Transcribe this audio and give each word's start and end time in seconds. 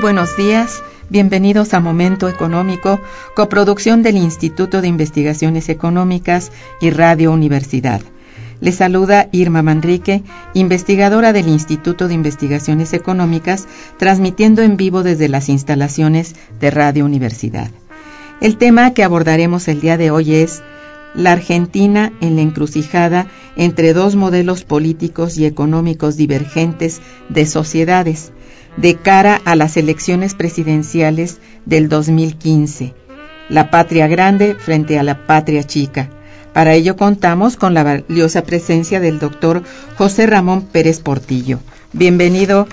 Buenos 0.00 0.34
días, 0.34 0.82
bienvenidos 1.10 1.74
a 1.74 1.80
Momento 1.80 2.26
Económico, 2.26 2.98
coproducción 3.36 4.02
del 4.02 4.16
Instituto 4.16 4.80
de 4.80 4.88
Investigaciones 4.88 5.68
Económicas 5.68 6.52
y 6.80 6.88
Radio 6.88 7.30
Universidad. 7.32 8.00
Les 8.60 8.76
saluda 8.76 9.28
Irma 9.30 9.60
Manrique, 9.60 10.22
investigadora 10.54 11.34
del 11.34 11.48
Instituto 11.48 12.08
de 12.08 12.14
Investigaciones 12.14 12.94
Económicas, 12.94 13.68
transmitiendo 13.98 14.62
en 14.62 14.78
vivo 14.78 15.02
desde 15.02 15.28
las 15.28 15.50
instalaciones 15.50 16.34
de 16.60 16.70
Radio 16.70 17.04
Universidad. 17.04 17.70
El 18.40 18.56
tema 18.56 18.94
que 18.94 19.04
abordaremos 19.04 19.68
el 19.68 19.82
día 19.82 19.98
de 19.98 20.10
hoy 20.10 20.34
es 20.34 20.62
la 21.14 21.32
Argentina 21.32 22.10
en 22.22 22.36
la 22.36 22.42
encrucijada 22.42 23.26
entre 23.54 23.92
dos 23.92 24.16
modelos 24.16 24.64
políticos 24.64 25.36
y 25.36 25.44
económicos 25.44 26.16
divergentes 26.16 27.02
de 27.28 27.44
sociedades 27.44 28.32
de 28.76 28.96
cara 28.96 29.40
a 29.44 29.56
las 29.56 29.76
elecciones 29.76 30.34
presidenciales 30.34 31.40
del 31.66 31.88
2015. 31.88 32.94
La 33.48 33.70
patria 33.70 34.06
grande 34.06 34.54
frente 34.54 34.98
a 34.98 35.02
la 35.02 35.26
patria 35.26 35.64
chica. 35.64 36.08
Para 36.52 36.74
ello 36.74 36.96
contamos 36.96 37.56
con 37.56 37.74
la 37.74 37.82
valiosa 37.82 38.42
presencia 38.42 39.00
del 39.00 39.18
doctor 39.18 39.62
José 39.96 40.26
Ramón 40.26 40.62
Pérez 40.62 41.00
Portillo. 41.00 41.60
Bienvenido, 41.92 42.66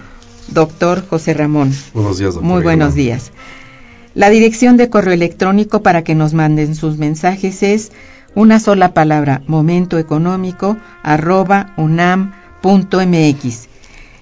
doctor 0.50 1.08
José 1.08 1.34
Ramón. 1.34 1.72
Buenos 1.94 2.18
días, 2.18 2.34
doctor. 2.34 2.52
Muy 2.52 2.64
buenos 2.64 2.96
días. 2.96 3.32
La 4.16 4.30
dirección 4.30 4.78
de 4.78 4.90
correo 4.90 5.14
electrónico 5.14 5.84
para 5.84 6.04
que 6.04 6.16
nos 6.16 6.34
manden 6.34 6.74
sus 6.74 6.98
mensajes 6.98 7.62
es 7.62 7.92
una 8.34 8.60
sola 8.60 8.94
palabra, 8.94 9.42
momentoeconómico, 9.48 10.78
arroba 11.04 11.74
unam.mx. 11.78 13.68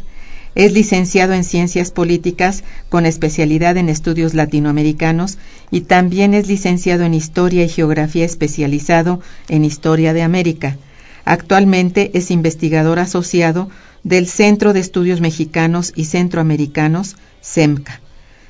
Es 0.54 0.72
licenciado 0.72 1.32
en 1.32 1.44
Ciencias 1.44 1.90
Políticas 1.90 2.62
con 2.90 3.06
especialidad 3.06 3.76
en 3.78 3.88
estudios 3.88 4.34
latinoamericanos 4.34 5.38
y 5.70 5.82
también 5.82 6.34
es 6.34 6.46
licenciado 6.46 7.04
en 7.04 7.14
Historia 7.14 7.64
y 7.64 7.68
Geografía 7.70 8.26
especializado 8.26 9.20
en 9.48 9.64
Historia 9.64 10.12
de 10.12 10.22
América. 10.22 10.76
Actualmente 11.24 12.10
es 12.14 12.30
investigador 12.30 12.98
asociado 12.98 13.70
del 14.02 14.26
Centro 14.26 14.72
de 14.72 14.80
Estudios 14.80 15.20
Mexicanos 15.20 15.92
y 15.96 16.04
Centroamericanos, 16.04 17.16
CEMCA, 17.42 18.00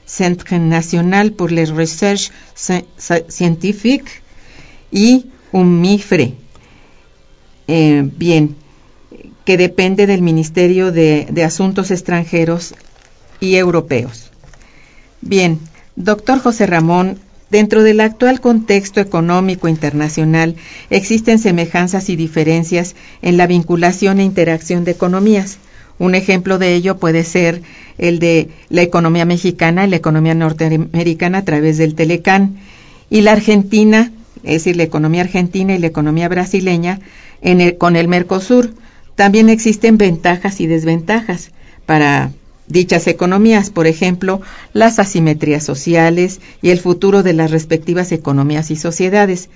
Centre 0.05 0.59
National 0.59 1.33
pour 1.33 1.53
les 1.53 1.71
Recherches 1.71 2.33
Scientifiques 3.29 4.23
y 4.91 5.27
UMIFRE. 5.53 6.35
Eh, 7.69 8.11
bien, 8.17 8.57
que 9.45 9.57
depende 9.57 10.07
del 10.07 10.23
Ministerio 10.23 10.93
de, 10.93 11.43
Asuntos 11.45 11.91
Extranjeros 11.91 12.75
y 13.41 13.57
Europeos. 13.57 14.31
Bien, 15.21 15.59
doctor 15.97 16.39
José 16.41 16.67
Ramón, 16.67 17.19
dentro 17.51 17.83
del 17.83 18.01
actual 18.01 18.41
contexto 18.41 19.01
económico 19.01 19.69
internacional 19.69 20.57
existen 20.91 21.39
semejanzas 21.39 22.09
y 22.09 22.17
diferencias 22.17 22.95
en 23.21 23.37
la 23.37 23.47
vinculación 23.47 24.21
e 24.21 24.25
interacción 24.25 24.85
de 24.85 24.93
economías. 24.93 25.59
Un 25.99 26.15
ejemplo 26.15 26.59
de 26.59 26.75
ello 26.75 26.99
puede 26.99 27.25
ser 27.25 27.63
el 27.99 28.19
de 28.19 28.49
la 28.71 28.83
economía 28.83 29.25
mexicana 29.25 29.87
y 29.87 29.91
la 29.91 29.97
economía 29.97 30.35
norteamericana 30.35 31.39
a 31.39 31.45
través 31.45 31.79
del 31.79 31.95
Telecán 31.95 32.57
y 33.11 33.21
la 33.21 33.33
Argentina, 33.33 34.11
es 34.43 34.65
decir, 34.65 34.77
la 34.77 34.83
economía 34.85 35.21
argentina 35.21 35.75
y 35.75 35.79
la 35.79 35.89
economía 35.89 36.29
brasileña 36.29 37.01
en 37.43 37.61
el, 37.61 37.77
con 37.77 37.95
el 37.97 38.09
Mercosur, 38.09 38.73
también 39.23 39.51
existen 39.51 39.99
ventajas 39.99 40.61
y 40.61 40.67
desventajas 40.67 41.53
para 41.87 42.33
dichas 42.67 43.07
economías, 43.07 43.71
por 43.71 43.87
ejemplo, 43.87 44.41
las 44.73 44.99
asimetrías 44.99 45.63
sociales 45.63 46.41
y 46.61 46.71
el 46.71 46.81
futuro 46.81 47.23
de 47.23 47.33
las 47.33 47.53
respectivas 47.53 48.11
economías 48.11 48.73
y 48.73 48.77
sociedades. 48.77 49.49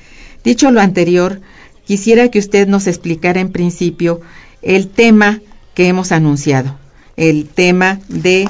Dicho 0.45 0.71
lo 0.71 0.81
anterior, 0.81 1.41
quisiera 1.85 2.31
que 2.31 2.39
usted 2.39 2.69
nos 2.69 2.87
explicara 2.87 3.41
en 3.41 3.51
principio 3.51 4.21
el 4.63 4.87
tema 4.87 5.41
que 5.75 5.89
hemos 5.89 6.13
anunciado, 6.13 6.79
el 7.17 7.49
tema 7.49 7.99
de 8.07 8.49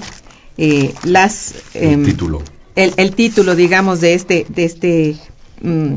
eh, 0.58 0.92
las... 1.02 1.54
Eh, 1.72 1.94
el 1.94 2.04
título. 2.04 2.42
El, 2.74 2.92
el, 2.98 3.12
título, 3.12 3.56
digamos, 3.56 4.02
de 4.02 4.12
este, 4.12 4.44
de 4.50 4.64
este 4.66 5.16
mm, 5.62 5.94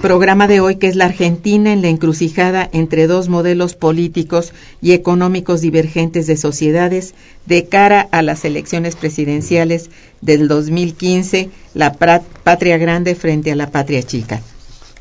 programa 0.00 0.46
de 0.46 0.60
hoy, 0.60 0.76
que 0.76 0.86
es 0.86 0.94
la 0.94 1.06
Argentina 1.06 1.72
en 1.72 1.82
la 1.82 1.88
encrucijada 1.88 2.68
entre 2.72 3.08
dos 3.08 3.28
modelos 3.28 3.74
políticos 3.74 4.52
y 4.80 4.92
económicos 4.92 5.60
divergentes 5.60 6.26
de 6.28 6.36
sociedades 6.36 7.14
de 7.46 7.66
cara 7.66 8.08
a 8.12 8.22
las 8.22 8.44
elecciones 8.44 8.94
presidenciales 8.94 9.90
del 10.20 10.46
2015, 10.46 11.50
la 11.74 11.94
patria 11.94 12.78
grande 12.78 13.16
frente 13.16 13.50
a 13.50 13.56
la 13.56 13.70
patria 13.70 14.02
chica. 14.04 14.40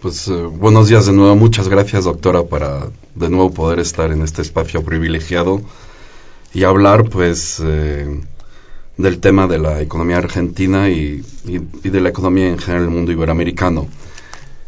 Pues 0.01 0.27
eh, 0.27 0.33
buenos 0.33 0.89
días 0.89 1.05
de 1.05 1.13
nuevo, 1.13 1.35
muchas 1.35 1.69
gracias 1.69 2.05
doctora 2.05 2.43
para 2.43 2.87
de 3.15 3.29
nuevo 3.29 3.51
poder 3.51 3.79
estar 3.79 4.11
en 4.11 4.23
este 4.23 4.41
espacio 4.41 4.83
privilegiado 4.83 5.61
y 6.53 6.63
hablar 6.63 7.09
pues 7.09 7.61
eh, 7.63 8.19
del 8.97 9.19
tema 9.19 9.47
de 9.47 9.59
la 9.59 9.79
economía 9.79 10.17
argentina 10.17 10.89
y, 10.89 11.23
y, 11.45 11.55
y 11.83 11.89
de 11.89 12.01
la 12.01 12.09
economía 12.09 12.47
en 12.47 12.57
general 12.57 12.85
del 12.85 12.95
mundo 12.95 13.11
iberoamericano. 13.11 13.87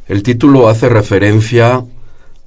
El 0.09 0.23
título 0.23 0.69
hace 0.69 0.89
referencia 0.89 1.85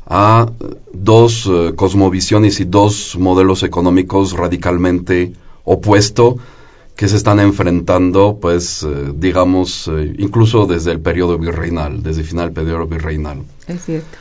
a 0.04 0.50
dos 0.92 1.46
uh, 1.46 1.74
cosmovisiones 1.76 2.58
y 2.58 2.64
dos 2.64 3.16
modelos 3.16 3.62
económicos 3.62 4.32
radicalmente 4.32 5.32
opuestos 5.62 6.34
que 6.96 7.06
se 7.06 7.16
están 7.16 7.38
enfrentando, 7.38 8.38
pues, 8.40 8.82
uh, 8.82 9.14
digamos, 9.16 9.86
uh, 9.86 10.00
incluso 10.18 10.66
desde 10.66 10.90
el 10.90 10.98
periodo 10.98 11.38
virreinal, 11.38 12.02
desde 12.02 12.22
el 12.22 12.26
final 12.26 12.46
del 12.46 12.64
periodo 12.64 12.86
virreinal. 12.88 13.44
Es 13.68 13.84
cierto. 13.84 14.18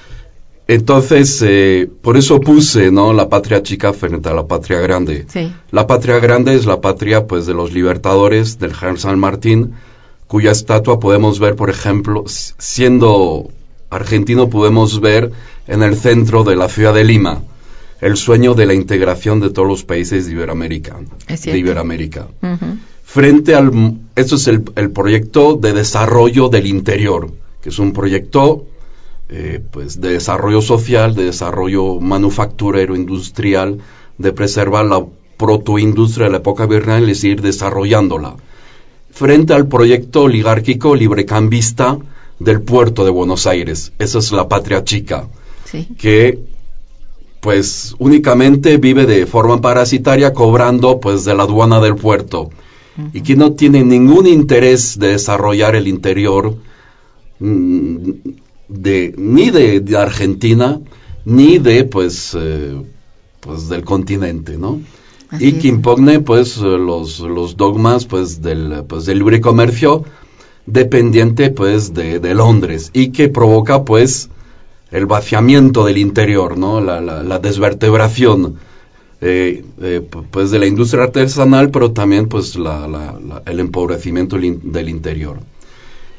Entonces, 0.68 1.44
eh, 1.44 1.90
por 2.02 2.18
eso 2.18 2.40
puse, 2.40 2.92
¿no? 2.92 3.12
La 3.12 3.28
patria 3.28 3.64
chica 3.64 3.92
frente 3.92 4.30
a 4.30 4.34
la 4.34 4.46
patria 4.46 4.80
grande. 4.80 5.26
Sí. 5.28 5.52
La 5.72 5.88
patria 5.88 6.20
grande 6.20 6.54
es 6.54 6.68
la 6.68 6.80
patria, 6.80 7.26
pues, 7.26 7.48
de 7.48 7.56
los 7.56 7.74
libertadores 7.74 8.60
del 8.60 8.76
General 8.76 9.00
San 9.00 9.20
Martín, 9.20 9.74
cuya 10.31 10.51
estatua 10.51 10.98
podemos 10.98 11.39
ver, 11.39 11.57
por 11.57 11.69
ejemplo, 11.69 12.24
siendo 12.25 13.50
argentino, 13.89 14.50
podemos 14.50 15.01
ver 15.01 15.33
en 15.68 15.83
el 15.83 15.98
centro 15.98 16.45
de 16.45 16.56
la 16.56 16.69
ciudad 16.69 16.94
de 16.94 17.04
Lima 17.04 17.44
el 18.00 18.16
sueño 18.16 18.54
de 18.54 18.66
la 18.66 18.74
integración 18.74 19.42
de 19.42 19.50
todos 19.50 19.68
los 19.68 19.83
países 19.83 20.28
de 20.28 20.31
Iberoamérica. 20.31 20.95
Es 21.28 21.42
de. 21.42 21.57
Iberoamérica 21.57 22.30
frente 23.04 23.56
al 23.56 23.98
esto 24.16 24.36
es 24.36 24.48
el, 24.48 24.63
el 24.78 24.92
proyecto 24.92 25.57
de 25.57 25.74
desarrollo 25.74 26.48
del 26.48 26.66
interior 26.66 27.30
que 27.62 27.68
es 27.68 27.78
un 27.78 27.92
proyecto 27.92 28.68
eh, 29.28 29.62
pues 29.69 30.00
de 30.00 30.13
desarrollo 30.13 30.62
social 30.62 31.13
de 31.13 31.25
desarrollo 31.25 32.00
manufacturero 32.00 32.95
industrial 32.95 33.80
de 34.18 34.31
preservar 34.31 34.86
la 34.86 35.06
protoindustria 35.36 36.28
de 36.28 36.31
la 36.31 36.38
época 36.38 36.68
virreinal 36.68 37.10
y 37.10 37.16
seguir 37.16 37.42
desarrollándola 37.42 38.38
frente 39.21 39.53
al 39.53 39.68
proyecto 39.68 40.23
oligárquico 40.23 40.95
librecambista 40.95 41.88
del 42.39 42.59
puerto 42.62 43.06
de 43.06 43.12
Buenos 43.12 43.45
Aires. 43.45 43.94
Esa 44.00 44.18
es 44.18 44.31
la 44.31 44.47
patria 44.47 44.83
chica 44.83 45.27
Sí. 45.71 45.88
que 46.03 46.39
pues 47.39 47.95
únicamente 48.00 48.77
vive 48.77 49.06
de 49.06 49.25
forma 49.27 49.62
parasitaria 49.62 50.33
cobrando 50.33 51.00
pues 51.00 51.23
de 51.23 51.33
la 51.35 51.44
aduana 51.44 51.79
del 51.79 51.95
puerto. 51.95 52.50
Y 53.13 53.21
que 53.21 53.35
no 53.35 53.53
tiene 53.53 53.83
ningún 53.83 54.25
interés 54.27 54.97
de 55.00 55.09
desarrollar 55.18 55.75
el 55.75 55.88
interior 55.88 56.56
mm, 57.39 57.95
de 58.68 59.13
ni 59.18 59.50
de, 59.51 59.79
de 59.79 59.97
Argentina 59.97 60.79
ni 61.25 61.57
de 61.59 61.83
pues 61.85 62.35
eh, 62.38 62.75
pues 63.39 63.69
del 63.69 63.83
continente 63.83 64.57
no 64.57 64.81
Así 65.31 65.45
y 65.45 65.56
es. 65.56 65.62
que 65.62 65.68
impogne 65.69 66.19
pues 66.19 66.57
eh, 66.57 66.62
los, 66.62 67.19
los 67.22 67.57
dogmas 67.57 68.06
pues 68.06 68.42
del 68.42 68.83
pues 68.88 69.06
del 69.06 69.19
libre 69.19 69.42
comercio 69.42 70.04
dependiente 70.66 71.50
pues 71.51 71.94
de, 71.94 72.19
de 72.19 72.33
Londres 72.36 72.92
y 72.94 73.10
que 73.12 73.30
provoca 73.30 73.83
pues 73.86 74.30
el 74.92 75.06
vaciamiento 75.06 75.86
del 75.86 75.98
interior, 75.98 76.57
¿no? 76.57 76.81
La, 76.81 77.00
la, 77.00 77.24
la 77.24 77.39
desvertebración, 77.39 78.57
eh, 79.22 79.63
eh, 79.81 80.01
pues 80.31 80.51
de 80.51 80.60
la 80.60 80.66
industria 80.68 81.04
artesanal, 81.06 81.72
pero 81.72 81.92
también 81.94 82.28
pues 82.28 82.57
la, 82.57 82.88
la- 82.89 83.18
la- 83.25 83.42
el 83.45 83.60
empobrecimiento 83.62 84.38
del 84.38 84.89
interior. 84.89 85.39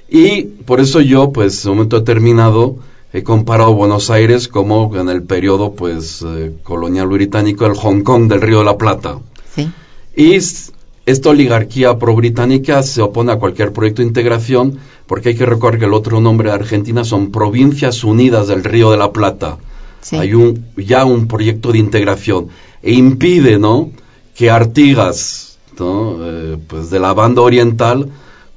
Y 0.09 0.43
por 0.45 0.81
eso 0.81 1.01
yo, 1.01 1.33
pues, 1.33 1.65
en 1.65 1.71
un 1.73 1.77
momento 1.79 1.99
determinado, 1.99 2.77
he 3.13 3.23
comparado 3.23 3.75
Buenos 3.75 4.11
Aires 4.11 4.49
como 4.49 4.97
en 4.97 5.09
el 5.09 5.23
periodo, 5.23 5.73
pues, 5.73 6.25
eh, 6.27 6.53
colonial 6.63 7.09
británico, 7.09 7.67
el 7.67 7.75
Hong 7.75 8.03
Kong 8.03 8.29
del 8.29 8.41
Río 8.41 8.61
de 8.61 8.65
la 8.65 8.79
Plata. 8.79 9.19
Sí. 9.55 9.71
Y 10.17 10.35
esta 10.35 11.31
oligarquía 11.31 11.99
pro-británica 11.99 12.83
se 12.83 13.03
opone 13.03 13.33
a 13.33 13.37
cualquier 13.37 13.73
proyecto 13.73 14.03
de 14.03 14.09
integración 14.09 14.79
porque 15.07 15.31
hay 15.31 15.35
que 15.35 15.47
recordar 15.47 15.79
que 15.79 15.85
el 15.85 15.95
otro 15.95 16.21
nombre 16.21 16.49
de 16.49 16.55
Argentina 16.55 17.05
son 17.05 17.31
Provincias 17.31 18.03
Unidas 18.03 18.49
del 18.49 18.65
Río 18.65 18.91
de 18.91 18.97
la 18.97 19.13
Plata. 19.13 19.59
Sí. 20.01 20.17
Hay 20.17 20.35
un, 20.35 20.67
ya 20.77 21.05
un 21.05 21.29
proyecto 21.29 21.73
de 21.73 21.79
integración 21.79 22.49
e 22.83 22.95
impide, 22.95 23.59
¿no? 23.59 23.91
Que 24.35 24.51
Artigas, 24.51 25.59
¿no? 25.79 26.17
Eh, 26.21 26.59
pues 26.67 26.91
de 26.91 26.99
la 26.99 27.13
banda 27.13 27.43
oriental, 27.43 28.11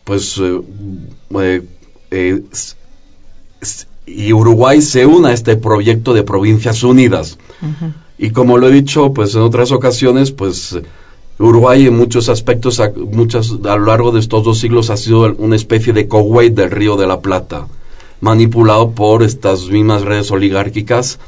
pues 0.04 0.40
eh, 0.40 1.64
y 4.06 4.34
Uruguay 4.34 4.82
se 4.82 5.06
una 5.06 5.30
a 5.30 5.34
este 5.34 5.56
proyecto 5.56 6.14
de 6.14 6.24
Provincias 6.24 6.84
Unidas. 6.84 7.38
Y 8.18 8.30
como 8.30 8.58
lo 8.58 8.70
he 8.70 8.72
dicho, 8.72 9.14
pues 9.14 9.36
en 9.36 9.42
otras 9.42 9.72
ocasiones, 9.72 10.32
pues 10.32 10.78
Uruguay 11.38 11.88
en 11.88 11.98
muchos 11.98 12.30
aspectos, 12.30 12.80
a, 12.80 12.92
muchas, 12.96 13.52
a 13.52 13.76
lo 13.76 13.86
largo 13.88 14.12
de 14.12 14.20
estos 14.20 14.44
dos 14.44 14.60
siglos 14.60 14.90
ha 14.90 14.98
sido 14.98 15.36
una 15.38 15.56
especie 15.56 15.92
de 15.92 16.08
Kuwait 16.08 16.54
del 16.54 16.72
Río 16.72 16.96
de 16.96 17.08
la 17.08 17.20
Plata, 17.20 17.68
manipulado 18.22 18.92
por 18.92 19.24
estas 19.24 19.68
mismas 19.68 20.04
redes 20.04 20.32
oligárquicas 20.32 21.20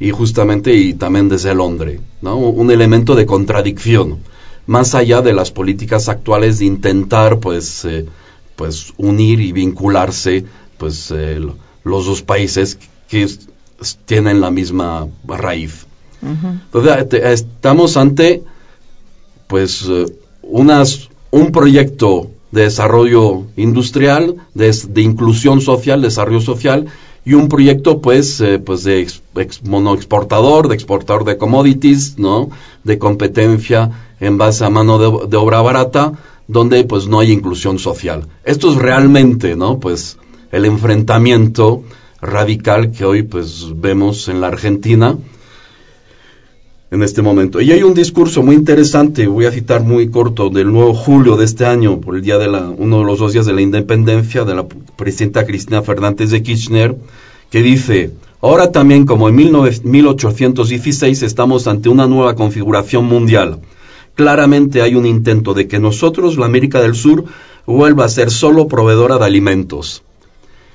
y 0.00 0.10
justamente 0.10 0.74
y 0.74 0.94
también 0.94 1.28
desde 1.28 1.54
Londres, 1.54 2.00
¿no? 2.22 2.36
Un 2.38 2.72
elemento 2.72 3.14
de 3.14 3.24
contradicción, 3.24 4.18
más 4.66 4.96
allá 4.96 5.22
de 5.22 5.32
las 5.32 5.52
políticas 5.52 6.08
actuales 6.08 6.58
de 6.58 6.64
intentar, 6.64 7.38
pues, 7.38 7.84
eh, 7.84 8.06
pues 8.56 8.92
unir 8.96 9.40
y 9.40 9.52
vincularse, 9.52 10.44
pues, 10.76 11.12
eh, 11.12 11.40
los 11.84 12.06
dos 12.06 12.22
países 12.22 12.78
que 13.08 13.28
tienen 14.06 14.40
la 14.40 14.50
misma 14.50 15.06
raíz. 15.26 15.86
Entonces, 16.22 17.22
estamos 17.24 17.96
ante 17.96 18.42
pues 19.48 19.84
eh, 19.88 20.06
unas 20.42 21.08
un 21.30 21.50
proyecto 21.50 22.30
de 22.50 22.62
desarrollo 22.64 23.44
industrial, 23.56 24.36
de, 24.54 24.70
de 24.88 25.00
inclusión 25.02 25.60
social, 25.60 26.02
desarrollo 26.02 26.40
social 26.40 26.86
y 27.24 27.34
un 27.34 27.48
proyecto 27.48 28.00
pues 28.00 28.40
eh, 28.40 28.58
pues 28.58 28.84
de 28.84 29.00
ex, 29.00 29.22
ex- 29.36 29.62
monoexportador, 29.62 30.68
de 30.68 30.74
exportador 30.74 31.24
de 31.24 31.38
commodities, 31.38 32.18
¿no? 32.18 32.50
De 32.84 32.98
competencia 32.98 33.90
en 34.20 34.38
base 34.38 34.64
a 34.64 34.70
mano 34.70 34.98
de, 34.98 35.28
de 35.28 35.36
obra 35.36 35.62
barata, 35.62 36.12
donde 36.46 36.84
pues 36.84 37.08
no 37.08 37.20
hay 37.20 37.32
inclusión 37.32 37.78
social. 37.78 38.26
Esto 38.44 38.70
es 38.70 38.76
realmente, 38.76 39.56
¿no? 39.56 39.78
Pues 39.80 40.18
el 40.52 40.66
enfrentamiento 40.66 41.82
radical 42.20 42.92
que 42.92 43.04
hoy 43.04 43.24
pues 43.24 43.66
vemos 43.74 44.28
en 44.28 44.40
la 44.40 44.48
Argentina 44.48 45.16
en 46.92 47.02
este 47.02 47.22
momento. 47.22 47.60
Y 47.62 47.72
hay 47.72 47.82
un 47.82 47.94
discurso 47.94 48.42
muy 48.42 48.54
interesante, 48.54 49.26
voy 49.26 49.46
a 49.46 49.50
citar 49.50 49.82
muy 49.82 50.10
corto, 50.10 50.50
del 50.50 50.70
9 50.70 50.92
de 50.92 50.98
julio 50.98 51.36
de 51.38 51.46
este 51.46 51.64
año, 51.64 52.00
por 52.02 52.16
el 52.16 52.22
día 52.22 52.36
de 52.36 52.48
la, 52.48 52.68
uno 52.68 52.98
de 52.98 53.04
los 53.06 53.18
dos 53.18 53.32
días 53.32 53.46
de 53.46 53.54
la 53.54 53.62
independencia, 53.62 54.44
de 54.44 54.54
la 54.54 54.66
presidenta 54.68 55.46
Cristina 55.46 55.80
Fernández 55.80 56.30
de 56.30 56.42
Kirchner, 56.42 56.96
que 57.50 57.62
dice, 57.62 58.10
ahora 58.42 58.70
también 58.72 59.06
como 59.06 59.30
en 59.30 59.36
19 59.38 59.80
1816 59.84 61.22
estamos 61.22 61.66
ante 61.66 61.88
una 61.88 62.06
nueva 62.06 62.34
configuración 62.34 63.06
mundial. 63.06 63.60
Claramente 64.14 64.82
hay 64.82 64.94
un 64.94 65.06
intento 65.06 65.54
de 65.54 65.66
que 65.66 65.78
nosotros, 65.78 66.36
la 66.36 66.44
América 66.44 66.82
del 66.82 66.94
Sur, 66.94 67.24
vuelva 67.66 68.04
a 68.04 68.10
ser 68.10 68.30
solo 68.30 68.68
proveedora 68.68 69.16
de 69.16 69.24
alimentos. 69.24 70.02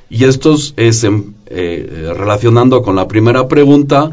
Y 0.09 0.23
esto 0.23 0.55
es 0.77 1.03
em, 1.03 1.33
eh, 1.47 2.13
relacionando 2.15 2.81
con 2.81 2.95
la 2.95 3.07
primera 3.07 3.47
pregunta, 3.47 4.11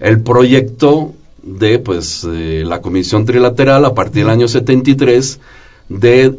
el 0.00 0.20
proyecto 0.20 1.14
de 1.42 1.78
pues 1.78 2.26
eh, 2.28 2.64
la 2.66 2.80
Comisión 2.80 3.24
Trilateral 3.24 3.84
a 3.84 3.94
partir 3.94 4.24
del 4.24 4.30
año 4.30 4.48
73 4.48 5.38
de 5.88 6.38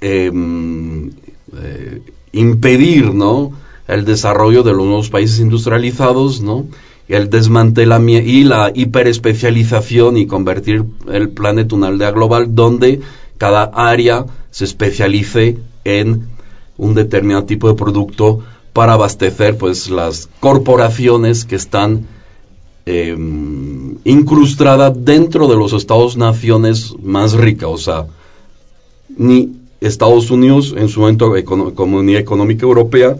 em, 0.00 1.10
eh, 1.56 2.02
impedir 2.32 3.14
¿no? 3.14 3.52
el 3.86 4.04
desarrollo 4.04 4.64
de 4.64 4.72
los 4.72 4.84
nuevos 4.84 5.10
países 5.10 5.38
industrializados 5.38 6.40
¿no? 6.40 6.66
el 7.08 7.30
desmantelamiento 7.30 8.28
y 8.28 8.44
la 8.44 8.72
hiperespecialización 8.74 10.16
y 10.16 10.26
convertir 10.26 10.84
el 11.10 11.28
planeta 11.28 11.74
en 11.74 11.78
una 11.78 11.88
aldea 11.88 12.10
global 12.10 12.54
donde 12.54 13.00
cada 13.38 13.64
área 13.64 14.26
se 14.50 14.64
especialice 14.64 15.58
en 15.84 16.28
un 16.78 16.94
determinado 16.94 17.44
tipo 17.44 17.68
de 17.68 17.74
producto 17.74 18.40
para 18.72 18.94
abastecer 18.94 19.58
pues 19.58 19.90
las 19.90 20.28
corporaciones 20.40 21.44
que 21.44 21.56
están 21.56 22.06
eh, 22.86 23.16
incrustada 24.04 24.90
dentro 24.90 25.46
de 25.46 25.56
los 25.56 25.72
estados 25.72 26.16
naciones 26.16 26.94
más 27.02 27.34
ricas, 27.34 27.70
o 27.70 27.78
sea, 27.78 28.06
ni 29.16 29.52
Estados 29.80 30.30
Unidos 30.30 30.74
en 30.76 30.88
su 30.88 31.00
momento 31.00 31.32
Comunidad 31.74 32.20
Económica 32.20 32.64
Europea 32.64 33.16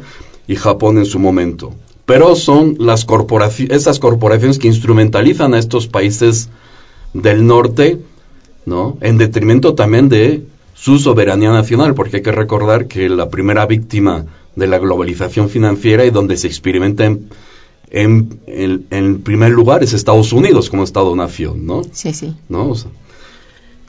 y 0.47 0.57
Japón 0.57 0.99
en 0.99 1.07
su 1.07 1.19
momento. 1.19 1.73
Pero 2.07 2.35
son 2.35 2.77
las 2.79 3.05
corporaciones, 3.05 3.77
esas 3.77 3.99
corporaciones 3.99 4.59
que 4.59 4.69
instrumentalizan 4.69 5.55
a 5.55 5.59
estos 5.59 5.87
países 5.87 6.49
del 7.15 7.47
norte, 7.47 7.99
¿no? 8.65 8.97
En 9.01 9.19
detrimento 9.19 9.75
también 9.75 10.09
de 10.09 10.45
su 10.85 10.99
soberanía 10.99 11.51
nacional, 11.53 11.95
porque 11.95 12.17
hay 12.17 12.23
que 12.23 12.33
recordar 12.33 12.87
que 12.89 13.09
la 13.09 13.29
primera 13.29 13.67
víctima 13.67 14.27
de 14.57 14.67
la 14.67 14.79
globalización 14.79 15.49
financiera 15.49 16.05
y 16.05 16.11
donde 16.11 16.37
se 16.37 16.49
experimenta 16.49 17.05
en, 17.05 17.29
en, 17.91 18.41
en- 18.47 18.87
en 18.91 19.23
primer 19.23 19.51
lugar 19.53 19.83
es 19.85 19.93
Estados 19.93 20.33
Unidos 20.33 20.71
como 20.71 20.83
Estado-nación, 20.83 21.67
¿no? 21.67 21.83
Sí, 21.93 22.13
sí. 22.13 22.35
¿no? 22.49 22.71
O 22.71 22.75
sea, 22.75 22.91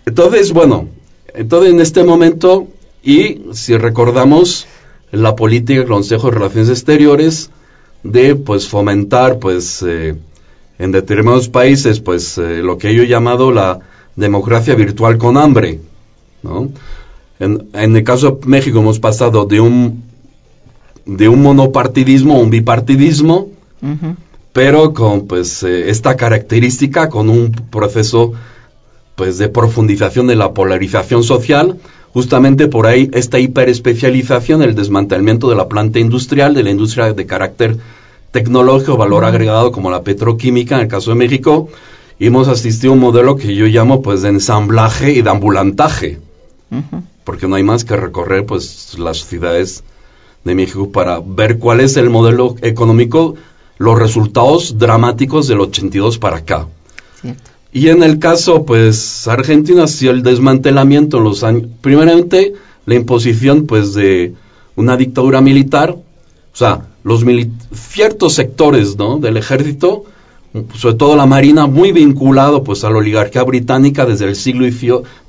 entonces, 0.06 0.52
bueno, 0.54 0.90
entonces 1.34 1.72
en 1.74 1.80
este 1.80 2.04
momento, 2.04 2.68
y 3.04 3.42
si 3.54 3.76
recordamos 3.78 4.68
la 5.12 5.36
política 5.36 5.80
del 5.80 5.88
Consejo 5.90 6.30
de 6.30 6.36
Relaciones 6.38 6.70
Exteriores 6.70 7.50
de 8.04 8.36
pues 8.36 8.68
fomentar 8.68 9.40
pues 9.40 9.82
eh, 9.88 10.16
en 10.78 10.92
determinados 10.92 11.50
países 11.50 12.00
pues 12.02 12.38
eh, 12.38 12.62
lo 12.62 12.78
que 12.78 12.94
yo 12.94 13.04
he 13.04 13.08
llamado 13.08 13.52
la 13.52 13.80
democracia 14.16 14.76
virtual 14.76 15.18
con 15.18 15.38
hambre, 15.38 15.80
¿no? 16.44 16.70
En, 17.40 17.68
en 17.74 17.96
el 17.96 18.04
caso 18.04 18.40
de 18.42 18.48
México 18.48 18.80
hemos 18.80 19.00
pasado 19.00 19.46
de 19.46 19.60
un 19.60 20.04
de 21.06 21.28
un 21.28 21.42
monopartidismo 21.42 22.36
a 22.36 22.40
un 22.40 22.50
bipartidismo, 22.50 23.50
pero 24.54 24.94
con 24.94 25.28
pues 25.28 25.64
eh, 25.64 25.90
esta 25.90 26.16
característica, 26.16 27.10
con 27.10 27.30
un 27.30 27.52
proceso 27.52 28.34
pues 29.16 29.38
de 29.38 29.50
profundización 29.50 30.28
de 30.28 30.36
la 30.36 30.54
polarización 30.54 31.24
social, 31.24 31.78
justamente 32.14 32.68
por 32.68 32.88
ahí 32.88 33.10
esta 33.14 33.40
hiperespecialización, 33.40 34.62
el 34.64 34.76
desmantelamiento 34.76 35.50
de 35.50 35.56
la 35.56 35.68
planta 35.68 36.00
industrial, 36.00 36.54
de 36.54 36.64
la 36.64 36.72
industria 36.72 37.14
de 37.14 37.26
carácter 37.26 37.78
tecnológico, 38.32 38.98
valor 38.98 39.26
agregado 39.26 39.72
como 39.72 39.92
la 39.92 40.04
petroquímica 40.04 40.76
en 40.76 40.82
el 40.82 40.88
caso 40.88 41.12
de 41.12 41.18
México, 41.18 41.70
y 42.18 42.28
hemos 42.28 42.48
asistido 42.48 42.94
a 42.94 42.96
un 42.96 43.02
modelo 43.02 43.36
que 43.36 43.54
yo 43.54 43.66
llamo 43.66 44.02
pues 44.02 44.22
de 44.22 44.30
ensamblaje 44.30 45.12
y 45.12 45.22
de 45.22 45.30
ambulantaje, 45.30 46.20
porque 47.24 47.48
no 47.48 47.56
hay 47.56 47.64
más 47.64 47.86
que 47.86 47.96
recorrer 47.96 48.46
pues 48.46 48.98
las 48.98 49.26
ciudades 49.26 49.84
de 50.44 50.56
México 50.56 50.92
para 50.92 51.20
ver 51.20 51.58
cuál 51.58 51.80
es 51.80 51.98
el 51.98 52.10
modelo 52.10 52.56
económico, 52.62 53.36
los 53.78 53.98
resultados 53.98 54.78
dramáticos 54.78 55.48
del 55.48 55.62
82 55.62 56.18
para 56.18 56.38
acá. 56.38 56.68
Y 57.72 57.90
en 57.90 58.04
el 58.04 58.20
caso, 58.20 58.66
pues, 58.66 59.28
Argentina, 59.28 59.88
si 59.88 60.08
el 60.08 60.22
desmantelamiento 60.22 61.18
en 61.18 61.24
los 61.24 61.44
años, 61.44 61.64
primeramente, 61.82 62.54
la 62.86 62.96
imposición, 62.96 63.66
pues, 63.66 63.96
de 63.96 64.34
una 64.76 64.96
dictadura 64.96 65.42
militar, 65.42 65.92
o 65.92 66.56
sea, 66.56 66.88
los 67.04 67.26
ciertos 67.74 68.34
sectores, 68.34 68.96
¿no?, 68.98 69.18
del 69.18 69.38
ejército, 69.38 70.06
sobre 70.76 70.96
todo 70.96 71.16
la 71.16 71.26
marina, 71.26 71.68
muy 71.68 71.92
vinculado, 71.92 72.64
pues, 72.64 72.84
a 72.84 72.90
la 72.90 72.98
oligarquía 72.98 73.44
británica 73.44 74.06
desde 74.06 74.26
el 74.26 74.36
siglo, 74.36 74.66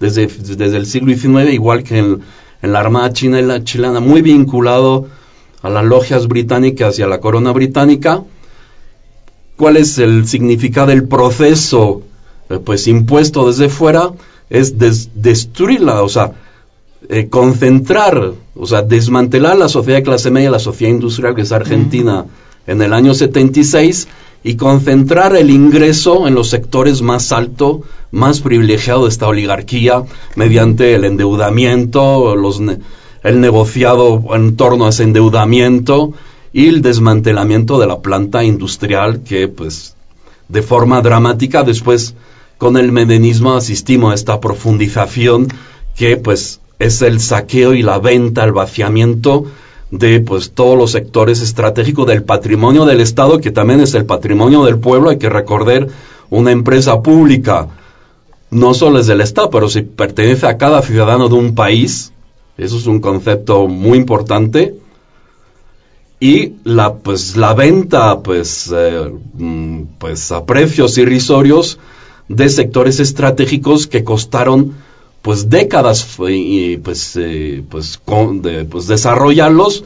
desde, 0.01 0.27
desde 0.27 0.77
el 0.77 0.87
siglo 0.87 1.15
XIX, 1.15 1.53
igual 1.53 1.83
que 1.83 1.99
en, 1.99 2.21
en 2.63 2.73
la 2.73 2.81
Armada 2.81 3.13
China 3.13 3.41
y 3.41 3.43
la 3.43 3.65
chilena, 3.65 4.01
muy 4.01 4.23
vinculado 4.23 5.07
a 5.63 5.71
las 5.71 5.85
logias 5.85 6.29
británicas 6.29 6.99
y 6.99 7.03
a 7.03 7.07
la 7.07 7.21
corona 7.21 7.53
británica. 7.53 8.23
¿Cuál 9.57 9.77
es 9.77 9.99
el 9.99 10.27
significado 10.27 10.89
del 10.89 11.09
proceso 11.09 12.03
eh, 12.51 12.59
pues 12.59 12.87
impuesto 12.87 13.47
desde 13.47 13.69
fuera 13.69 14.11
es 14.51 14.75
destruirla, 14.79 16.03
o 16.03 16.09
sea, 16.09 16.33
eh, 17.09 17.29
concentrar, 17.29 18.33
o 18.55 18.67
sea, 18.67 18.83
desmantelar 18.83 19.57
la 19.57 19.69
sociedad 19.69 19.99
de 19.99 20.03
clase 20.03 20.31
media, 20.31 20.51
la 20.51 20.59
sociedad 20.59 20.93
industrial 20.93 21.35
que 21.35 21.43
es 21.43 21.53
Argentina 21.53 22.27
en 22.67 22.83
el 22.83 22.93
año 22.93 23.15
76 23.15 24.09
y 24.45 24.57
concentrar 24.57 25.35
el 25.35 25.51
ingreso 25.51 26.29
en 26.29 26.35
los 26.35 26.51
sectores 26.51 27.01
más 27.01 27.33
altos, 27.33 27.79
más 28.13 28.41
privilegiados 28.41 29.05
de 29.05 29.09
esta 29.09 29.27
oligarquía 29.27 30.05
mediante 30.37 30.95
el 30.95 31.05
endeudamiento, 31.05 32.37
los 32.37 32.61
el 33.23 33.41
negociado 33.41 34.23
en 34.35 34.55
torno 34.55 34.85
a 34.85 34.91
ese 34.91 35.03
endeudamiento 35.03 36.13
y 36.53 36.69
el 36.69 36.83
desmantelamiento 36.83 37.79
de 37.79 37.87
la 37.87 38.01
planta 38.01 38.45
industrial 38.45 39.23
que 39.23 39.49
pues 39.49 39.97
de 40.49 40.61
forma 40.61 41.01
dramática 41.01 41.63
después 41.63 42.15
con 42.59 42.77
el 42.77 42.93
medenismo 42.93 43.55
asistimos 43.55 44.13
a 44.13 44.15
esta 44.15 44.41
profundización 44.41 45.49
que 45.97 46.19
pues 46.19 46.61
es 46.79 47.01
el 47.01 47.19
saqueo 47.21 47.73
y 47.73 47.83
la 47.83 47.99
venta, 47.99 48.45
el 48.45 48.53
vaciamiento 48.53 49.47
de 49.91 50.21
pues 50.21 50.53
todos 50.53 50.77
los 50.77 50.93
sectores 50.93 51.41
estratégicos 51.41 52.07
del 52.07 52.25
patrimonio 52.25 52.85
del 52.85 53.01
Estado, 53.01 53.41
que 53.41 53.51
también 53.51 53.81
es 53.81 53.95
el 53.95 54.07
patrimonio 54.07 54.65
del 54.65 54.79
pueblo, 54.79 55.11
hay 55.11 55.19
que 55.19 55.29
recordar 55.29 55.89
una 56.31 56.51
empresa 56.51 57.01
pública, 57.03 57.69
no 58.51 58.75
solo 58.75 58.99
es 58.99 59.07
del 59.07 59.21
Estado, 59.21 59.51
pero 59.51 59.69
si 59.69 59.83
pertenece 59.83 60.47
a 60.47 60.59
cada 60.59 60.83
ciudadano 60.83 61.29
de 61.29 61.35
un 61.35 61.55
país, 61.55 62.13
eso 62.57 62.77
es 62.77 62.87
un 62.87 63.01
concepto 63.01 63.69
muy 63.69 63.99
importante, 63.99 64.75
y 66.21 66.55
la 66.65 66.95
pues 66.95 67.37
la 67.37 67.53
venta 67.55 68.21
pues 68.21 68.73
eh, 68.75 69.13
mm, 69.35 69.83
pues 69.99 70.33
a 70.33 70.47
precios 70.47 70.97
irrisorios 70.97 71.79
de 72.29 72.49
sectores 72.49 73.01
estratégicos 73.01 73.87
que 73.87 74.05
costaron 74.05 74.73
pues 75.25 75.49
décadas 75.49 76.07
y 76.29 76.77
pues 76.77 77.17
eh, 77.17 77.65
pues, 77.71 77.99
pues 78.05 78.87
desarrollarlos 78.87 79.85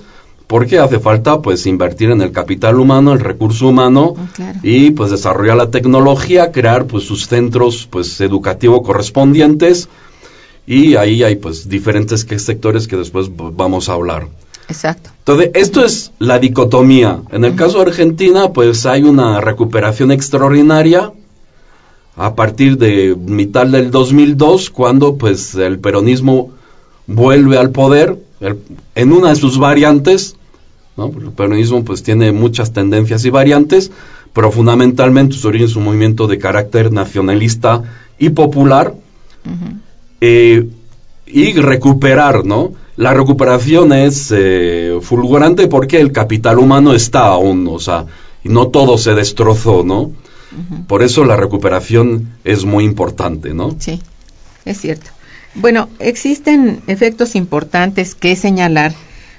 porque 0.49 0.81
hace 0.81 0.99
falta 0.99 1.41
pues 1.41 1.65
invertir 1.67 2.11
en 2.11 2.23
el 2.23 2.33
capital 2.33 2.81
humano, 2.81 3.13
el 3.13 3.21
recurso 3.21 3.69
humano 3.69 4.17
oh, 4.19 4.43
y 4.65 4.91
pues 4.91 5.13
desarrollar 5.13 5.57
la 5.57 5.71
tecnología, 5.71 6.51
crear 6.51 6.87
pues 6.87 7.05
sus 7.05 7.29
centros 7.29 7.87
pues 7.89 8.21
educativos 8.21 8.81
correspondientes 8.85 9.89
y 10.67 10.97
ahí 10.97 11.23
hay 11.23 11.37
pues 11.37 11.69
diferentes 11.69 12.27
sectores 12.39 12.89
que 12.89 12.97
después 12.97 13.31
vamos 13.33 13.89
a 13.89 13.93
hablar. 13.93 14.27
Exacto. 14.69 15.11
Entonces, 15.21 15.51
esto 15.55 15.85
es 15.85 16.11
la 16.19 16.41
dicotomía. 16.41 17.21
En 17.31 17.45
el 17.45 17.55
caso 17.55 17.79
de 17.79 17.91
Argentina, 17.91 18.53
pues 18.53 18.87
hay 18.87 19.05
una 19.05 19.41
recuperación 19.41 20.11
extraordinaria 20.11 21.13
a 22.19 22.35
partir 22.35 22.79
de 22.79 23.17
mitad 23.17 23.67
del 23.67 23.93
2002, 23.93 24.71
cuando 24.71 25.17
pues 25.17 25.55
el 25.55 25.79
peronismo 25.79 26.51
vuelve 27.07 27.57
al 27.57 27.71
poder 27.71 28.19
en 28.95 29.13
una 29.13 29.31
de 29.31 29.37
sus 29.37 29.57
variantes, 29.59 30.35
el 30.97 31.31
peronismo 31.31 31.85
pues 31.85 32.03
tiene 32.03 32.33
muchas 32.33 32.73
tendencias 32.73 33.25
y 33.25 33.31
variantes, 33.31 33.93
pero 34.33 34.51
fundamentalmente 34.51 35.37
su 35.37 35.47
origen 35.47 35.69
es 35.69 35.77
un 35.77 35.85
movimiento 35.85 36.27
de 36.27 36.39
carácter 36.39 36.91
nacionalista 36.91 37.85
y 38.19 38.31
popular, 38.31 38.95
eh, 40.21 40.67
y 41.25 41.53
recuperar, 41.53 42.45
¿no? 42.45 42.73
La 42.97 43.15
recuperación 43.15 43.93
es 43.93 44.35
eh, 44.37 44.99
fulgurante 45.01 45.69
porque 45.69 46.01
el 46.01 46.11
capital 46.11 46.59
humano 46.59 46.95
está 46.95 47.27
aún, 47.27 47.69
o 47.69 47.79
sea, 47.79 48.07
y 48.43 48.49
no 48.49 48.69
todo 48.69 48.99
se 48.99 49.15
destrozó, 49.15 49.85
¿no? 49.85 50.11
Por 50.87 51.03
eso 51.03 51.25
la 51.25 51.37
recuperación 51.37 52.31
es 52.45 52.65
muy 52.65 52.85
importante, 52.85 53.53
¿no? 53.53 53.77
Sí, 53.79 54.01
es 54.65 54.81
cierto. 54.81 55.11
Bueno, 55.55 55.89
existen 55.99 56.83
efectos 56.87 57.35
importantes 57.35 58.15
que 58.15 58.37
señalar 58.37 58.95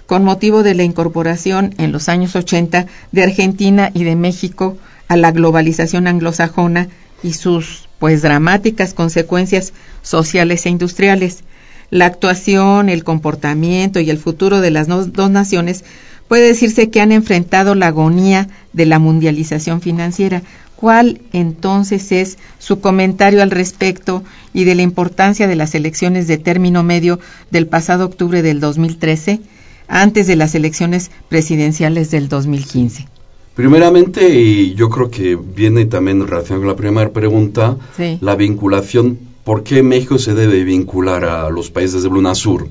con 0.05 0.23
motivo 0.23 0.63
de 0.63 0.73
la 0.73 0.83
incorporación 0.83 1.75
en 1.77 1.91
los 1.91 2.09
años 2.09 2.35
80 2.35 2.87
de 3.11 3.23
Argentina 3.23 3.91
y 3.93 4.03
de 4.03 4.15
México 4.15 4.77
a 5.07 5.15
la 5.17 5.31
globalización 5.31 6.07
anglosajona 6.07 6.89
y 7.21 7.33
sus 7.33 7.87
pues 7.99 8.21
dramáticas 8.21 8.93
consecuencias 8.93 9.73
sociales 10.01 10.65
e 10.65 10.69
industriales. 10.69 11.43
La 11.91 12.05
actuación, 12.05 12.89
el 12.89 13.03
comportamiento 13.03 13.99
y 13.99 14.09
el 14.09 14.17
futuro 14.17 14.61
de 14.61 14.71
las 14.71 14.87
dos 14.87 15.29
naciones 15.29 15.83
puede 16.27 16.47
decirse 16.47 16.89
que 16.89 17.01
han 17.01 17.11
enfrentado 17.11 17.75
la 17.75 17.87
agonía 17.87 18.47
de 18.71 18.85
la 18.85 18.99
mundialización 18.99 19.81
financiera, 19.81 20.43
¿Cuál 20.79 21.19
entonces 21.33 22.09
es 22.13 22.37
su 22.57 22.79
comentario 22.79 23.43
al 23.43 23.51
respecto 23.51 24.23
y 24.53 24.63
de 24.63 24.75
la 24.75 24.81
importancia 24.81 25.45
de 25.45 25.57
las 25.57 25.75
elecciones 25.75 26.25
de 26.25 26.37
término 26.37 26.83
medio 26.83 27.19
del 27.51 27.67
pasado 27.67 28.05
octubre 28.05 28.41
del 28.41 28.61
2013 28.61 29.41
antes 29.89 30.25
de 30.25 30.37
las 30.37 30.55
elecciones 30.55 31.11
presidenciales 31.27 32.11
del 32.11 32.29
2015? 32.29 33.07
Primeramente, 33.55 34.29
y 34.39 34.73
yo 34.75 34.89
creo 34.89 35.11
que 35.11 35.35
viene 35.35 35.83
también 35.83 36.21
en 36.21 36.27
relación 36.27 36.59
con 36.59 36.69
la 36.69 36.77
primera 36.77 37.09
pregunta, 37.09 37.75
la 38.21 38.37
vinculación, 38.37 39.19
¿por 39.43 39.63
qué 39.63 39.83
México 39.83 40.17
se 40.17 40.33
debe 40.33 40.63
vincular 40.63 41.25
a 41.25 41.49
los 41.49 41.71
países 41.71 42.03
de 42.03 42.35
Sur? 42.35 42.69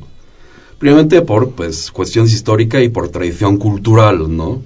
Primeramente 0.79 1.21
por 1.21 1.51
pues 1.51 1.91
cuestiones 1.91 2.33
históricas 2.33 2.83
y 2.83 2.89
por 2.89 3.11
tradición 3.11 3.59
cultural, 3.59 4.35
¿no? 4.35 4.63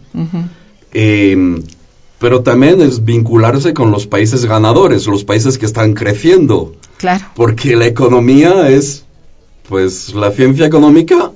Pero 2.22 2.42
también 2.42 2.80
es 2.80 3.04
vincularse 3.04 3.74
con 3.74 3.90
los 3.90 4.06
países 4.06 4.44
ganadores, 4.44 5.08
los 5.08 5.24
países 5.24 5.58
que 5.58 5.66
están 5.66 5.92
creciendo. 5.92 6.76
Claro. 6.96 7.24
Porque 7.34 7.74
la 7.74 7.86
economía 7.86 8.68
es, 8.68 9.04
pues 9.68 10.14
la 10.14 10.30
ciencia 10.30 10.64
económica 10.64 11.32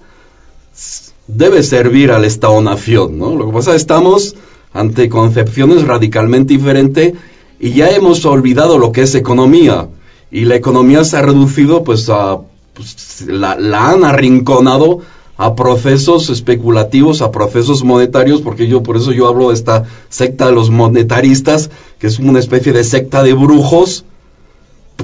debe 1.26 1.64
servir 1.64 2.12
al 2.12 2.24
Estado-nación, 2.24 3.18
¿no? 3.18 3.34
Lo 3.34 3.46
que 3.46 3.52
pasa 3.52 3.70
es 3.70 3.74
que 3.74 3.80
estamos 3.80 4.36
ante 4.72 5.08
concepciones 5.08 5.82
radicalmente 5.82 6.54
diferentes 6.54 7.14
y 7.58 7.72
ya 7.72 7.90
hemos 7.90 8.24
olvidado 8.24 8.78
lo 8.78 8.92
que 8.92 9.02
es 9.02 9.16
economía. 9.16 9.88
Y 10.30 10.44
la 10.44 10.54
economía 10.54 11.02
se 11.02 11.16
ha 11.16 11.22
reducido, 11.22 11.82
pues, 11.82 12.08
a, 12.10 12.38
pues, 12.74 13.24
la, 13.26 13.56
la 13.56 13.90
han 13.90 14.04
arrinconado 14.04 15.00
a 15.38 15.54
procesos 15.54 16.30
especulativos, 16.30 17.20
a 17.20 17.30
procesos 17.30 17.84
monetarios, 17.84 18.40
porque 18.40 18.66
yo 18.66 18.82
por 18.82 18.96
eso 18.96 19.12
yo 19.12 19.28
hablo 19.28 19.48
de 19.48 19.54
esta 19.54 19.84
secta 20.08 20.46
de 20.46 20.52
los 20.52 20.70
monetaristas, 20.70 21.70
que 21.98 22.06
es 22.06 22.18
una 22.18 22.38
especie 22.38 22.72
de 22.72 22.84
secta 22.84 23.22
de 23.22 23.34
brujos 23.34 24.04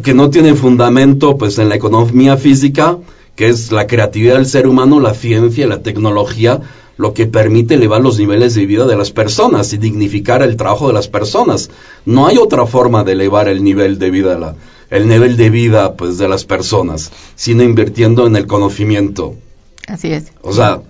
que 0.03 0.15
no 0.15 0.31
tiene 0.31 0.55
fundamento 0.55 1.37
pues 1.37 1.59
en 1.59 1.69
la 1.69 1.77
economía 1.77 2.37
física, 2.37 2.99
que 3.37 3.49
es 3.49 3.73
la 3.73 3.87
creatividad 3.87 4.35
del 4.37 4.47
ser 4.47 4.67
humano, 4.67 5.01
la 5.01 5.15
ciencia, 5.15 5.67
la 5.67 5.83
tecnología, 5.83 6.61
lo 6.97 7.15
que 7.15 7.27
permite 7.27 7.75
elevar 7.75 8.01
los 8.01 8.19
niveles 8.19 8.55
de 8.55 8.67
vida 8.67 8.87
de 8.87 8.97
las 8.97 9.11
personas 9.11 9.73
y 9.73 9.79
dignificar 9.79 10.43
el 10.43 10.57
trabajo 10.57 10.89
de 10.89 10.95
las 10.95 11.09
personas. 11.09 11.71
No 12.07 12.27
hay 12.27 12.39
otra 12.39 12.67
forma 12.67 13.05
de 13.05 13.13
elevar 13.13 13.49
el 13.49 13.65
nivel 13.65 13.99
de 13.99 14.11
vida, 14.11 14.39
la, 14.39 14.57
el 14.91 15.09
nivel 15.09 15.37
de 15.37 15.51
vida 15.51 15.95
pues 15.95 16.19
de 16.19 16.29
las 16.29 16.45
personas, 16.45 17.11
sino 17.35 17.63
invirtiendo 17.63 18.27
en 18.27 18.37
el 18.37 18.47
conocimiento. 18.47 19.37
Así 19.89 20.13
es. 20.13 20.33
O 20.43 20.53
sea, 20.53 20.81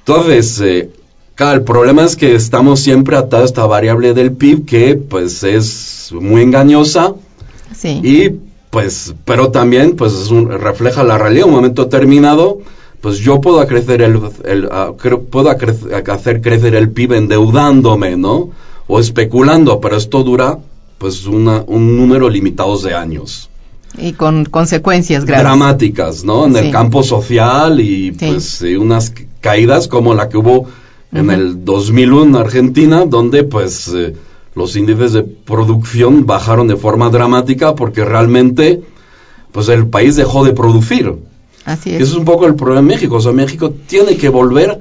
entonces, 0.00 0.60
eh, 0.60 0.90
Claro, 1.36 1.56
el 1.56 1.64
problema 1.64 2.04
es 2.04 2.16
que 2.16 2.34
estamos 2.34 2.80
siempre 2.80 3.16
atados 3.16 3.44
a 3.44 3.46
esta 3.46 3.66
variable 3.66 4.12
del 4.12 4.32
PIB 4.32 4.66
que 4.66 4.94
pues 4.96 5.42
es 5.42 6.12
muy 6.12 6.42
engañosa 6.42 7.14
Sí. 7.74 7.98
y 8.04 8.28
pues, 8.68 9.14
pero 9.24 9.50
también 9.50 9.96
pues 9.96 10.12
es 10.12 10.30
un- 10.30 10.50
refleja 10.50 11.02
la 11.02 11.16
realidad. 11.16 11.46
Un 11.46 11.52
momento 11.54 11.84
determinado, 11.84 12.58
pues 13.00 13.18
yo 13.20 13.40
puedo 13.40 13.66
crecer 13.66 14.02
el, 14.02 14.20
el- 14.44 14.68
ah, 14.70 14.90
cre- 14.98 15.24
puedo 15.30 15.48
hacer 15.50 16.42
crecer 16.42 16.74
el 16.74 16.90
PIB 16.90 17.14
endeudándome, 17.14 18.18
¿no? 18.18 18.50
O 18.86 19.00
especulando, 19.00 19.80
pero 19.80 19.96
esto 19.96 20.22
dura 20.22 20.58
pues 20.98 21.26
una, 21.26 21.64
un 21.66 21.96
número 21.96 22.28
limitado 22.28 22.76
de 22.78 22.92
años. 22.94 23.48
Y 23.98 24.12
con 24.12 24.44
consecuencias 24.44 25.24
graves. 25.24 25.44
Dramáticas, 25.44 26.24
¿no? 26.24 26.46
En 26.46 26.52
Sí. 26.54 26.58
el 26.60 26.70
campo 26.70 27.02
social 27.02 27.80
y 27.80 28.12
Sí. 28.18 28.26
pues 28.30 28.62
unas 28.78 29.12
caídas 29.40 29.88
como 29.88 30.14
la 30.14 30.28
que 30.28 30.36
hubo 30.38 30.66
en 31.12 31.26
Ujú. 31.28 31.30
el 31.32 31.64
2001 31.64 32.24
en 32.38 32.44
Argentina, 32.44 33.04
donde 33.04 33.42
pues 33.42 33.88
eh, 33.94 34.14
los 34.54 34.76
índices 34.76 35.12
de 35.12 35.22
producción 35.22 36.24
bajaron 36.26 36.68
de 36.68 36.76
forma 36.76 37.10
dramática 37.10 37.74
porque 37.74 38.04
realmente 38.04 38.80
pues 39.52 39.68
el 39.68 39.88
país 39.88 40.14
dejó 40.16 40.44
de 40.44 40.52
producir. 40.52 41.12
Así 41.64 41.90
Y 41.90 41.94
es. 41.94 42.02
Eso 42.02 42.12
es 42.12 42.18
un 42.18 42.24
poco 42.24 42.46
el 42.46 42.54
problema 42.54 42.80
en 42.80 42.86
México. 42.86 43.16
O 43.16 43.20
sea, 43.20 43.32
México 43.32 43.72
tiene 43.88 44.16
que 44.16 44.28
volver 44.28 44.80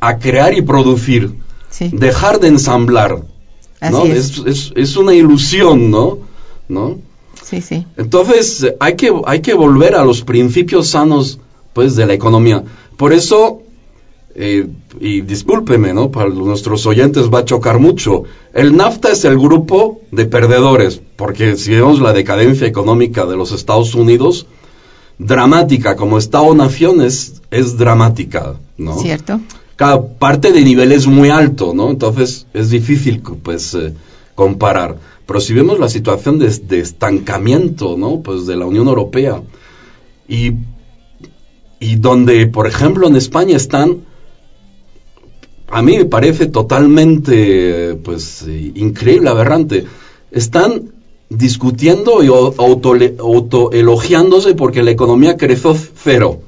a 0.00 0.18
crear 0.18 0.56
y 0.56 0.62
producir, 0.62 1.34
Sí. 1.70 1.90
dejar 1.92 2.40
de 2.40 2.48
ensamblar. 2.48 3.22
¿no? 3.90 3.98
Así 4.02 4.10
es. 4.10 4.38
Es, 4.38 4.42
es- 4.46 4.72
es 4.74 4.96
una 4.96 5.12
ilusión, 5.14 5.90
¿no? 5.90 6.18
¿no? 6.68 6.96
Sí, 7.48 7.60
sí. 7.60 7.86
Entonces, 7.96 8.74
hay 8.80 8.94
que, 8.96 9.12
hay 9.26 9.40
que 9.40 9.54
volver 9.54 9.94
a 9.94 10.04
los 10.04 10.22
principios 10.22 10.88
sanos, 10.88 11.38
pues, 11.72 11.96
de 11.96 12.06
la 12.06 12.14
economía. 12.14 12.62
Por 12.96 13.12
eso, 13.12 13.62
eh, 14.34 14.66
y 15.00 15.20
discúlpeme, 15.22 15.94
¿no? 15.94 16.10
Para 16.10 16.28
nuestros 16.28 16.84
oyentes 16.86 17.30
va 17.32 17.40
a 17.40 17.44
chocar 17.44 17.78
mucho. 17.78 18.24
El 18.52 18.76
NAFTA 18.76 19.12
es 19.12 19.24
el 19.24 19.38
grupo 19.38 20.00
de 20.10 20.26
perdedores, 20.26 21.00
porque 21.16 21.56
si 21.56 21.70
vemos 21.70 22.00
la 22.00 22.12
decadencia 22.12 22.66
económica 22.66 23.24
de 23.24 23.36
los 23.36 23.52
Estados 23.52 23.94
Unidos, 23.94 24.46
dramática, 25.18 25.96
como 25.96 26.18
Estado-nación 26.18 27.00
es, 27.00 27.40
es 27.50 27.78
dramática, 27.78 28.56
¿no? 28.76 28.98
¿Cierto? 28.98 29.40
cada 29.78 30.04
parte 30.04 30.50
de 30.50 30.62
nivel 30.62 30.90
es 30.90 31.06
muy 31.06 31.30
alto, 31.30 31.72
¿no? 31.72 31.90
Entonces 31.90 32.48
es 32.52 32.68
difícil, 32.70 33.20
pues, 33.20 33.74
eh, 33.74 33.94
comparar. 34.34 34.96
Pero 35.28 35.40
si 35.40 35.52
vemos 35.52 35.78
la 35.78 35.90
situación 35.90 36.38
de, 36.38 36.48
de 36.48 36.80
estancamiento, 36.80 37.96
¿no? 37.98 38.22
Pues 38.22 38.46
de 38.46 38.56
la 38.56 38.64
Unión 38.66 38.88
Europea 38.88 39.42
y, 40.26 40.52
y 41.80 41.96
donde, 41.96 42.46
por 42.46 42.66
ejemplo, 42.66 43.06
en 43.06 43.14
España 43.14 43.54
están, 43.56 43.98
a 45.70 45.82
mí 45.82 45.98
me 45.98 46.06
parece 46.06 46.46
totalmente, 46.46 47.94
pues, 48.02 48.42
eh, 48.48 48.72
increíble, 48.74 49.28
aberrante, 49.28 49.84
están 50.30 50.92
discutiendo 51.28 52.22
y 52.22 52.28
autoelogiándose 52.28 54.54
porque 54.54 54.82
la 54.82 54.92
economía 54.92 55.36
creció 55.36 55.76
cero. 56.02 56.40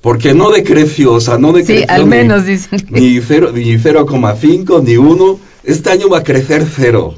Porque 0.00 0.34
no 0.34 0.50
decreció, 0.50 1.12
o 1.14 1.20
sea, 1.20 1.38
no 1.38 1.52
decreció. 1.52 1.86
Sí, 1.86 1.88
al 1.88 2.02
ni- 2.02 2.08
menos 2.10 2.46
dicen 2.46 2.80
que- 2.80 3.00
Ni 3.00 3.20
cero- 3.20 3.52
ni 3.54 3.78
0,5, 3.78 4.82
ni 4.82 4.96
1. 4.96 5.38
Este 5.62 5.90
año 5.90 6.08
va 6.08 6.18
a 6.18 6.24
crecer 6.24 6.66
cero. 6.68 7.14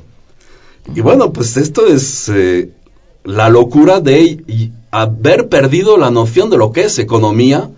Y 0.94 1.00
bueno, 1.00 1.32
pues 1.32 1.56
esto 1.56 1.86
es 1.86 2.28
eh, 2.28 2.70
la 3.24 3.48
locura 3.48 4.00
de 4.00 4.72
haber 4.90 5.48
perdido 5.48 5.96
la 5.96 6.10
noción 6.10 6.48
de 6.50 6.56
lo 6.58 6.72
que 6.72 6.84
es 6.84 6.98
economía 6.98 7.70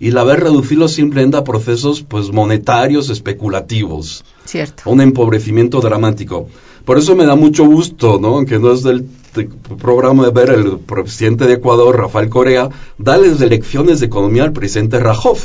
y 0.00 0.08
el 0.08 0.18
haber 0.18 0.40
reducido 0.40 0.88
simplemente 0.88 1.36
a 1.36 1.44
procesos 1.44 2.02
pues 2.02 2.32
monetarios 2.32 3.08
especulativos 3.10 4.24
Cierto. 4.44 4.82
un 4.90 5.00
empobrecimiento 5.00 5.80
dramático. 5.80 6.48
Por 6.84 6.98
eso 6.98 7.14
me 7.14 7.26
da 7.26 7.36
mucho 7.36 7.64
gusto, 7.64 8.18
¿no? 8.20 8.28
Aunque 8.36 8.58
no 8.58 8.72
es 8.72 8.82
del 8.82 9.06
de- 9.34 9.48
programa 9.78 10.24
de 10.24 10.30
ver 10.30 10.50
el 10.50 10.78
presidente 10.78 11.46
de 11.46 11.54
Ecuador, 11.54 11.96
Rafael 11.96 12.28
Corea, 12.28 12.68
darles 12.98 13.38
lecciones 13.40 14.00
de 14.00 14.06
economía 14.06 14.42
al 14.44 14.52
presidente 14.52 14.98
Rajov, 14.98 15.38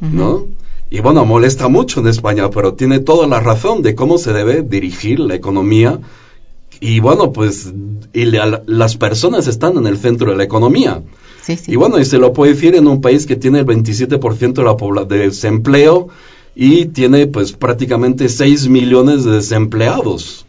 ¿no? 0.00 0.46
Y 0.90 1.00
bueno, 1.00 1.24
molesta 1.24 1.68
mucho 1.68 2.00
en 2.00 2.08
España, 2.08 2.48
pero 2.50 2.74
tiene 2.74 2.98
toda 3.00 3.26
la 3.26 3.40
razón 3.40 3.82
de 3.82 3.94
cómo 3.94 4.16
se 4.18 4.32
debe 4.32 4.62
dirigir 4.62 5.20
la 5.20 5.34
economía. 5.34 6.00
Y 6.80 7.00
bueno, 7.00 7.32
pues 7.32 7.72
y 8.14 8.24
la- 8.24 8.62
las 8.66 8.96
personas 8.96 9.46
están 9.48 9.76
en 9.76 9.86
el 9.86 9.98
centro 9.98 10.30
de 10.30 10.36
la 10.36 10.44
economía. 10.44 11.02
Sí, 11.42 11.56
sí. 11.56 11.72
Y 11.72 11.76
bueno, 11.76 11.98
y 11.98 12.04
se 12.04 12.18
lo 12.18 12.32
puede 12.32 12.54
decir 12.54 12.74
en 12.74 12.86
un 12.86 13.00
país 13.00 13.26
que 13.26 13.36
tiene 13.36 13.60
el 13.60 13.66
27% 13.66 14.62
de 14.62 14.94
la 14.94 15.04
de 15.04 15.18
desempleo 15.18 16.08
y 16.54 16.86
tiene 16.86 17.26
pues 17.26 17.52
prácticamente 17.52 18.28
6 18.28 18.68
millones 18.68 19.24
de 19.24 19.32
desempleados, 19.32 20.46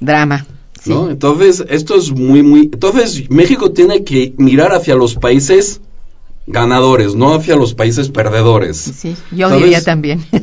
Drama. 0.00 0.46
Sí. 0.82 0.90
¿no? 0.90 1.10
Entonces, 1.10 1.64
esto 1.68 1.96
es 1.96 2.12
muy, 2.12 2.42
muy... 2.42 2.60
Entonces, 2.72 3.28
México 3.30 3.72
tiene 3.72 4.04
que 4.04 4.34
mirar 4.36 4.72
hacia 4.72 4.94
los 4.94 5.14
países 5.16 5.80
ganadores, 6.46 7.14
no 7.14 7.34
hacia 7.34 7.56
los 7.56 7.74
países 7.74 8.08
perdedores. 8.08 8.76
Sí, 8.76 9.16
yo 9.32 9.48
¿Sabes? 9.48 9.64
diría 9.64 9.82
también. 9.82 10.24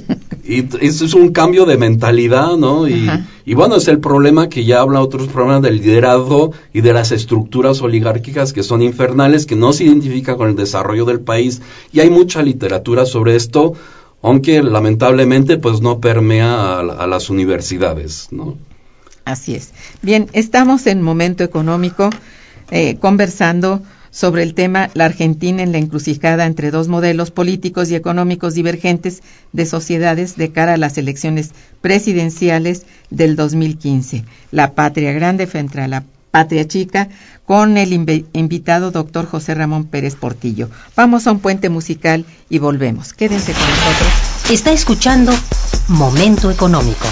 Y 0.45 0.67
eso 0.85 1.05
es 1.05 1.13
un 1.13 1.31
cambio 1.31 1.65
de 1.65 1.77
mentalidad, 1.77 2.57
¿no? 2.57 2.85
Y, 2.85 3.53
bueno, 3.53 3.77
es 3.77 3.87
el 3.87 3.99
problema 3.99 4.49
que 4.49 4.65
ya 4.65 4.81
habla 4.81 4.99
otros 4.99 5.29
problemas 5.29 5.61
del 5.61 5.77
liderazgo 5.77 6.51
y 6.73 6.81
de 6.81 6.91
las 6.91 7.13
estructuras 7.13 7.81
oligárquicas 7.81 8.51
que 8.51 8.61
son 8.61 8.81
infernales, 8.81 9.45
que 9.45 9.55
no 9.55 9.71
se 9.71 9.85
identifican 9.85 10.35
con 10.35 10.49
el 10.49 10.57
desarrollo 10.57 11.05
del 11.05 11.21
país. 11.21 11.61
Y 11.93 12.01
hay 12.01 12.09
mucha 12.09 12.43
literatura 12.43 13.05
sobre 13.05 13.37
esto, 13.37 13.73
aunque 14.21 14.61
lamentablemente 14.61 15.55
pues 15.55 15.79
no 15.79 16.01
permea 16.01 16.53
a, 16.53 16.79
a 16.79 17.07
las 17.07 17.29
universidades, 17.29 18.27
¿no? 18.31 18.57
Así 19.23 19.55
es. 19.55 19.71
Bien, 20.01 20.27
estamos 20.33 20.87
en 20.87 21.01
momento 21.01 21.45
económico 21.45 22.09
eh, 22.69 22.97
conversando 22.99 23.81
sobre 24.13 24.43
el 24.43 24.53
tema 24.53 24.89
la 24.93 25.05
Argentina 25.05 25.63
en 25.63 25.71
la 25.71 25.79
encrucijada 25.79 26.45
entre 26.45 26.69
dos 26.71 26.87
modelos 26.87 27.31
políticos 27.31 27.89
y 27.89 27.95
económicos 27.95 28.53
divergentes 28.53 29.23
de 29.53 29.65
sociedades 29.65 30.37
de 30.37 30.51
cara 30.51 30.75
a 30.75 30.77
las 30.77 30.97
elecciones 30.99 31.49
presidenciales 31.81 32.83
del 33.09 33.35
2015. 33.35 34.23
La 34.51 34.75
patria 34.75 35.11
grande 35.13 35.47
frente 35.47 35.81
a 35.81 35.87
la 35.87 36.03
patria 36.29 36.67
chica 36.67 37.09
con 37.45 37.75
el 37.77 37.91
invi- 37.91 38.25
invitado 38.33 38.91
doctor 38.91 39.25
José 39.25 39.55
Ramón 39.55 39.85
Pérez 39.85 40.15
Portillo. 40.15 40.69
Vamos 40.95 41.25
a 41.27 41.31
un 41.31 41.39
puente 41.39 41.69
musical 41.69 42.23
y 42.49 42.59
volvemos. 42.59 43.13
Quédense 43.13 43.51
con 43.53 43.61
nosotros. 43.61 44.51
Está 44.51 44.71
escuchando 44.71 45.31
Momento 45.89 46.51
Económico. 46.51 47.07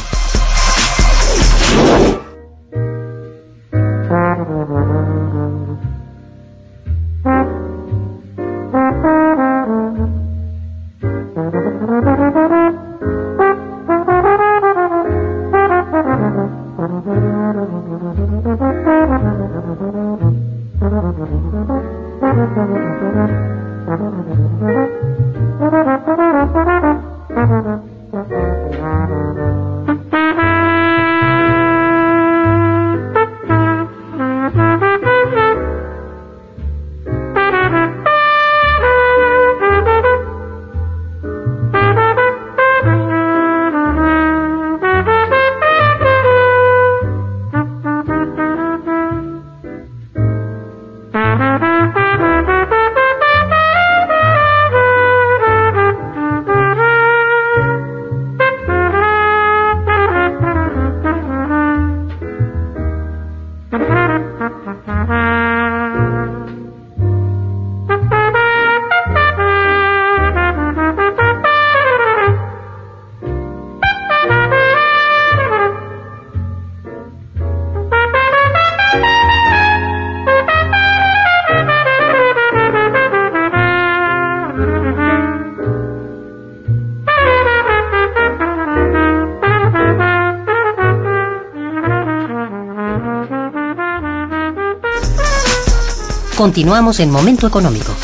Continuamos 96.51 96.99
en 96.99 97.09
Momento 97.09 97.47
Económico. 97.47 97.95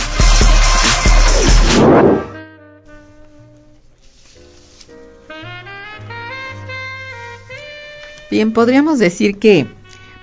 Bien, 8.31 8.53
podríamos 8.53 8.99
decir 8.99 9.37
que 9.37 9.67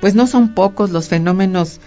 pues 0.01 0.15
no 0.15 0.27
son 0.27 0.55
pocos 0.55 0.89
los 0.89 1.09
fenómenos 1.09 1.83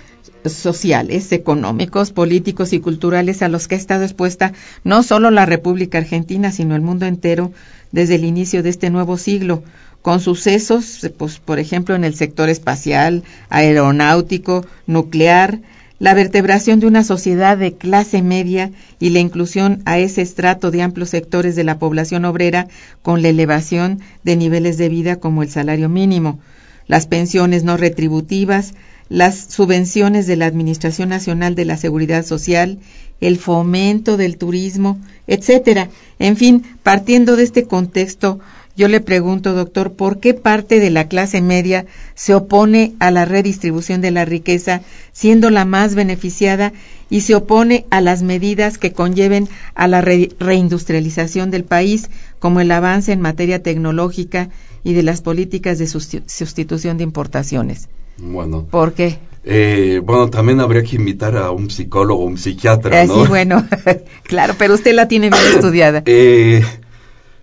sociales, 0.45 1.31
económicos, 1.31 2.11
políticos 2.11 2.71
y 2.71 2.81
culturales 2.81 3.41
a 3.41 3.47
los 3.47 3.67
que 3.67 3.73
ha 3.73 3.79
estado 3.79 4.03
expuesta 4.03 4.53
no 4.83 5.01
solo 5.01 5.31
la 5.31 5.47
República 5.47 5.97
Argentina, 5.97 6.51
sino 6.51 6.75
el 6.75 6.81
mundo 6.81 7.07
entero 7.07 7.51
desde 7.91 8.13
el 8.13 8.25
inicio 8.25 8.61
de 8.61 8.69
este 8.69 8.91
nuevo 8.91 9.17
siglo, 9.17 9.63
con 10.03 10.19
sucesos, 10.19 11.09
pues, 11.17 11.39
por 11.39 11.57
ejemplo, 11.57 11.95
en 11.95 12.03
el 12.03 12.13
sector 12.13 12.47
espacial, 12.47 13.23
aeronáutico, 13.49 14.67
nuclear, 14.85 15.61
la 15.99 16.13
vertebración 16.13 16.79
de 16.79 16.87
una 16.87 17.03
sociedad 17.03 17.57
de 17.57 17.73
clase 17.73 18.21
media 18.21 18.71
y 18.99 19.09
la 19.09 19.19
inclusión 19.19 19.81
a 19.85 19.97
ese 19.97 20.21
estrato 20.21 20.71
de 20.71 20.81
amplios 20.81 21.09
sectores 21.09 21.55
de 21.55 21.63
la 21.63 21.79
población 21.79 22.25
obrera 22.25 22.67
con 23.01 23.21
la 23.21 23.29
elevación 23.29 23.99
de 24.23 24.35
niveles 24.35 24.77
de 24.77 24.89
vida 24.89 25.15
como 25.15 25.41
el 25.41 25.49
salario 25.49 25.89
mínimo, 25.89 26.39
las 26.87 27.07
pensiones 27.07 27.63
no 27.63 27.77
retributivas, 27.77 28.73
las 29.09 29.37
subvenciones 29.37 30.27
de 30.27 30.35
la 30.35 30.45
Administración 30.45 31.09
Nacional 31.09 31.55
de 31.55 31.65
la 31.65 31.77
Seguridad 31.77 32.25
Social, 32.25 32.79
el 33.21 33.37
fomento 33.37 34.17
del 34.17 34.37
turismo, 34.37 34.99
etcétera. 35.27 35.89
En 36.19 36.35
fin, 36.35 36.63
partiendo 36.83 37.35
de 37.35 37.43
este 37.43 37.65
contexto, 37.65 38.39
yo 38.77 38.87
le 38.87 39.01
pregunto, 39.01 39.53
doctor, 39.53 39.93
¿por 39.93 40.19
qué 40.19 40.35
parte 40.35 40.79
de 40.79 40.91
la 40.91 41.07
clase 41.07 41.41
media 41.41 41.87
se 42.13 42.35
opone 42.35 42.93
a 42.99 43.09
la 43.09 43.25
redistribución 43.25 44.01
de 44.01 44.11
la 44.11 44.23
riqueza, 44.23 44.81
siendo 45.11 45.49
la 45.49 45.65
más 45.65 45.95
beneficiada, 45.95 46.73
y 47.09 47.21
se 47.21 47.33
opone 47.33 47.85
a 47.89 48.01
las 48.01 48.21
medidas 48.21 48.77
que 48.77 48.91
conlleven 48.91 49.49
a 49.73 49.87
la 49.87 50.01
reindustrialización 50.01 51.49
del 51.49 51.63
país, 51.63 52.11
como 52.37 52.59
el 52.59 52.69
avance 52.69 53.11
en 53.11 53.19
materia 53.19 53.63
tecnológica 53.63 54.49
y 54.83 54.93
de 54.93 55.01
las 55.01 55.21
políticas 55.21 55.79
de 55.79 55.87
sustitución 55.87 56.97
de 56.97 57.03
importaciones? 57.03 57.89
Bueno. 58.19 58.67
¿Por 58.69 58.93
qué? 58.93 59.17
Eh, 59.43 60.01
bueno, 60.03 60.29
también 60.29 60.59
habría 60.59 60.83
que 60.83 60.97
invitar 60.97 61.35
a 61.35 61.49
un 61.49 61.71
psicólogo, 61.71 62.23
un 62.25 62.37
psiquiatra, 62.37 63.05
¿no? 63.05 63.23
sí, 63.23 63.27
bueno, 63.27 63.65
claro, 64.23 64.53
pero 64.57 64.75
usted 64.75 64.93
la 64.93 65.07
tiene 65.07 65.29
bien 65.29 65.43
estudiada. 65.55 66.03
Eh, 66.05 66.61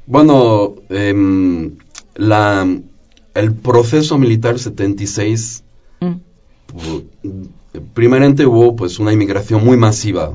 bueno, 0.06 0.74
eh, 0.88 1.70
la, 2.14 2.68
el 3.34 3.52
proceso 3.54 4.18
militar 4.18 4.58
76, 4.58 5.64
mm. 6.00 6.14
primeramente 7.92 8.46
hubo 8.46 8.76
pues 8.76 8.98
una 8.98 9.12
inmigración 9.12 9.64
muy 9.64 9.76
masiva 9.76 10.34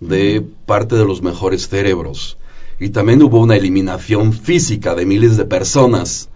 de 0.00 0.44
parte 0.66 0.96
de 0.96 1.04
los 1.04 1.22
mejores 1.22 1.68
cerebros 1.68 2.38
y 2.80 2.88
también 2.88 3.22
hubo 3.22 3.40
una 3.40 3.56
eliminación 3.56 4.32
física 4.32 4.94
de 4.94 5.04
miles 5.04 5.36
de 5.36 5.44
personas. 5.44 6.30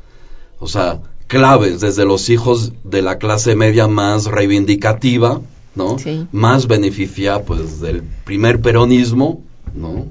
O 0.59 0.69
sea, 0.69 1.01
claves, 1.27 1.81
desde 1.81 2.05
los 2.05 2.29
hijos 2.29 2.73
de 2.85 3.01
la 3.01 3.19
clase 3.19 3.57
media 3.57 3.89
más 3.89 4.27
reivindicativa, 4.27 5.41
¿no? 5.75 5.97
Más 6.33 6.67
beneficia, 6.67 7.43
pues, 7.43 7.81
del 7.81 8.03
primer 8.25 8.61
peronismo, 8.61 9.43
¿no? 9.75 10.07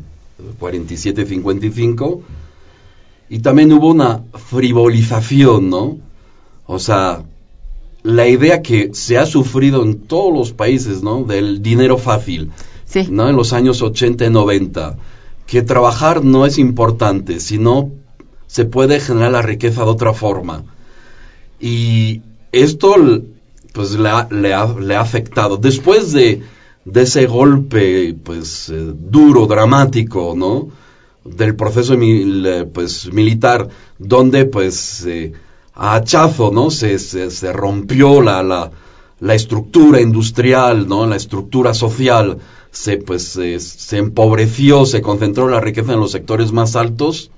47-55. 0.60 2.22
Y 3.34 3.40
también 3.40 3.74
hubo 3.74 3.90
una 3.90 4.26
frivolización, 4.36 5.68
¿no? 5.68 5.98
O 6.68 6.78
sea, 6.78 7.24
la 8.04 8.28
idea 8.28 8.62
que 8.62 8.92
se 8.94 9.18
ha 9.18 9.26
sufrido 9.26 9.82
en 9.82 10.02
todos 10.02 10.32
los 10.32 10.52
países, 10.52 11.02
¿no? 11.02 11.24
Del 11.24 11.64
dinero 11.64 11.98
fácil, 11.98 12.52
sí. 12.86 13.08
¿no? 13.10 13.28
En 13.28 13.36
los 13.36 13.52
años 13.52 13.82
80 13.82 14.26
y 14.26 14.30
90, 14.30 14.98
que 15.48 15.64
trabajar 15.64 16.24
no 16.24 16.46
es 16.46 16.60
importante, 16.60 17.40
sino 17.40 17.90
se 18.46 18.66
puede 18.66 19.00
generar 19.00 19.32
la 19.32 19.42
riqueza 19.42 19.84
de 19.84 19.90
otra 19.90 20.14
forma. 20.14 20.66
Y 21.60 22.22
esto 22.52 22.94
pues 23.74 23.98
le 23.98 24.10
ha, 24.10 24.28
le 24.30 24.54
ha, 24.54 25.02
afectado. 25.02 25.58
Después 25.58 26.12
de, 26.12 26.44
de, 26.86 27.02
ese 27.02 27.26
golpe 27.26 28.16
pues 28.24 28.70
eh, 28.70 28.94
duro, 28.94 29.48
dramático, 29.48 30.36
¿no? 30.38 30.83
Del 31.26 31.56
proceso 31.56 31.96
pues, 32.74 33.12
militar, 33.14 33.70
donde 33.98 34.46
pues 34.46 35.06
eh, 35.06 35.32
a 35.74 35.96
hachazo, 35.96 36.52
¿no? 36.52 36.70
Se, 36.70 37.00
se, 37.00 37.54
rompió 37.54 38.22
la, 38.22 38.44
la, 38.44 38.72
la, 39.20 39.34
estructura 39.34 40.02
industrial, 40.02 40.88
¿no? 40.88 41.06
La 41.06 41.16
estructura 41.16 41.74
social, 41.74 42.40
se 42.72 42.98
pues 42.98 43.40
se 43.58 43.98
empobreció, 43.98 44.86
se 44.86 45.02
concentró 45.02 45.48
la 45.48 45.62
riqueza 45.62 45.94
en 45.94 46.02
los 46.02 46.12
sectores 46.12 46.52
más 46.52 46.76
altos 46.76 47.32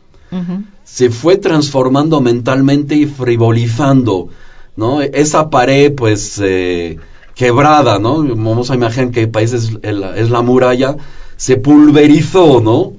se 0.83 1.09
fue 1.09 1.37
transformando 1.37 2.21
mentalmente 2.21 2.95
y 2.95 3.05
frivolizando, 3.05 4.29
¿no? 4.75 5.01
Esa 5.01 5.49
pared, 5.49 5.93
pues, 5.93 6.39
eh, 6.43 6.97
quebrada, 7.33 7.99
¿no? 7.99 8.23
Vamos 8.23 8.71
a 8.71 8.75
imaginar 8.75 9.11
que 9.11 9.21
el 9.21 9.29
país 9.29 9.53
es, 9.53 10.29
la 10.29 10.41
muralla, 10.41 10.95
se 11.37 11.57
pulverizó, 11.57 12.61
¿no? 12.61 12.93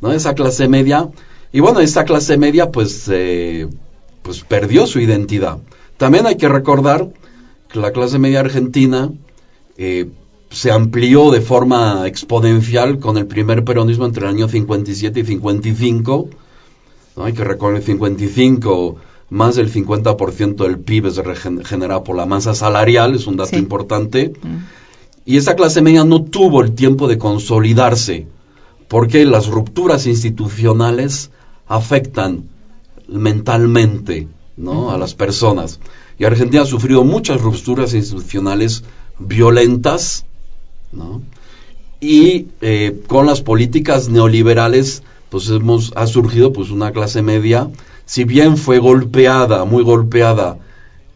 ¿No? 0.00 0.12
Esa 0.12 0.34
clase 0.34 0.68
media. 0.68 1.08
Y 1.52 1.60
bueno, 1.60 1.80
esa 1.80 2.04
clase 2.04 2.36
media, 2.36 2.70
pues, 2.70 3.08
eh, 3.10 3.68
pues 4.22 4.42
perdió 4.42 4.86
su 4.86 5.00
identidad. 5.00 5.58
También 5.96 6.26
hay 6.26 6.36
que 6.36 6.48
recordar 6.48 7.08
que 7.68 7.80
la 7.80 7.92
clase 7.92 8.18
media 8.18 8.40
argentina 8.40 9.10
eh, 9.76 10.08
se 10.50 10.70
amplió 10.70 11.30
de 11.30 11.40
forma 11.40 12.06
exponencial 12.06 12.98
con 12.98 13.16
el 13.18 13.26
primer 13.26 13.64
peronismo 13.64 14.06
entre 14.06 14.24
el 14.24 14.34
año 14.34 14.48
57 14.48 15.20
y 15.20 15.24
55 15.24 16.28
hay 17.24 17.32
que 17.32 17.44
recordar 17.44 17.78
el 17.78 17.82
55, 17.82 18.96
más 19.30 19.56
del 19.56 19.72
50% 19.72 20.56
del 20.56 20.78
PIB 20.78 21.06
es 21.06 21.20
generado 21.66 22.04
por 22.04 22.16
la 22.16 22.26
masa 22.26 22.54
salarial, 22.54 23.14
es 23.14 23.26
un 23.26 23.36
dato 23.36 23.56
importante. 23.56 24.32
Mm. 24.42 24.56
Y 25.24 25.36
esa 25.36 25.54
clase 25.56 25.82
media 25.82 26.04
no 26.04 26.24
tuvo 26.24 26.62
el 26.62 26.72
tiempo 26.74 27.08
de 27.08 27.18
consolidarse, 27.18 28.26
porque 28.88 29.24
las 29.24 29.46
rupturas 29.48 30.06
institucionales 30.06 31.30
afectan 31.66 32.44
mentalmente 33.06 34.28
¿no? 34.56 34.90
a 34.90 34.98
las 34.98 35.14
personas. 35.14 35.78
Y 36.18 36.24
Argentina 36.24 36.62
ha 36.62 36.66
sufrido 36.66 37.04
muchas 37.04 37.40
rupturas 37.40 37.94
institucionales 37.94 38.82
violentas, 39.18 40.24
¿no? 40.90 41.22
y 42.00 42.46
eh, 42.60 43.02
con 43.06 43.26
las 43.26 43.42
políticas 43.42 44.08
neoliberales 44.08 45.02
pues 45.30 45.48
hemos, 45.50 45.92
ha 45.94 46.06
surgido 46.06 46.52
pues 46.52 46.70
una 46.70 46.92
clase 46.92 47.22
media, 47.22 47.68
si 48.06 48.24
bien 48.24 48.56
fue 48.56 48.78
golpeada, 48.78 49.64
muy 49.64 49.82
golpeada 49.82 50.58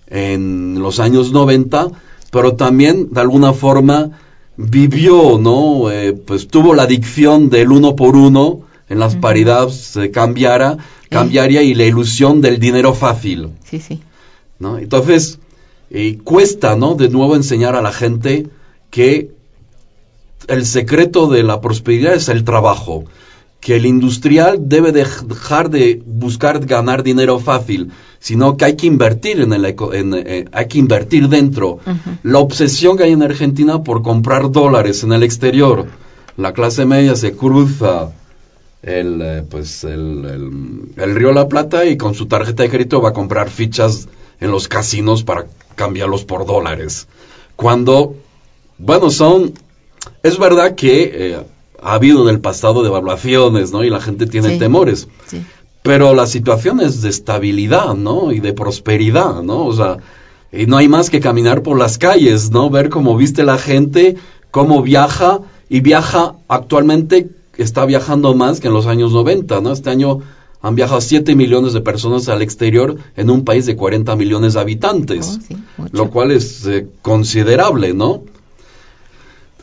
en 0.09 0.81
los 0.81 1.01
años 1.01 1.33
90, 1.33 1.89
pero 2.31 2.55
también 2.55 3.09
de 3.13 3.21
alguna 3.21 3.55
forma 3.55 4.11
vivió, 4.57 5.38
¿no? 5.38 5.91
Eh, 5.91 6.12
pues 6.12 6.49
tuvo 6.49 6.75
la 6.75 6.85
adicción 6.85 7.51
del 7.51 7.73
uno 7.73 7.97
por 7.97 8.17
uno, 8.17 8.61
en 8.88 8.99
las 8.99 9.17
paridades 9.17 9.75
se 9.75 10.11
cambiara, 10.11 10.77
cambiaría 11.09 11.62
y 11.62 11.75
la 11.75 11.85
ilusión 11.85 12.41
del 12.41 12.59
dinero 12.59 12.95
fácil. 12.95 13.51
Sí, 13.65 13.81
sí. 13.81 14.01
¿no? 14.59 14.79
Entonces, 14.79 15.38
eh, 15.91 16.19
cuesta, 16.23 16.77
¿no? 16.77 16.95
De 16.95 17.09
nuevo 17.09 17.37
enseñar 17.37 17.75
a 17.75 17.83
la 17.83 17.93
gente 17.93 18.49
que 18.91 19.31
el 20.49 20.67
secreto 20.67 21.29
de 21.29 21.43
la 21.43 21.61
prosperidad 21.61 22.15
es 22.15 22.29
el 22.29 22.45
trabajo 22.45 23.05
que 23.62 23.77
el 23.77 23.87
industrial 23.87 24.59
debe 24.68 24.90
dejar 24.90 25.70
de 25.70 26.03
buscar 26.05 26.66
ganar 26.66 27.05
dinero 27.05 27.38
fácil, 27.38 27.92
sino 28.18 28.57
que 28.57 28.64
hay 28.64 28.77
que 28.77 28.88
invertir 28.88 29.40
en 29.40 29.53
el 29.53 29.64
en, 29.64 30.14
eh, 30.14 30.46
hay 30.51 30.66
que 30.66 30.79
invertir 30.79 31.29
dentro. 31.29 31.79
La 32.25 32.40
obsesión 32.40 32.96
que 32.96 33.05
hay 33.05 33.12
en 33.12 33.22
Argentina 33.22 33.85
por 33.85 34.03
comprar 34.03 34.51
dólares 34.51 35.05
en 35.05 35.12
el 35.12 35.22
exterior, 35.22 35.87
la 36.37 36.53
clase 36.53 36.85
media 36.87 37.14
se 37.14 37.37
cruza 37.37 38.11
el 38.83 39.20
eh, 39.22 39.44
pues 39.48 39.85
el, 39.85 40.92
el, 40.96 41.14
río 41.14 41.31
La 41.33 41.46
Plata 41.46 41.85
y 41.85 41.96
con 41.96 42.14
su 42.14 42.27
tarjeta 42.27 42.64
de 42.64 42.68
crédito 42.68 43.01
va 43.01 43.11
a 43.11 43.12
comprar 43.12 43.48
fichas 43.48 44.09
en 44.40 44.51
los 44.51 44.66
casinos 44.66 45.22
para 45.22 45.46
cambiarlos 45.77 46.25
por 46.25 46.46
dólares. 46.46 47.07
Cuando 47.55 48.16
bueno 48.77 49.09
son 49.11 49.53
es 50.25 50.37
verdad 50.37 50.75
que 50.75 51.12
eh, 51.14 51.38
ha 51.83 51.95
habido 51.95 52.23
en 52.23 52.35
el 52.35 52.40
pasado 52.40 52.83
devaluaciones, 52.83 53.73
¿no? 53.73 53.85
Y 53.85 53.90
la 53.90 54.01
gente 54.01 54.27
tiene 54.27 54.59
temores. 54.59 55.09
Pero 55.83 56.14
la 56.14 56.27
situación 56.27 56.81
es 56.81 57.03
de 57.03 57.11
estabilidad, 57.11 57.95
¿no? 57.95 58.33
Y 58.33 58.40
de 58.40 58.53
prosperidad, 58.53 59.42
¿no? 59.42 59.66
O 59.66 59.75
sea, 59.75 59.99
y 60.53 60.66
no 60.66 60.77
hay 60.77 60.88
más 60.88 61.11
que 61.11 61.21
caminar 61.21 61.62
por 61.62 61.79
las 61.79 61.99
calles, 61.99 62.51
¿no? 62.51 62.71
Ver 62.71 62.88
cómo 62.88 63.16
viste 63.16 63.42
la 63.42 63.59
gente, 63.59 64.16
cómo 64.51 64.83
viaja, 64.83 65.40
y 65.68 65.81
viaja 65.81 66.35
actualmente, 66.49 67.31
está 67.57 67.85
viajando 67.85 68.35
más 68.35 68.61
que 68.61 68.68
en 68.68 68.75
los 68.75 68.87
años 68.87 69.12
90, 69.12 69.61
¿no? 69.61 69.73
Este 69.73 69.90
año 69.90 70.21
han 70.61 70.75
viajado 70.77 71.01
7 71.01 71.35
millones 71.35 71.73
de 71.73 71.81
personas 71.81 72.29
al 72.29 72.42
exterior 72.42 72.97
en 73.16 73.31
un 73.31 73.45
país 73.45 73.66
de 73.66 73.75
40 73.75 74.14
millones 74.14 74.55
de 74.55 74.61
habitantes, 74.61 75.40
oh, 75.79 75.87
lo 75.90 76.11
cual 76.11 76.31
es 76.31 76.64
eh, 76.66 76.87
considerable, 77.03 77.95
¿no? 77.95 78.23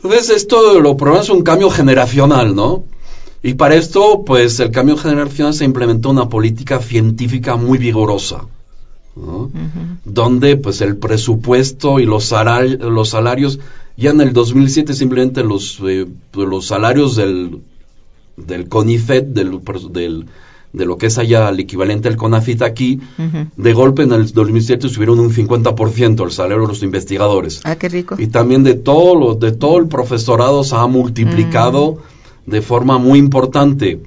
Entonces 0.02 0.30
esto 0.30 0.80
lo 0.80 0.96
problema 0.96 1.22
es 1.22 1.28
un 1.28 1.42
cambio 1.42 1.70
generacional, 1.70 2.54
¿no? 2.54 2.84
Y 3.42 3.54
para 3.54 3.74
esto, 3.74 4.24
pues 4.24 4.60
el 4.60 4.70
cambio 4.70 4.96
generacional 4.96 5.54
se 5.54 5.64
implementó 5.64 6.10
una 6.10 6.28
política 6.28 6.78
científica 6.80 7.56
muy 7.56 7.78
vigorosa, 7.78 8.46
¿no? 9.16 9.50
donde 10.04 10.56
pues 10.56 10.80
el 10.82 10.96
presupuesto 10.98 12.00
y 12.00 12.04
los, 12.04 12.24
salarios, 12.24 12.80
los 12.80 13.08
salarios, 13.08 13.58
ya 13.96 14.10
en 14.10 14.20
el 14.20 14.34
2007 14.34 14.92
simplemente 14.92 15.42
los, 15.42 15.80
eh, 15.86 16.06
los 16.34 16.66
salarios 16.66 17.16
del, 17.16 17.60
del 18.36 18.68
CONIFET, 18.68 19.28
del, 19.28 19.60
del, 19.90 20.26
de 20.72 20.84
lo 20.84 20.98
que 20.98 21.06
es 21.06 21.18
allá 21.18 21.48
el 21.48 21.60
equivalente 21.60 22.08
al 22.08 22.16
CONAFIT 22.16 22.62
aquí, 22.62 23.00
de 23.56 23.72
golpe 23.72 24.02
en 24.02 24.12
el 24.12 24.32
2007 24.32 24.88
subieron 24.88 25.18
un 25.18 25.32
50% 25.32 26.24
el 26.24 26.30
salario 26.30 26.62
de 26.62 26.68
los 26.68 26.82
investigadores. 26.82 27.60
Ah, 27.64 27.76
qué 27.76 27.88
rico. 27.88 28.16
Y 28.18 28.28
también 28.28 28.62
de 28.62 28.74
todo, 28.74 29.16
lo, 29.16 29.34
de 29.34 29.52
todo 29.52 29.78
el 29.78 29.88
profesorado 29.88 30.62
se 30.62 30.76
ha 30.76 30.86
multiplicado 30.86 31.98
de 32.46 32.62
forma 32.62 32.98
muy 32.98 33.18
importante. 33.18 34.00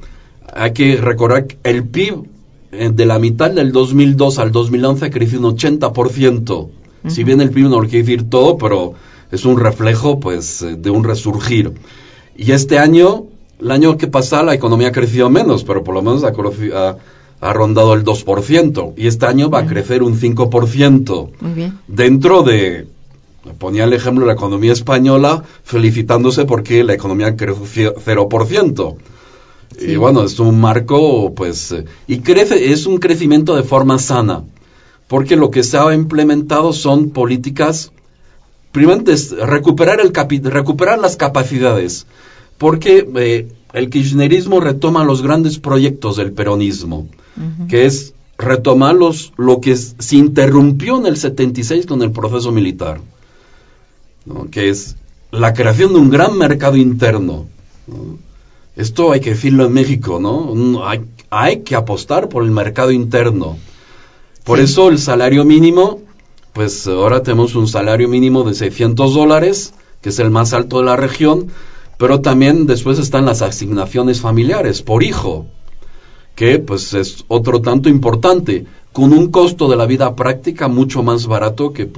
Hay 0.54 0.72
que 0.74 0.98
recordar 0.98 1.48
que 1.48 1.58
el 1.64 1.84
PIB 1.84 2.24
eh, 2.72 2.92
de 2.94 3.06
la 3.06 3.20
mitad 3.20 3.52
del 3.52 3.72
2002 3.72 4.40
al 4.40 4.52
2011 4.52 5.10
creció 5.10 5.40
un 5.40 5.58
80%. 5.58 6.70
Si 7.08 7.26
bien 7.26 7.42
el 7.42 7.50
PIB 7.50 7.68
no 7.68 7.82
lo 7.82 7.90
quiere 7.90 8.06
decir 8.06 8.30
todo, 8.30 8.58
pero 8.58 8.94
es 9.32 9.44
un 9.44 9.60
reflejo 9.60 10.20
pues 10.20 10.62
eh, 10.62 10.76
de 10.78 10.90
un 10.90 11.04
resurgir. 11.04 11.74
Y 12.36 12.52
este 12.52 12.80
año, 12.80 13.26
el 13.64 13.72
año 13.72 13.98
que 13.98 14.08
pasa, 14.08 14.44
la 14.44 14.54
economía 14.54 14.90
ha 14.90 14.92
crecido 14.92 15.30
menos, 15.30 15.64
pero 15.64 15.84
por 15.84 15.96
lo 15.96 16.02
menos 16.02 16.24
ha, 16.24 16.28
ha- 16.78 16.98
ha 17.42 17.54
rondado 17.54 17.94
el 17.94 18.04
2%. 18.04 18.94
Y 18.98 19.08
este 19.08 19.26
año 19.26 19.50
va 19.50 19.60
a 19.60 19.66
crecer 19.66 20.04
un 20.04 20.16
5% 20.20 21.30
Muy 21.42 21.54
bien. 21.54 21.80
dentro 21.88 22.44
de, 22.44 22.88
ponía 23.58 23.84
el 23.86 23.94
ejemplo 23.94 24.22
de 24.26 24.28
la 24.28 24.34
economía 24.34 24.74
española, 24.74 25.44
felicitándose 25.64 26.46
porque 26.46 26.84
la 26.84 26.94
economía 26.94 27.36
creció 27.36 27.96
0%. 27.96 28.96
Y 29.82 29.96
bueno, 29.96 30.24
es 30.24 30.40
un 30.40 30.60
marco, 30.62 31.34
pues, 31.34 31.72
eh, 31.72 31.86
y 32.08 32.20
crece, 32.20 32.72
es 32.72 32.86
un 32.86 32.98
crecimiento 33.00 33.56
de 33.56 33.64
forma 33.64 33.98
sana, 33.98 34.44
porque 35.08 35.36
lo 35.36 35.50
que 35.50 35.64
se 35.64 35.78
ha 35.78 35.94
implementado 35.96 36.74
son 36.74 37.10
políticas, 37.10 37.92
primero 38.72 39.04
recuperar, 39.46 40.00
el 40.00 40.14
recuperar 40.52 41.00
las 41.00 41.16
capacidades, 41.18 42.06
porque 42.58 43.08
eh, 43.16 43.48
el 43.74 43.90
kirchnerismo 43.90 44.60
retoma 44.60 45.04
los 45.04 45.22
grandes 45.22 45.60
proyectos 45.60 46.18
del 46.18 46.32
peronismo, 46.32 47.08
que 47.68 47.86
es 47.86 48.14
retomar 48.38 48.96
los, 48.96 49.34
lo 49.38 49.60
que 49.62 49.76
se 49.76 50.16
interrumpió 50.16 50.98
en 50.98 51.06
el 51.08 51.18
76 51.18 51.86
con 51.86 52.02
el 52.02 52.12
proceso 52.12 52.52
militar, 52.52 53.00
¿no? 54.26 54.50
que 54.50 54.70
es 54.70 54.96
la 55.32 55.54
creación 55.54 55.94
de 55.94 56.00
un 56.00 56.10
gran 56.10 56.38
mercado 56.38 56.78
interno. 56.78 57.46
¿no? 57.88 58.18
Esto 58.76 59.12
hay 59.12 59.20
que 59.20 59.32
decirlo 59.32 59.66
en 59.66 59.74
México, 59.74 60.20
¿no? 60.20 60.54
No, 60.56 60.88
Hay, 60.88 61.02
hay 61.30 61.62
que 61.62 61.76
apostar 61.76 62.28
por 62.30 62.44
el 62.44 62.52
mercado 62.52 62.92
interno. 62.92 63.58
Por 64.44 64.58
Sí. 64.58 64.66
eso 64.66 64.90
el 64.90 64.98
salario 65.00 65.46
mínimo, 65.46 66.02
pues 66.54 66.88
ahora 66.88 67.22
tenemos 67.24 67.56
un 67.56 67.68
salario 67.68 68.08
mínimo 68.10 68.44
de 68.44 68.54
600 68.56 69.14
dólares, 69.14 69.74
que 70.02 70.10
es 70.10 70.20
el 70.20 70.32
más 70.32 70.54
alto 70.54 70.80
de 70.80 70.86
la 70.86 70.96
región, 70.96 71.48
pero 72.04 72.20
también 72.20 72.66
después 72.66 73.00
están 73.00 73.26
las 73.26 73.42
asignaciones 73.42 74.20
familiares 74.20 74.82
por 74.82 75.04
hijo, 75.04 75.46
que 76.36 76.60
pues 76.60 76.94
es 76.94 77.24
otro 77.30 77.62
tanto 77.62 77.88
importante, 77.88 78.66
con 78.92 79.14
un 79.14 79.32
costo 79.32 79.70
de 79.70 79.78
la 79.78 79.86
vida 79.86 80.14
práctica 80.14 80.68
mucho 80.68 81.02
más 81.02 81.28
barato 81.28 81.72
que 81.72 81.90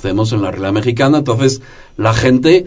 tenemos 0.00 0.32
en 0.32 0.40
la 0.40 0.50
realidad 0.50 0.72
mexicana. 0.72 1.18
Entonces 1.18 1.60
la 1.98 2.14
gente 2.14 2.64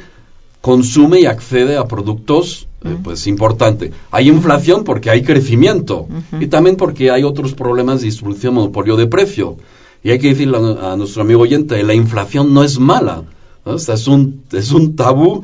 consume 0.61 1.21
y 1.21 1.25
accede 1.25 1.77
a 1.77 1.87
productos 1.87 2.67
eh, 2.85 2.95
pues 3.03 3.25
importante. 3.25 3.91
Hay 4.11 4.29
inflación 4.29 4.83
porque 4.83 5.09
hay 5.09 5.23
crecimiento 5.23 6.07
y 6.39 6.45
también 6.45 6.75
porque 6.75 7.09
hay 7.09 7.23
otros 7.23 7.55
problemas 7.55 8.01
de 8.01 8.05
distribución 8.05 8.53
monopolio 8.53 8.95
de 8.97 9.07
precio. 9.07 9.57
Y 10.03 10.11
hay 10.11 10.19
que 10.19 10.27
decirle 10.27 10.57
a, 10.57 10.93
a 10.93 10.95
nuestro 10.95 11.23
amigo 11.23 11.41
oyente, 11.41 11.81
la 11.81 11.95
inflación 11.95 12.53
no 12.53 12.63
es 12.63 12.77
mala. 12.77 13.23
¿no? 13.65 13.71
O 13.71 13.79
sea, 13.79 13.95
es 13.95 14.07
un, 14.07 14.43
es 14.51 14.71
un 14.71 14.95
tabú. 14.95 15.41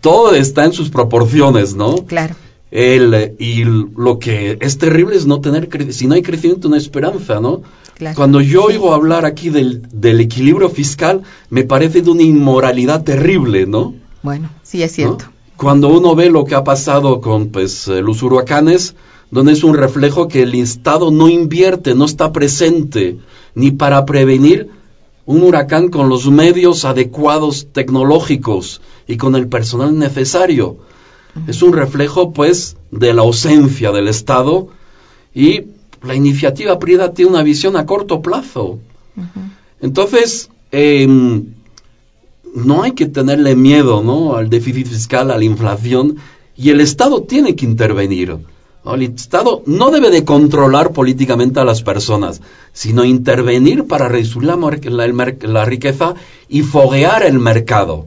Todo 0.00 0.34
está 0.34 0.64
en 0.64 0.72
sus 0.72 0.90
proporciones, 0.90 1.74
¿no? 1.74 1.96
Claro. 2.06 2.34
El, 2.70 3.34
y 3.38 3.64
lo 3.64 4.18
que 4.18 4.58
es 4.60 4.78
terrible 4.78 5.16
es 5.16 5.26
no 5.26 5.40
tener, 5.40 5.68
si 5.92 6.06
no 6.06 6.14
hay 6.14 6.22
crecimiento, 6.22 6.68
no 6.68 6.74
hay 6.74 6.80
esperanza, 6.80 7.40
¿no? 7.40 7.62
Claro. 7.94 8.14
Cuando 8.14 8.40
yo 8.40 8.64
oigo 8.64 8.94
hablar 8.94 9.24
aquí 9.24 9.48
del, 9.48 9.82
del 9.90 10.20
equilibrio 10.20 10.68
fiscal, 10.68 11.22
me 11.50 11.64
parece 11.64 12.02
de 12.02 12.10
una 12.10 12.22
inmoralidad 12.22 13.02
terrible, 13.02 13.66
¿no? 13.66 13.94
Bueno, 14.22 14.50
sí 14.62 14.82
es 14.82 14.92
cierto. 14.92 15.24
¿no? 15.24 15.32
Cuando 15.56 15.88
uno 15.88 16.14
ve 16.14 16.30
lo 16.30 16.44
que 16.44 16.54
ha 16.54 16.62
pasado 16.62 17.20
con 17.20 17.48
pues, 17.48 17.88
los 17.88 18.22
huracanes, 18.22 18.94
donde 19.30 19.52
es 19.52 19.64
un 19.64 19.76
reflejo 19.76 20.28
que 20.28 20.42
el 20.42 20.54
Estado 20.54 21.10
no 21.10 21.28
invierte, 21.28 21.94
no 21.94 22.04
está 22.04 22.32
presente, 22.32 23.18
ni 23.54 23.72
para 23.72 24.06
prevenir 24.06 24.70
un 25.28 25.42
huracán 25.42 25.88
con 25.88 26.08
los 26.08 26.30
medios 26.30 26.86
adecuados 26.86 27.68
tecnológicos 27.70 28.80
y 29.06 29.18
con 29.18 29.36
el 29.36 29.46
personal 29.46 29.98
necesario. 29.98 30.78
Es 31.46 31.60
un 31.60 31.74
reflejo, 31.74 32.32
pues, 32.32 32.78
de 32.90 33.12
la 33.12 33.20
ausencia 33.20 33.92
del 33.92 34.08
Estado 34.08 34.68
y 35.34 35.64
la 36.02 36.14
iniciativa 36.14 36.78
privada 36.78 37.12
tiene 37.12 37.32
una 37.32 37.42
visión 37.42 37.76
a 37.76 37.84
corto 37.84 38.22
plazo. 38.22 38.78
Entonces, 39.82 40.48
em, 40.72 41.44
no 42.54 42.82
hay 42.82 42.92
que 42.92 43.04
tenerle 43.04 43.54
miedo 43.54 44.02
¿no? 44.02 44.34
al 44.34 44.48
déficit 44.48 44.86
fiscal, 44.86 45.30
a 45.30 45.36
la 45.36 45.44
inflación, 45.44 46.16
y 46.56 46.70
el 46.70 46.80
Estado 46.80 47.24
tiene 47.24 47.54
que 47.54 47.66
intervenir. 47.66 48.38
El 48.94 49.02
Estado 49.02 49.62
no 49.66 49.90
debe 49.90 50.10
de 50.10 50.24
controlar 50.24 50.92
políticamente 50.92 51.60
a 51.60 51.64
las 51.64 51.82
personas, 51.82 52.40
sino 52.72 53.04
intervenir 53.04 53.86
para 53.86 54.08
reducir 54.08 54.44
la, 54.44 54.56
la- 54.56 55.64
riqueza 55.64 56.14
y 56.48 56.62
foguear 56.62 57.22
el 57.24 57.38
mercado. 57.38 58.06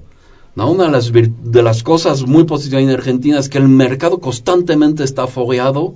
¿no? 0.55 0.71
Una 0.71 0.85
de 0.85 0.91
las, 0.91 1.11
de 1.11 1.63
las 1.63 1.83
cosas 1.83 2.23
muy 2.25 2.43
positivas 2.45 2.83
en 2.83 2.89
Argentina 2.89 3.39
es 3.39 3.47
que 3.49 3.57
el 3.57 3.67
mercado 3.67 4.19
constantemente 4.19 5.03
está 5.03 5.27
fogueado, 5.27 5.95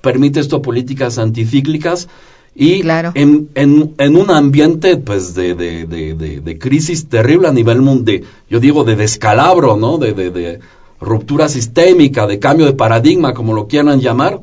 permite 0.00 0.40
esto 0.40 0.60
políticas 0.62 1.18
anticíclicas 1.18 2.08
y 2.54 2.80
Claro. 2.80 3.12
en, 3.14 3.48
en, 3.54 3.94
en 3.98 4.16
un 4.16 4.30
ambiente 4.30 4.96
pues 4.96 5.34
de, 5.34 5.54
de, 5.54 5.86
de, 5.86 6.58
crisis 6.58 7.08
terrible 7.08 7.48
a 7.48 7.52
nivel 7.52 7.80
mundial, 7.80 8.24
yo 8.50 8.58
digo 8.60 8.82
de 8.84 8.96
descalabro, 8.96 9.76
¿no? 9.76 9.98
De 9.98 10.12
ruptura 11.00 11.48
sistémica, 11.48 12.26
de 12.26 12.38
cambio 12.38 12.66
de 12.66 12.72
paradigma, 12.72 13.34
como 13.34 13.54
lo 13.54 13.66
quieran 13.66 14.00
llamar, 14.00 14.40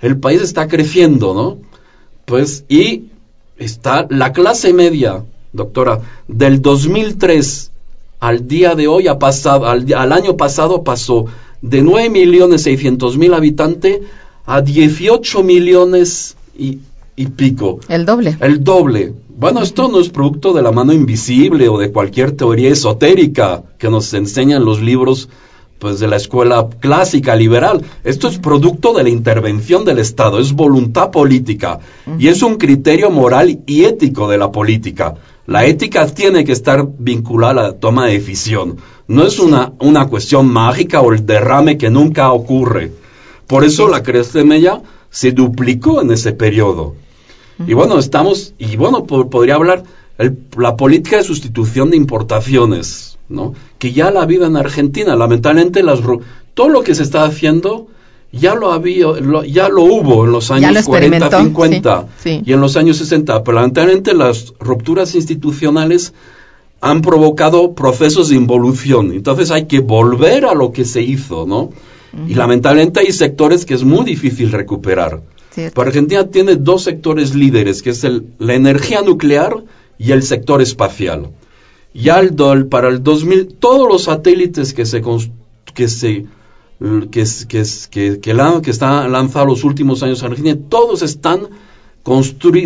el 0.00 0.18
país 0.18 0.42
está 0.42 0.68
creciendo, 0.68 1.34
¿no? 1.34 1.58
Pues 2.24 2.64
y 2.68 3.04
está 3.56 4.06
la 4.10 4.32
clase 4.32 4.72
media, 4.72 5.24
doctora, 5.52 6.00
del 6.28 6.60
2003 6.60 7.70
al 8.20 8.48
día 8.48 8.74
de 8.74 8.88
hoy 8.88 9.08
ha 9.08 9.18
pasado, 9.18 9.66
al, 9.66 9.92
al 9.94 10.12
año 10.12 10.36
pasado 10.36 10.82
pasó 10.82 11.26
de 11.62 11.82
9 11.82 12.10
millones 12.10 12.62
600 12.62 13.16
mil 13.18 13.34
habitantes 13.34 14.00
a 14.44 14.60
18 14.60 15.42
millones 15.42 16.36
y, 16.58 16.78
y 17.16 17.26
pico. 17.26 17.80
El 17.88 18.06
doble. 18.06 18.36
El 18.40 18.62
doble. 18.62 19.12
Bueno, 19.28 19.62
esto 19.62 19.88
no 19.88 20.00
es 20.00 20.08
producto 20.08 20.52
de 20.52 20.62
la 20.62 20.72
mano 20.72 20.92
invisible 20.92 21.68
o 21.68 21.78
de 21.78 21.92
cualquier 21.92 22.32
teoría 22.32 22.70
esotérica 22.70 23.64
que 23.78 23.90
nos 23.90 24.14
enseñan 24.14 24.64
los 24.64 24.80
libros 24.80 25.28
pues 25.78 26.00
de 26.00 26.08
la 26.08 26.16
escuela 26.16 26.66
clásica 26.80 27.36
liberal. 27.36 27.82
Esto 28.04 28.28
es 28.28 28.38
producto 28.38 28.92
de 28.94 29.02
la 29.02 29.10
intervención 29.10 29.84
del 29.84 29.98
Estado, 29.98 30.38
es 30.38 30.52
voluntad 30.52 31.10
política 31.10 31.80
y 32.18 32.28
es 32.28 32.42
un 32.42 32.56
criterio 32.56 33.10
moral 33.10 33.60
y 33.66 33.84
ético 33.84 34.28
de 34.28 34.38
la 34.38 34.50
política. 34.50 35.14
La 35.46 35.64
ética 35.64 36.06
tiene 36.06 36.44
que 36.44 36.52
estar 36.52 36.86
vinculada 36.98 37.50
a 37.60 37.64
la 37.68 37.72
toma 37.74 38.06
de 38.06 38.14
decisión. 38.14 38.78
No 39.06 39.24
es 39.24 39.38
una, 39.38 39.72
una 39.78 40.08
cuestión 40.08 40.48
mágica 40.48 41.00
o 41.02 41.12
el 41.12 41.24
derrame 41.24 41.78
que 41.78 41.90
nunca 41.90 42.32
ocurre. 42.32 42.92
Por 43.46 43.64
eso 43.64 43.88
la 43.88 44.02
media 44.44 44.82
se 45.10 45.30
duplicó 45.30 46.02
en 46.02 46.10
ese 46.10 46.32
periodo. 46.32 46.94
Y 47.66 47.74
bueno, 47.74 47.98
estamos, 47.98 48.54
y 48.58 48.76
bueno, 48.76 49.04
po- 49.04 49.30
podría 49.30 49.54
hablar 49.54 49.84
el- 50.18 50.38
la 50.58 50.76
política 50.76 51.16
de 51.18 51.24
sustitución 51.24 51.90
de 51.90 51.96
importaciones, 51.96 53.18
¿no? 53.28 53.54
Que 53.78 53.92
ya 53.92 54.10
la 54.10 54.24
vida 54.26 54.46
en 54.46 54.56
Argentina, 54.56 55.16
lamentablemente, 55.16 55.82
las, 55.82 56.00
todo 56.54 56.68
lo 56.68 56.82
que 56.82 56.94
se 56.94 57.02
está 57.02 57.24
haciendo 57.24 57.88
ya 58.32 58.54
lo 58.54 58.72
había, 58.72 59.06
lo- 59.20 59.44
ya 59.44 59.68
lo 59.68 59.82
hubo 59.84 60.24
en 60.26 60.32
los 60.32 60.50
años 60.50 60.72
lo 60.74 60.82
40, 60.84 61.16
experimentó, 61.16 61.38
50 61.42 62.06
sí, 62.22 62.30
sí. 62.38 62.42
y 62.44 62.52
en 62.52 62.60
los 62.60 62.76
años 62.76 62.96
60. 62.98 63.42
Pero 63.44 63.54
lamentablemente 63.56 64.14
las 64.14 64.52
rupturas 64.60 65.14
institucionales 65.14 66.12
han 66.80 67.00
provocado 67.02 67.74
procesos 67.74 68.28
de 68.28 68.36
involución. 68.36 69.12
Entonces 69.12 69.50
hay 69.50 69.66
que 69.66 69.80
volver 69.80 70.44
a 70.44 70.54
lo 70.54 70.72
que 70.72 70.84
se 70.84 71.02
hizo, 71.02 71.46
¿no? 71.46 71.70
Y 72.28 72.34
lamentablemente 72.34 73.00
hay 73.00 73.12
sectores 73.12 73.64
que 73.66 73.74
es 73.74 73.84
muy 73.84 74.04
difícil 74.04 74.50
recuperar. 74.52 75.20
Cierto. 75.50 75.74
Pero 75.74 75.88
Argentina 75.88 76.26
tiene 76.28 76.56
dos 76.56 76.82
sectores 76.84 77.34
líderes, 77.34 77.82
que 77.82 77.90
es 77.90 78.04
el- 78.04 78.26
la 78.38 78.54
energía 78.54 79.02
nuclear 79.02 79.64
y 79.98 80.12
el 80.12 80.22
sector 80.22 80.60
espacial. 80.62 81.30
Ya 81.94 82.18
el, 82.20 82.36
dol- 82.36 82.68
para 82.68 82.88
el 82.88 83.02
2000, 83.02 83.54
todos 83.58 83.88
los 83.88 84.04
satélites 84.04 84.74
que 84.74 84.84
se, 84.86 85.02
que 85.74 85.88
se 85.88 86.26
que, 87.10 87.24
que, 87.48 87.64
que, 87.90 88.20
que, 88.20 88.60
que 88.62 88.70
están 88.70 89.10
lanzados 89.12 89.48
los 89.48 89.64
últimos 89.64 90.02
años 90.02 90.20
en 90.22 90.26
Argentina, 90.30 90.58
todos 90.68 91.00
están 91.02 91.48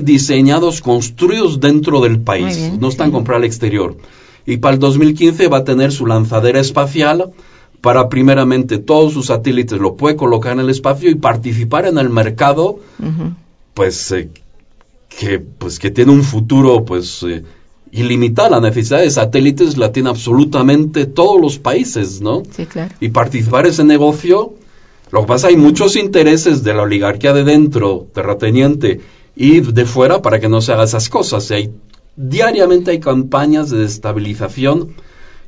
diseñados, 0.03 0.81
construidos 0.83 1.61
dentro 1.61 2.01
del 2.01 2.21
país, 2.21 2.57
bien, 2.57 2.81
no 2.81 2.89
están 2.89 3.07
sí. 3.09 3.13
comprados 3.13 3.41
al 3.43 3.47
exterior. 3.47 3.97
Y 4.47 4.57
para 4.59 4.75
el 4.75 4.81
2015 4.81 5.49
va 5.49 5.59
a 5.59 5.65
tener 5.65 5.93
su 5.93 6.07
lanzadera 6.07 6.61
espacial 6.61 7.31
para 7.81 8.09
primeramente 8.11 8.79
todos 8.79 9.15
sus 9.15 9.27
satélites 9.27 9.79
lo 9.81 9.97
puede 9.97 10.17
colocar 10.17 10.53
en 10.53 10.61
el 10.61 10.69
espacio 10.71 11.09
y 11.09 11.15
participar 11.15 11.87
en 11.87 11.97
el 11.97 12.11
mercado 12.11 12.81
pues 13.73 14.13
eh, 14.13 14.29
que 15.11 15.39
pues 15.41 15.79
que 15.79 15.91
tiene 15.91 16.13
un 16.13 16.23
futuro 16.23 16.85
pues 16.85 17.23
eh, 17.25 17.43
ilimitado. 17.93 18.51
La 18.51 18.61
necesidad 18.61 19.01
de 19.01 19.11
satélites 19.11 19.77
la 19.77 19.93
tiene 19.93 20.09
absolutamente 20.09 21.05
todos 21.05 21.39
los 21.41 21.59
países 21.59 22.21
no 22.23 22.43
Sí, 22.57 22.65
claro. 22.67 22.95
y 23.01 23.09
participar 23.11 23.67
en 23.67 23.73
ese 23.73 23.85
negocio 23.85 24.55
lo 25.11 25.23
que 25.23 25.27
pasa 25.27 25.49
hay 25.49 25.57
muchos 25.57 25.97
intereses 25.97 26.63
de 26.63 26.73
la 26.73 26.83
oligarquía 26.83 27.33
de 27.33 27.43
dentro 27.45 28.07
terrateniente 28.15 29.01
y 29.35 29.61
de 29.61 29.85
fuera 29.85 30.23
para 30.23 30.39
que 30.39 30.49
no 30.49 30.61
se 30.61 30.73
haga 30.73 30.85
esas 30.85 31.09
cosas. 31.09 31.51
Y 31.51 31.55
hay 31.55 31.71
diariamente 32.17 32.93
hay 32.93 33.01
campañas 33.01 33.71
de 33.71 33.79
desestabilización 33.79 34.95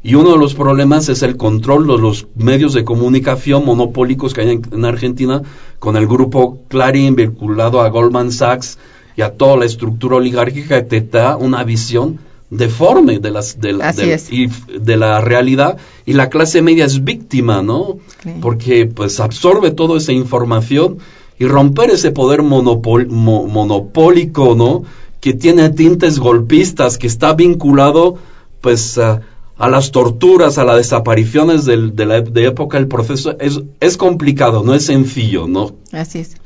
y 0.02 0.16
uno 0.16 0.32
de 0.32 0.38
los 0.38 0.54
problemas 0.54 1.08
es 1.08 1.22
el 1.22 1.36
control 1.36 1.86
de 1.86 1.98
los 1.98 2.26
medios 2.34 2.72
de 2.74 2.82
comunicación 2.84 3.64
monopólicos 3.64 4.34
que 4.34 4.40
hay 4.40 4.50
en, 4.50 4.62
en 4.72 4.84
Argentina 4.84 5.42
con 5.78 5.96
el 5.96 6.08
grupo 6.08 6.58
Clarín 6.68 7.14
vinculado 7.14 7.80
a 7.80 7.88
Goldman 7.88 8.32
Sachs 8.32 8.78
y 9.16 9.22
a 9.22 9.30
toda 9.36 9.56
la 9.56 9.64
estructura 9.66 10.16
oligárquica 10.16 10.86
que 10.86 11.00
te 11.00 11.18
da 11.18 11.36
una 11.36 11.64
visión 11.64 12.18
deforme 12.50 13.18
de 13.18 13.30
las 13.30 13.60
de 13.60 13.72
la, 13.72 13.88
Así 13.88 14.02
de- 14.06 14.14
es. 14.14 14.30
y 14.32 14.44
f- 14.44 14.78
de 14.78 14.96
la 14.98 15.20
realidad 15.20 15.78
y 16.04 16.12
la 16.12 16.28
clase 16.28 16.60
media 16.62 16.84
es 16.84 17.02
víctima, 17.02 17.62
¿no? 17.62 17.98
Porque 18.42 18.86
pues 18.86 19.20
absorbe 19.20 19.70
toda 19.70 19.96
esa 19.98 20.12
información 20.12 20.98
y 21.38 21.46
romper 21.46 21.90
ese 21.90 22.10
poder 22.10 22.42
monopol- 22.42 23.08
mo- 23.08 23.46
monopólico, 23.46 24.54
¿no? 24.54 24.84
Que 25.20 25.32
tiene 25.32 25.70
tintes 25.70 26.18
golpistas, 26.18 26.98
que 26.98 27.06
está 27.06 27.32
vinculado 27.34 28.16
pues 28.60 28.98
a, 28.98 29.20
a 29.56 29.68
las 29.70 29.90
torturas, 29.90 30.58
a 30.58 30.64
las 30.64 30.76
desapariciones 30.76 31.64
del- 31.64 31.96
de 31.96 32.06
la 32.06 32.20
de 32.20 32.46
época 32.46 32.76
del 32.78 32.86
proceso, 32.88 33.34
es, 33.40 33.60
es 33.80 33.96
complicado, 33.96 34.62
no 34.62 34.74
es 34.74 34.84
sencillo, 34.84 35.48
¿no? 35.48 35.72
Así 35.92 36.18
es. 36.18 36.36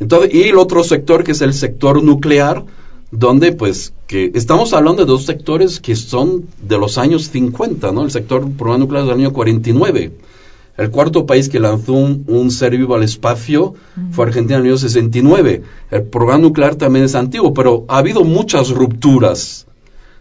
Entonces, 0.00 0.34
y 0.34 0.42
el 0.44 0.58
otro 0.58 0.84
sector 0.84 1.24
que 1.24 1.32
es 1.32 1.40
el 1.40 1.54
sector 1.54 2.02
nuclear, 2.02 2.64
donde 3.10 3.52
pues 3.52 3.92
que 4.06 4.32
estamos 4.34 4.72
hablando 4.72 5.04
de 5.04 5.10
dos 5.10 5.24
sectores 5.24 5.80
que 5.80 5.96
son 5.96 6.46
de 6.62 6.78
los 6.78 6.98
años 6.98 7.30
50, 7.30 7.92
¿no? 7.92 8.02
El 8.02 8.10
sector 8.10 8.50
programa 8.52 8.84
nuclear 8.84 9.04
del 9.04 9.14
año 9.14 9.32
49. 9.32 10.12
El 10.76 10.90
cuarto 10.90 11.24
país 11.24 11.48
que 11.48 11.58
lanzó 11.58 11.94
un, 11.94 12.24
un 12.26 12.50
ser 12.50 12.76
vivo 12.76 12.94
al 12.94 13.02
espacio 13.02 13.74
fue 14.10 14.26
Argentina 14.26 14.58
en 14.58 14.66
el 14.66 14.72
año 14.72 14.78
69. 14.78 15.62
El 15.90 16.02
programa 16.02 16.42
nuclear 16.42 16.74
también 16.74 17.06
es 17.06 17.14
antiguo, 17.14 17.54
pero 17.54 17.86
ha 17.88 17.98
habido 17.98 18.24
muchas 18.24 18.70
rupturas. 18.70 19.66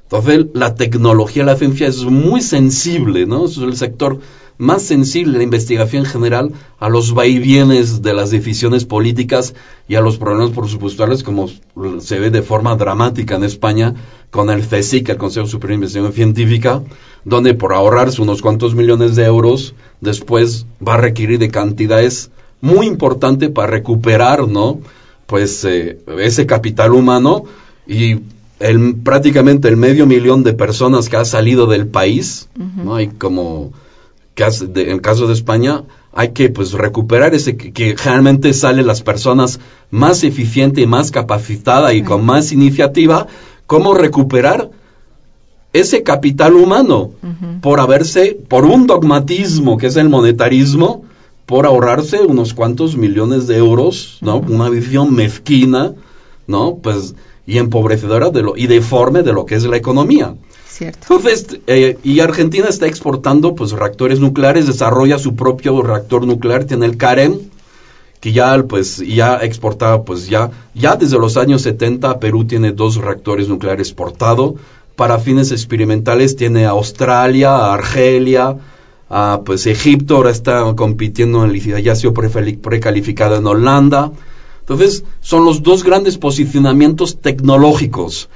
Entonces, 0.04 0.46
la 0.54 0.76
tecnología, 0.76 1.44
la 1.44 1.58
ciencia 1.58 1.88
es 1.88 2.04
muy 2.04 2.42
sensible, 2.42 3.26
¿no? 3.26 3.46
Es 3.46 3.58
el 3.58 3.76
sector 3.76 4.20
más 4.58 4.84
sensible 4.84 5.38
la 5.38 5.44
investigación 5.44 6.06
en 6.06 6.12
general 6.12 6.52
a 6.80 6.90
los 6.90 7.14
vaivienes 7.14 8.02
de 8.02 8.14
las 8.14 8.32
decisiones 8.32 8.86
políticas 8.86 9.54
y 9.88 9.96
a 9.96 10.02
los 10.02 10.18
problemas 10.18 10.58
presupuestales, 10.58 11.24
como 11.24 11.50
se 12.00 12.20
ve 12.20 12.30
de 12.30 12.42
forma 12.42 12.76
dramática 12.76 13.36
en 13.36 13.44
España 13.44 13.96
con 14.32 14.50
el 14.50 14.68
CSIC, 14.68 15.10
el 15.10 15.18
Consejo 15.18 15.48
Superior 15.48 15.80
de 15.80 15.86
Investigación 15.86 16.14
Científica, 16.14 16.82
donde 17.24 17.54
por 17.54 17.74
ahorrarse 17.74 18.22
unos 18.22 18.42
cuantos 18.42 18.76
millones 18.76 19.16
de 19.16 19.26
euros, 19.26 19.74
después 20.02 20.66
va 20.86 20.96
a 20.96 20.98
requerir 20.98 21.40
de 21.40 21.50
cantidades 21.50 22.32
muy 22.62 22.88
importantes 22.88 23.50
para 23.50 23.68
recuperar, 23.68 24.48
¿no? 24.48 24.80
Pues 25.26 25.66
eh, 25.66 26.00
ese 26.20 26.46
capital 26.46 26.94
humano 26.94 27.44
y 27.88 28.20
el, 28.60 28.96
prácticamente 28.96 29.68
el 29.68 29.78
medio 29.78 30.06
millón 30.06 30.44
de 30.44 30.54
personas 30.54 31.10
que 31.10 31.18
ha 31.18 31.26
salido 31.26 31.68
del 31.68 31.88
país, 31.88 32.48
¿no? 32.56 32.96
Hay 32.96 33.08
como, 33.08 33.72
en 34.38 34.90
el 34.90 35.02
caso 35.02 35.28
de 35.28 35.34
España, 35.34 35.84
hay 36.14 36.30
que 36.30 36.50
pues 36.50 36.74
recuperar 36.74 37.34
ese 37.34 37.58
que, 37.58 37.72
que 37.74 37.96
generalmente 37.98 38.54
salen 38.54 38.88
las 38.88 39.02
personas 39.02 39.60
más 39.92 40.24
eficientes 40.24 40.84
y 40.84 40.88
más 40.88 41.12
capacitadas 41.12 41.94
y 41.94 42.04
con 42.04 42.26
más 42.26 42.52
iniciativa, 42.52 43.28
cómo 43.68 43.94
recuperar 43.94 44.70
ese 45.76 46.04
capital 46.04 46.54
humano 46.54 47.12
por 47.62 47.82
haberse, 47.82 48.38
por 48.48 48.64
un 48.64 48.88
dogmatismo 48.88 49.78
que 49.78 49.88
es 49.88 49.98
el 49.98 50.08
monetarismo, 50.08 51.04
por 51.46 51.66
ahorrarse 51.66 52.22
unos 52.22 52.54
cuantos 52.54 52.96
millones 52.96 53.46
de 53.48 53.58
euros, 53.58 54.20
¿no? 54.22 54.38
Una 54.38 54.70
visión 54.70 55.14
mezquina, 55.14 55.94
¿no? 56.48 56.78
Pues, 56.78 57.16
y 57.46 57.58
empobrecedora 57.58 58.30
de 58.30 58.42
lo, 58.42 58.56
y 58.56 58.68
deforme 58.68 59.22
de 59.22 59.34
lo 59.34 59.46
que 59.46 59.56
es 59.56 59.66
la 59.66 59.76
economía. 59.76 60.36
Cierto. 60.76 61.00
Entonces, 61.16 61.60
eh, 61.68 61.98
y 62.04 62.20
Argentina 62.20 62.68
está 62.68 62.86
exportando 62.86 63.56
pues 63.56 63.72
reactores 63.72 64.20
nucleares, 64.20 64.68
desarrolla 64.68 65.18
su 65.18 65.34
propio 65.34 65.82
reactor 65.82 66.28
nuclear, 66.28 66.66
tiene 66.66 66.86
el 66.86 66.98
CAREM, 66.98 67.40
que 68.20 68.34
ya 68.34 68.62
pues 68.68 68.98
ya 68.98 69.38
exportaba 69.38 70.04
pues 70.04 70.28
ya 70.28 70.52
ya 70.74 70.98
desde 70.98 71.18
los 71.18 71.38
años 71.38 71.62
70 71.62 72.20
Perú 72.20 72.44
tiene 72.44 72.74
dos 72.74 72.98
reactores 72.98 73.48
nucleares 73.48 73.88
exportados 73.88 74.56
para 74.98 75.18
fines 75.20 75.54
experimentales 75.54 76.36
tiene 76.36 76.66
a 76.66 76.72
Australia, 76.72 77.56
a 77.56 77.74
Argelia, 77.74 78.58
a 79.10 79.44
pues 79.46 79.68
Egipto 79.68 80.18
ahora 80.18 80.32
está 80.32 80.76
compitiendo 80.76 81.46
en 81.46 81.54
licitación 81.54 81.86
ya 81.86 81.94
ha 81.94 81.96
sido 81.96 82.14
precalificado 82.14 83.38
en 83.38 83.48
Holanda. 83.48 84.12
Entonces, 84.60 85.06
son 85.22 85.46
los 85.46 85.64
dos 85.64 85.86
grandes 85.86 86.18
posicionamientos 86.18 87.22
tecnológicos. 87.22 88.30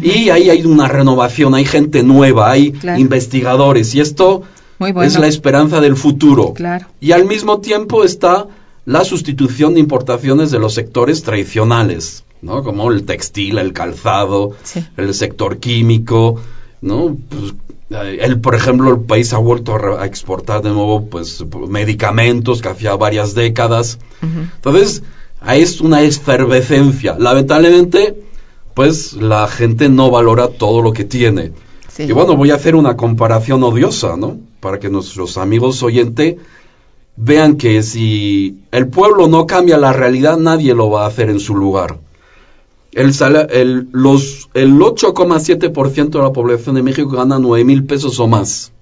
Y 0.00 0.30
ahí 0.30 0.48
hay 0.50 0.64
una 0.64 0.88
renovación, 0.88 1.54
hay 1.54 1.64
gente 1.64 2.02
nueva, 2.02 2.50
hay 2.50 2.72
Claro. 2.72 2.98
investigadores 3.00 3.94
y 3.94 4.00
esto 4.00 4.42
bueno. 4.78 5.02
es 5.02 5.18
la 5.18 5.26
esperanza 5.26 5.80
del 5.80 5.96
futuro. 5.96 6.54
Claro. 6.54 6.86
Y 7.00 7.12
al 7.12 7.24
mismo 7.26 7.60
tiempo 7.60 8.04
está 8.04 8.46
la 8.84 9.04
sustitución 9.04 9.74
de 9.74 9.80
importaciones 9.80 10.50
de 10.50 10.58
los 10.58 10.74
sectores 10.74 11.22
tradicionales, 11.22 12.24
¿no? 12.40 12.62
Como 12.64 12.90
el 12.90 13.04
textil, 13.04 13.58
el 13.58 13.72
calzado, 13.72 14.52
Sí. 14.64 14.84
el 14.96 15.14
sector 15.14 15.58
químico, 15.58 16.40
¿no? 16.80 17.16
Pues, 17.28 17.54
eh, 17.90 18.18
el, 18.22 18.40
por 18.40 18.54
ejemplo, 18.56 18.90
el 18.90 19.00
país 19.00 19.32
ha 19.34 19.38
vuelto 19.38 19.74
a, 19.74 19.78
re- 19.78 19.98
a 19.98 20.06
exportar 20.06 20.62
de 20.62 20.70
nuevo, 20.70 21.06
pues, 21.06 21.44
medicamentos 21.68 22.60
que 22.62 22.68
hacía 22.70 22.96
varias 22.96 23.34
décadas. 23.34 23.98
Ujú. 24.22 24.48
Entonces, 24.56 25.02
ahí 25.40 25.62
es 25.62 25.80
una 25.80 26.02
efervescencia. 26.02 27.14
Lamentablemente, 27.18 28.16
pues, 28.74 29.14
la 29.14 29.46
gente 29.48 29.88
no 29.88 30.10
valora 30.10 30.48
todo 30.48 30.82
lo 30.82 30.92
que 30.92 31.04
tiene. 31.04 31.52
Sí. 31.88 32.04
Y 32.04 32.12
bueno, 32.12 32.36
voy 32.36 32.50
a 32.50 32.54
hacer 32.54 32.74
una 32.74 32.96
comparación 32.96 33.62
odiosa, 33.62 34.16
¿no? 34.16 34.38
Para 34.60 34.78
que 34.78 34.88
nuestros 34.88 35.36
amigos 35.36 35.82
oyentes 35.82 36.36
vean 37.16 37.56
que 37.56 37.82
si 37.82 38.58
el 38.70 38.88
pueblo 38.88 39.28
no 39.28 39.46
cambia 39.46 39.76
la 39.76 39.92
realidad, 39.92 40.38
nadie 40.38 40.74
lo 40.74 40.90
va 40.90 41.04
a 41.04 41.08
hacer 41.08 41.28
en 41.30 41.40
su 41.40 41.54
lugar. 41.54 41.98
El, 42.92 43.12
el, 43.50 43.88
los, 43.92 44.50
el 44.54 44.78
8,7% 44.78 46.10
de 46.10 46.18
la 46.18 46.32
población 46.32 46.74
de 46.74 46.82
México 46.82 47.08
gana 47.10 47.38
9 47.38 47.64
mil 47.64 47.84
pesos 47.84 48.20
o 48.20 48.26
más. 48.26 48.72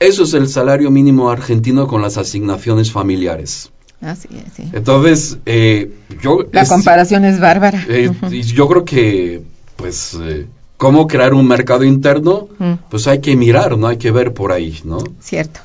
Eso 0.00 0.24
es 0.24 0.34
el 0.34 0.48
salario 0.48 0.90
mínimo 0.90 1.30
argentino 1.30 1.86
con 1.86 2.02
las 2.02 2.18
asignaciones 2.18 2.90
familiares. 2.90 3.70
Así 4.04 4.28
es, 4.32 4.52
sí. 4.54 4.70
Entonces, 4.72 5.38
eh, 5.46 5.90
yo... 6.22 6.46
La 6.52 6.62
es- 6.62 6.68
comparación 6.68 7.24
es 7.24 7.40
bárbara. 7.40 7.84
eh, 7.88 8.10
yo 8.54 8.68
creo 8.68 8.84
que, 8.84 9.42
pues, 9.76 10.16
eh, 10.22 10.46
cómo 10.76 11.06
crear 11.06 11.32
un 11.34 11.46
mercado 11.48 11.84
interno, 11.84 12.48
Mm. 12.58 12.72
pues 12.90 13.06
hay 13.08 13.20
que 13.20 13.34
mirar, 13.36 13.78
¿no? 13.78 13.86
Hay 13.88 13.96
que 13.96 14.10
ver 14.10 14.34
por 14.34 14.52
ahí, 14.52 14.78
¿no? 14.84 14.98
Cierto. 15.20 15.60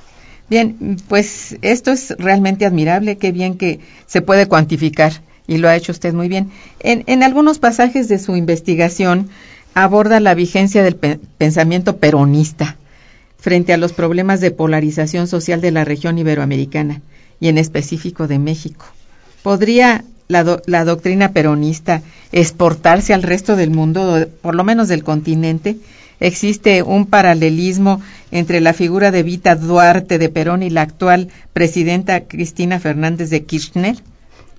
Bien, 0.50 0.98
pues 1.08 1.58
esto 1.62 1.92
es 1.92 2.12
realmente 2.18 2.66
admirable, 2.66 3.18
qué 3.18 3.32
bien 3.32 3.58
que 3.58 3.80
se 4.08 4.22
puede 4.22 4.48
cuantificar 4.48 5.22
y 5.48 5.58
lo 5.58 5.68
ha 5.68 5.76
hecho 5.76 5.92
usted 5.92 6.14
muy 6.14 6.28
bien. 6.30 6.50
En, 6.80 7.04
en 7.08 7.22
algunos 7.24 7.60
pasajes 7.60 8.08
de 8.08 8.18
su 8.20 8.36
investigación 8.36 9.30
aborda 9.76 10.20
la 10.20 10.34
vigencia 10.34 10.82
del 10.82 10.96
pe- 10.96 11.20
pensamiento 11.38 11.98
peronista 11.98 12.78
frente 13.38 13.74
a 13.74 13.78
los 13.78 13.94
problemas 13.94 14.42
de 14.42 14.52
polarización 14.52 15.28
social 15.28 15.62
de 15.62 15.72
la 15.72 15.86
región 15.86 16.18
iberoamericana 16.18 17.02
y 17.40 17.48
en 17.48 17.58
específico 17.58 18.28
de 18.28 18.40
México. 18.40 18.86
¿Podría 19.44 20.04
la, 20.28 20.44
do- 20.44 20.62
la 20.66 20.86
doctrina 20.86 21.32
peronista 21.32 22.02
exportarse 22.32 23.14
al 23.14 23.24
resto 23.24 23.56
del 23.56 23.72
mundo, 23.72 24.28
por 24.42 24.56
lo 24.56 24.64
menos 24.64 24.88
del 24.88 25.04
continente? 25.04 25.78
¿Existe 26.20 26.84
un 26.84 27.06
paralelismo 27.06 28.02
entre 28.32 28.60
la 28.60 28.74
figura 28.74 29.10
de 29.12 29.24
Vita 29.24 29.56
Duarte 29.56 30.18
de 30.20 30.28
Perón 30.30 30.64
y 30.64 30.70
la 30.70 30.82
actual 30.82 31.30
presidenta 31.54 32.26
Cristina 32.28 32.80
Fernández 32.80 33.30
de 33.30 33.46
Kirchner? 33.46 33.96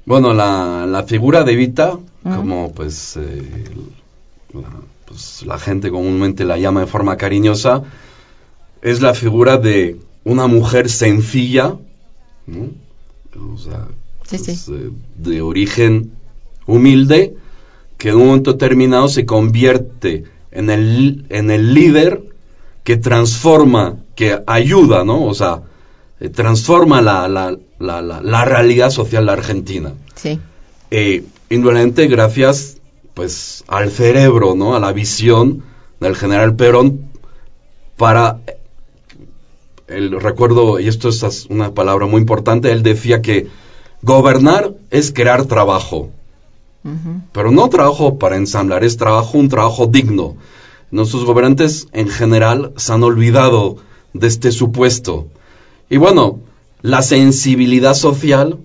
Bueno, 0.06 0.32
la, 0.32 0.86
la 0.88 1.02
figura 1.02 1.44
de 1.44 1.54
Vita, 1.56 1.98
como 2.24 2.72
pues, 2.72 3.16
eh, 3.18 3.42
la- 4.54 4.62
pues, 5.04 5.42
la 5.44 5.58
gente 5.58 5.90
comúnmente 5.90 6.44
la 6.46 6.56
llama 6.56 6.80
de 6.80 6.86
forma 6.86 7.16
cariñosa, 7.18 7.82
es 8.80 9.02
la 9.02 9.12
figura 9.12 9.58
de 9.58 9.98
una 10.24 10.46
mujer 10.46 10.88
sencilla, 10.88 11.74
o 12.48 13.58
sea, 13.58 13.88
pues, 14.28 14.68
eh, 14.68 14.90
de 15.16 15.42
origen 15.42 16.12
humilde, 16.66 17.34
que 17.98 18.10
en 18.10 18.16
un 18.16 18.26
momento 18.28 18.52
determinado 18.52 19.08
se 19.08 19.26
convierte 19.26 20.24
en 20.50 20.70
el, 20.70 21.26
en 21.28 21.50
el 21.50 21.74
líder 21.74 22.22
que 22.84 22.96
transforma, 22.96 23.98
que 24.14 24.40
ayuda, 24.46 25.04
¿no? 25.04 25.24
O 25.24 25.34
sea, 25.34 25.62
eh, 26.20 26.28
transforma 26.28 27.02
la, 27.02 27.28
la, 27.28 27.56
la, 27.78 28.02
la, 28.02 28.44
realidad 28.44 28.90
social 28.90 29.26
de 29.26 29.32
Argentina. 29.32 29.92
Sí. 30.14 30.38
Eh, 30.90 31.24
indudablemente 31.50 32.06
gracias 32.08 32.78
pues 33.14 33.64
al 33.68 33.90
cerebro, 33.90 34.54
¿no? 34.54 34.74
A 34.74 34.80
la 34.80 34.92
visión 34.92 35.62
del 36.00 36.16
general 36.16 36.56
Perón 36.56 37.10
para 37.96 38.40
el 39.90 40.20
recuerdo, 40.20 40.80
y 40.80 40.88
esto 40.88 41.08
es 41.08 41.46
una 41.50 41.74
palabra 41.74 42.06
muy 42.06 42.20
importante, 42.20 42.70
él 42.72 42.82
decía 42.82 43.22
que 43.22 43.48
gobernar 44.02 44.72
es 44.90 45.12
crear 45.12 45.44
trabajo. 45.46 46.10
Pero 47.32 47.50
no 47.50 47.68
trabajo 47.68 48.18
para 48.18 48.36
ensamblar, 48.36 48.84
es 48.84 48.96
trabajo, 48.96 49.36
un 49.36 49.50
trabajo 49.50 49.86
digno. 49.86 50.36
Nuestros 50.90 51.24
gobernantes 51.24 51.88
en 51.92 52.08
general 52.08 52.72
se 52.76 52.92
han 52.92 53.02
olvidado 53.02 53.76
de 54.14 54.26
este 54.26 54.50
supuesto. 54.50 55.26
Y 55.90 55.98
bueno, 55.98 56.40
la 56.80 57.02
sensibilidad 57.02 57.94
social, 57.94 58.58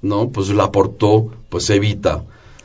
¿no? 0.00 0.28
Pues 0.28 0.50
la 0.50 0.64
aportó, 0.64 1.32
pues 1.48 1.68
Evita. 1.70 2.22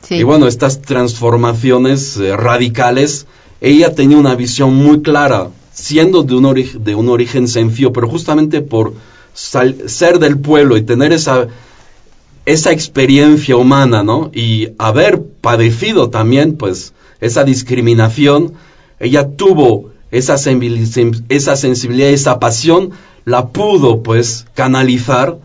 Y 0.08 0.22
bueno, 0.22 0.46
estas 0.46 0.82
transformaciones 0.82 2.16
eh, 2.16 2.36
radicales, 2.36 3.26
ella 3.60 3.94
tenía 3.94 4.18
una 4.18 4.34
visión 4.34 4.74
muy 4.74 5.02
clara, 5.02 5.50
siendo 5.72 6.22
de 6.22 6.34
un, 6.34 6.84
de 6.84 6.94
un 6.94 7.08
origen 7.08 7.48
sencillo, 7.48 7.92
pero 7.92 8.08
justamente 8.08 8.60
por 8.60 8.94
ser 9.34 10.18
del 10.18 10.38
pueblo 10.38 10.76
y 10.76 10.82
tener 10.82 11.12
esa, 11.12 11.48
esa 12.44 12.72
experiencia 12.72 13.56
humana, 13.56 14.02
¿no? 14.02 14.30
Y 14.32 14.68
haber 14.78 15.22
padecido 15.22 16.10
también, 16.10 16.56
pues, 16.56 16.92
esa 17.20 17.44
discriminación, 17.44 18.54
ella 18.98 19.28
tuvo 19.28 19.90
esa, 20.10 20.36
esa 21.28 21.56
sensibilidad, 21.56 22.10
esa 22.10 22.38
pasión, 22.38 22.90
la 23.24 23.48
pudo, 23.48 24.02
pues, 24.02 24.46
canalizar 24.54 25.38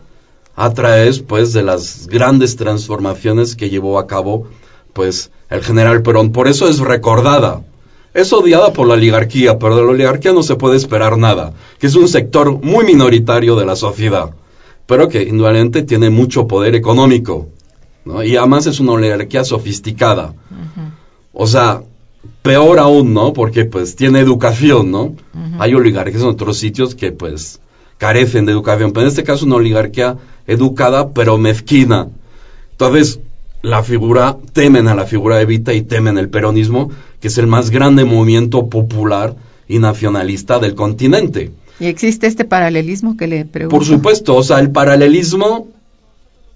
a 0.56 0.74
través, 0.74 1.20
pues, 1.20 1.52
de 1.52 1.62
las 1.62 2.08
grandes 2.08 2.56
transformaciones 2.56 3.54
que 3.54 3.70
llevó 3.70 3.98
a 3.98 4.06
cabo, 4.06 4.48
pues, 4.92 5.30
el 5.50 5.62
general 5.62 6.02
Perón. 6.02 6.32
Por 6.32 6.48
eso 6.48 6.68
es 6.68 6.80
recordada. 6.80 7.62
Es 8.18 8.32
odiada 8.32 8.72
por 8.72 8.86
la 8.86 8.94
oligarquía, 8.94 9.58
pero 9.58 9.76
de 9.76 9.82
la 9.82 9.88
oligarquía 9.88 10.32
no 10.32 10.42
se 10.42 10.56
puede 10.56 10.76
esperar 10.76 11.18
nada, 11.18 11.52
que 11.78 11.86
es 11.86 11.94
un 11.94 12.08
sector 12.08 12.52
muy 12.62 12.84
minoritario 12.84 13.56
de 13.56 13.66
la 13.66 13.76
sociedad 13.76 14.30
pero 14.88 15.10
que 15.10 15.22
indudablemente 15.22 15.82
tiene 15.82 16.08
mucho 16.08 16.48
poder 16.48 16.74
económico, 16.74 17.48
¿no? 18.06 18.24
Y 18.24 18.36
además 18.36 18.66
es 18.66 18.80
una 18.80 18.92
oligarquía 18.92 19.44
sofisticada. 19.44 20.32
O 21.34 21.46
sea, 21.46 21.82
peor 22.40 22.78
aún, 22.78 23.12
¿no? 23.12 23.34
Porque 23.34 23.66
pues 23.66 23.96
tiene 23.96 24.20
educación, 24.20 24.90
¿no? 24.90 25.14
Hay 25.58 25.74
oligarquías 25.74 26.22
en 26.22 26.28
otros 26.28 26.56
sitios 26.56 26.94
que 26.94 27.12
pues 27.12 27.60
carecen 27.98 28.46
de 28.46 28.52
educación, 28.52 28.92
pero 28.92 29.02
en 29.02 29.08
este 29.08 29.24
caso 29.24 29.44
una 29.44 29.56
oligarquía 29.56 30.16
educada 30.46 31.12
pero 31.12 31.36
mezquina. 31.36 32.08
Entonces, 32.70 33.20
la 33.62 33.82
figura, 33.82 34.36
temen 34.52 34.88
a 34.88 34.94
la 34.94 35.04
figura 35.06 35.36
de 35.36 35.42
Evita 35.42 35.74
y 35.74 35.82
temen 35.82 36.18
el 36.18 36.28
peronismo, 36.28 36.90
que 37.20 37.28
es 37.28 37.38
el 37.38 37.46
más 37.46 37.70
grande 37.70 38.04
movimiento 38.04 38.68
popular 38.68 39.36
y 39.66 39.78
nacionalista 39.78 40.58
del 40.58 40.74
continente. 40.74 41.50
¿Y 41.80 41.86
existe 41.86 42.26
este 42.26 42.44
paralelismo 42.44 43.16
que 43.16 43.26
le 43.26 43.44
pregunto? 43.44 43.76
Por 43.76 43.84
supuesto, 43.84 44.34
o 44.36 44.42
sea, 44.42 44.58
el 44.60 44.70
paralelismo, 44.70 45.68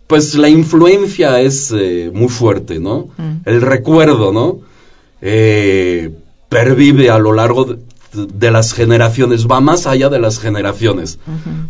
pues 0.06 0.34
la 0.34 0.48
influencia 0.48 1.40
es 1.40 1.72
eh, 1.76 2.10
muy 2.12 2.28
fuerte, 2.28 2.80
¿no? 2.80 3.08
Mm. 3.16 3.48
El 3.48 3.60
recuerdo, 3.60 4.32
¿no? 4.32 4.60
Eh, 5.20 6.10
pervive 6.48 7.10
a 7.10 7.18
lo 7.18 7.32
largo 7.32 7.78
de, 8.12 8.50
las 8.50 8.74
generaciones, 8.74 9.46
va 9.46 9.60
más 9.60 9.86
allá 9.86 10.10
de 10.10 10.18
las 10.18 10.38
generaciones, 10.38 11.18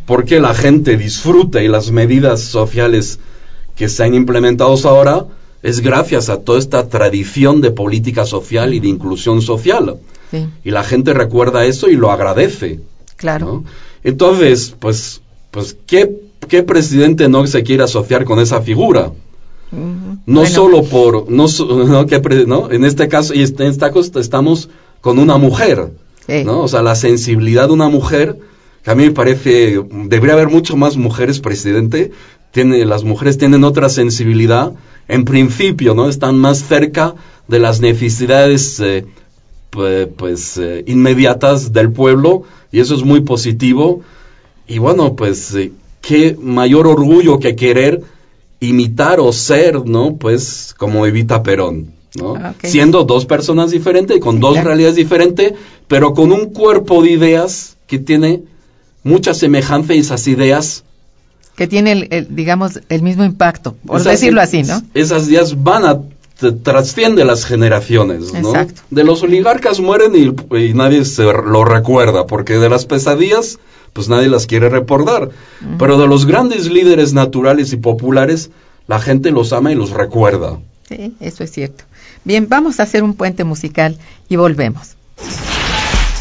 porque 0.07 0.41
la 0.41 0.55
gente 0.55 0.97
disfruta 0.97 1.63
y 1.63 1.69
las 1.69 1.93
medidas 1.93 2.41
sociales 2.41 3.21
que 3.77 3.89
se 3.89 4.05
han 4.05 4.15
implementado 4.15 4.77
ahora 4.89 5.27
es 5.63 5.81
gracias 5.81 6.29
a 6.29 6.41
toda 6.41 6.59
esta 6.59 6.89
tradición 6.89 7.61
de 7.61 7.71
política 7.71 8.27
social 8.27 8.75
y 8.75 8.81
de 8.81 8.89
inclusión 8.89 9.41
social. 9.41 9.97
Y 10.65 10.71
la 10.71 10.83
gente 10.83 11.13
recuerda 11.13 11.67
eso 11.67 11.89
y 11.89 11.97
lo 11.97 12.11
agradece. 12.11 12.81
Claro. 13.17 13.65
Entonces, 14.03 14.75
pues, 14.79 15.21
pues 15.51 15.77
¿qué, 15.87 16.11
¿qué, 16.49 16.63
presidente 16.63 17.29
no 17.29 17.47
se 17.47 17.63
quiere 17.63 17.85
asociar 17.85 18.25
con 18.25 18.41
esa 18.41 18.63
figura? 18.63 19.13
No 20.27 20.47
solo 20.47 20.83
por, 20.83 21.31
no, 21.31 21.47
no, 22.47 22.71
en 22.71 22.85
este 22.85 23.09
caso, 23.09 23.35
y 23.35 23.43
en 23.43 23.63
esta 23.63 23.91
cosa 23.91 24.21
estamos 24.21 24.69
con 25.01 25.19
una 25.19 25.37
mujer, 25.37 25.91
¿no? 26.45 26.61
O 26.61 26.69
sea, 26.69 26.83
la 26.83 26.95
sensibilidad 26.95 27.69
de 27.69 27.75
una 27.75 27.89
mujer, 27.89 28.39
que 28.83 28.91
a 28.91 28.95
mí 28.95 29.05
me 29.05 29.11
parece, 29.13 29.83
debería 29.91 30.35
haber 30.35 30.49
mucho 30.49 30.77
más 30.77 30.97
mujeres 30.97 31.41
presidente, 31.41 32.11
tiene, 32.53 32.85
las 32.85 33.03
mujeres 33.03 33.39
tienen 33.39 33.65
otra 33.65 33.89
sensibilidad, 33.89 34.73
en 35.09 35.25
principio, 35.25 35.95
¿no? 35.95 36.09
Están 36.09 36.39
más 36.39 36.63
cerca 36.63 37.15
de 37.49 37.59
las 37.59 37.81
necesidades, 37.81 38.79
eh, 38.81 39.05
pues, 40.17 40.59
eh, 40.59 40.85
inmediatas 40.87 41.73
del 41.73 41.91
pueblo, 41.91 42.45
y 42.71 42.81
eso 42.81 42.95
es 42.95 43.03
muy 43.03 43.23
positivo. 43.23 44.03
Y 44.69 44.79
bueno, 44.79 45.17
pues 45.17 45.55
eh, 45.55 45.73
qué 46.01 46.37
mayor 46.41 46.87
orgullo 46.87 47.39
que 47.39 47.57
querer 47.57 48.03
imitar 48.61 49.19
o 49.19 49.33
ser, 49.33 49.87
¿no? 49.87 50.17
Pues 50.17 50.75
como 50.77 51.07
Evita 51.07 51.43
Perón, 51.43 51.93
¿no? 52.15 52.35
Ah, 52.37 52.55
Siendo 52.63 53.05
dos 53.05 53.25
personas 53.27 53.71
diferentes, 53.71 54.21
con 54.21 54.41
dos 54.41 54.63
realidades 54.63 54.97
diferentes, 54.97 55.55
pero 55.89 56.13
con 56.13 56.33
un 56.33 56.47
cuerpo 56.47 57.03
de 57.03 57.13
ideas 57.13 57.77
que 57.87 57.99
tiene 57.99 58.43
mucha 59.03 59.35
semejanza 59.35 59.95
y 59.95 59.99
esas 59.99 60.29
ideas 60.29 60.85
que 61.57 61.67
tiene, 61.67 62.09
el, 62.11 62.35
digamos, 62.35 62.81
el 62.89 63.03
mismo 63.03 63.25
impacto, 63.25 63.77
por 63.87 64.03
decirlo 64.03 64.41
así, 64.41 64.63
¿no? 64.63 64.83
Esas 64.95 65.29
ideas 65.29 65.63
van 65.63 65.85
a 65.85 66.01
trasciende 66.51 67.25
las 67.25 67.45
generaciones, 67.45 68.33
¿no? 68.33 68.53
De 68.91 69.05
los 69.05 69.23
oligarcas 69.23 69.79
mueren 69.79 70.13
y, 70.17 70.75
nadie 70.75 71.05
se 71.05 71.23
lo 71.23 71.65
recuerda, 71.65 72.27
porque 72.27 72.55
de 72.55 72.69
las 72.69 72.87
pesadillas, 72.87 73.61
pues 73.93 74.09
nadie 74.09 74.29
las 74.29 74.47
quiere 74.49 74.69
recordar. 74.69 75.31
Pero 75.79 75.99
de 75.99 76.09
los 76.09 76.27
grandes 76.27 76.69
líderes 76.69 77.13
naturales 77.13 77.73
y 77.73 77.77
populares, 77.77 78.51
la 78.89 78.99
gente 78.99 79.31
los 79.31 79.53
ama 79.53 79.71
y 79.71 79.77
los 79.77 79.91
recuerda. 79.91 80.59
Sí, 80.89 81.15
eso 81.21 81.45
es 81.45 81.53
cierto. 81.53 81.85
Bien, 82.25 82.49
vamos 82.49 82.81
a 82.81 82.85
hacer 82.85 83.05
un 83.05 83.15
puente 83.15 83.45
musical 83.45 83.97
y 84.29 84.37
volvemos. 84.37 84.97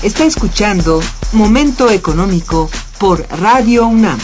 Está 0.04 0.26
escuchando 0.26 1.02
Momento 1.34 1.90
Económico 1.90 2.70
por 3.00 3.26
Radio 3.40 3.88
UNAM. 3.88 4.20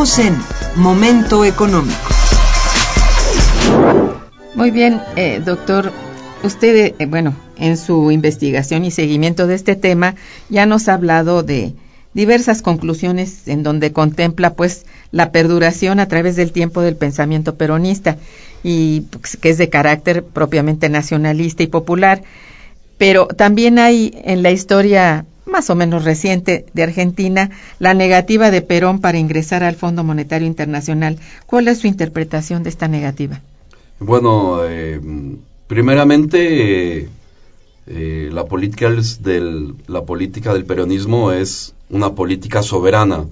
En 0.00 0.34
Momento 0.76 1.44
Económico. 1.44 1.94
Muy 4.54 4.70
bien, 4.70 4.98
eh, 5.16 5.42
doctor. 5.44 5.92
Usted, 6.42 6.94
eh, 6.98 7.04
bueno, 7.04 7.36
en 7.58 7.76
su 7.76 8.10
investigación 8.10 8.86
y 8.86 8.92
seguimiento 8.92 9.46
de 9.46 9.56
este 9.56 9.76
tema, 9.76 10.14
ya 10.48 10.64
nos 10.64 10.88
ha 10.88 10.94
hablado 10.94 11.42
de 11.42 11.74
diversas 12.14 12.62
conclusiones 12.62 13.46
en 13.46 13.62
donde 13.62 13.92
contempla, 13.92 14.54
pues, 14.54 14.86
la 15.12 15.32
perduración 15.32 16.00
a 16.00 16.08
través 16.08 16.34
del 16.34 16.52
tiempo 16.52 16.80
del 16.80 16.96
pensamiento 16.96 17.56
peronista 17.56 18.16
y 18.62 19.02
pues, 19.02 19.36
que 19.36 19.50
es 19.50 19.58
de 19.58 19.68
carácter 19.68 20.24
propiamente 20.24 20.88
nacionalista 20.88 21.62
y 21.62 21.66
popular. 21.66 22.22
Pero 22.96 23.26
también 23.26 23.78
hay 23.78 24.18
en 24.24 24.42
la 24.42 24.50
historia 24.50 25.26
más 25.50 25.70
o 25.70 25.74
menos 25.74 26.04
reciente 26.04 26.66
de 26.72 26.82
Argentina 26.82 27.50
la 27.78 27.94
negativa 27.94 28.50
de 28.50 28.62
Perón 28.62 29.00
para 29.00 29.18
ingresar 29.18 29.62
al 29.62 29.76
Fondo 29.76 30.04
Monetario 30.04 30.46
Internacional. 30.46 31.18
¿Cuál 31.46 31.68
es 31.68 31.80
su 31.80 31.86
interpretación 31.86 32.62
de 32.62 32.70
esta 32.70 32.88
negativa? 32.88 33.40
Bueno, 33.98 34.60
eh, 34.64 35.00
primeramente 35.66 37.08
eh, 37.86 38.30
la 38.32 38.44
política 38.44 38.88
del 39.20 39.74
la 39.86 40.04
política 40.04 40.54
del 40.54 40.64
peronismo 40.64 41.32
es 41.32 41.74
una 41.90 42.14
política 42.14 42.62
soberana. 42.62 43.24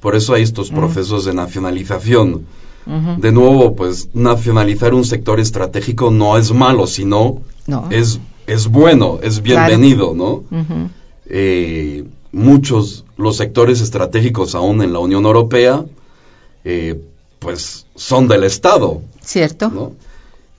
Por 0.00 0.16
eso 0.16 0.34
hay 0.34 0.42
estos 0.42 0.70
procesos 0.70 1.24
de 1.24 1.34
nacionalización. 1.34 2.46
De 2.84 3.30
nuevo, 3.30 3.76
pues 3.76 4.08
nacionalizar 4.12 4.92
un 4.92 5.04
sector 5.04 5.38
estratégico 5.38 6.10
no 6.10 6.36
es 6.36 6.52
malo, 6.52 6.88
sino 6.88 7.40
es 7.90 8.18
es 8.46 8.66
bueno, 8.66 9.20
es 9.22 9.40
bienvenido, 9.40 10.14
¿no? 10.14 10.42
Eh, 11.26 12.04
muchos, 12.32 13.04
los 13.16 13.36
sectores 13.36 13.80
estratégicos 13.80 14.54
aún 14.54 14.82
en 14.82 14.92
la 14.92 14.98
Unión 14.98 15.24
Europea, 15.24 15.84
eh, 16.64 17.00
pues 17.38 17.86
son 17.94 18.28
del 18.28 18.44
Estado. 18.44 19.02
Cierto. 19.20 19.92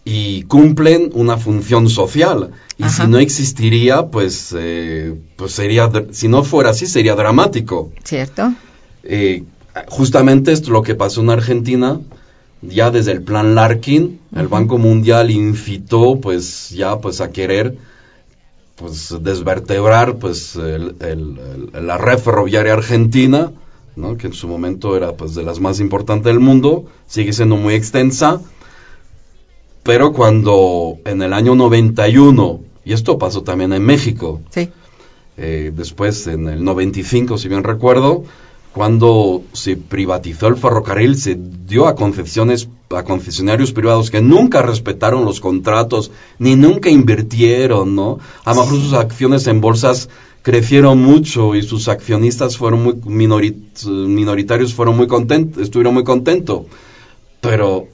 Y 0.05 0.43
cumplen 0.43 1.11
una 1.13 1.37
función 1.37 1.89
social. 1.89 2.51
Y 2.77 2.83
si 2.89 3.07
no 3.07 3.19
existiría, 3.19 4.07
pues, 4.07 4.53
eh, 4.57 5.15
pues 5.37 5.53
sería, 5.53 5.89
si 6.11 6.27
no 6.27 6.43
fuera 6.43 6.71
así, 6.71 6.87
sería 6.87 7.15
dramático. 7.15 7.91
Cierto. 8.03 8.53
justamente 9.87 10.51
esto 10.51 10.67
es 10.67 10.71
lo 10.71 10.83
que 10.83 10.95
pasó 10.95 11.21
en 11.21 11.29
Argentina, 11.29 11.99
ya 12.61 12.91
desde 12.91 13.11
el 13.11 13.21
plan 13.21 13.55
Larkin, 13.55 14.19
el 14.35 14.47
Banco 14.47 14.77
Mundial 14.77 15.31
incitó 15.31 16.19
pues 16.21 16.69
ya 16.69 16.99
pues 16.99 17.19
a 17.19 17.31
querer 17.31 17.75
pues 18.75 19.15
desvertebrar 19.21 20.17
pues 20.17 20.55
la 20.55 21.97
red 21.97 22.17
ferroviaria 22.17 22.73
argentina, 22.73 23.51
¿no? 23.95 24.17
que 24.17 24.27
en 24.27 24.33
su 24.33 24.47
momento 24.47 24.97
era 24.97 25.13
pues 25.13 25.35
de 25.35 25.43
las 25.43 25.59
más 25.59 25.79
importantes 25.79 26.25
del 26.25 26.39
mundo, 26.39 26.85
sigue 27.07 27.33
siendo 27.33 27.55
muy 27.55 27.75
extensa, 27.75 28.41
pero 29.83 30.13
cuando 30.13 30.97
en 31.05 31.21
el 31.21 31.33
año 31.33 31.55
91, 31.55 32.61
y 32.85 32.93
esto 32.93 33.17
pasó 33.17 33.43
también 33.43 33.73
en 33.73 33.83
México, 33.83 34.41
eh, 35.37 35.71
después 35.75 36.27
en 36.27 36.47
el 36.47 36.63
95 36.63 37.37
si 37.37 37.49
bien 37.49 37.63
recuerdo, 37.63 38.23
cuando 38.73 39.43
se 39.53 39.77
privatizó 39.77 40.47
el 40.47 40.55
ferrocarril, 40.55 41.15
se 41.15 41.37
dio 41.67 41.87
a 41.87 41.95
concesiones 41.95 42.67
a 42.89 43.03
concesionarios 43.03 43.71
privados 43.71 44.11
que 44.11 44.21
nunca 44.21 44.61
respetaron 44.61 45.25
los 45.25 45.39
contratos 45.39 46.11
ni 46.37 46.55
nunca 46.55 46.89
invirtieron, 46.89 47.95
¿no? 47.95 48.19
A 48.45 48.53
lo 48.53 48.63
mejor 48.63 48.79
sus 48.79 48.93
acciones 48.93 49.47
en 49.47 49.61
bolsas 49.61 50.09
crecieron 50.41 51.01
mucho 51.01 51.55
y 51.55 51.63
sus 51.63 51.87
accionistas 51.87 52.57
fueron 52.57 52.83
muy 52.83 52.95
minoritarios, 53.05 54.73
fueron 54.73 54.97
muy 54.97 55.07
contentos, 55.07 55.63
estuvieron 55.63 55.93
muy 55.93 56.03
contentos. 56.03 56.63
Pero 57.41 57.87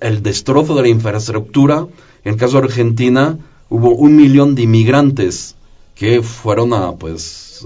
el 0.00 0.22
destrozo 0.22 0.74
de 0.74 0.82
la 0.82 0.88
infraestructura, 0.88 1.86
en 2.24 2.32
el 2.32 2.38
caso 2.38 2.58
de 2.58 2.66
Argentina, 2.66 3.38
hubo 3.70 3.90
un 3.94 4.16
millón 4.16 4.54
de 4.54 4.62
inmigrantes 4.62 5.56
que 5.94 6.22
fueron 6.22 6.74
a, 6.74 6.92
pues, 6.92 7.64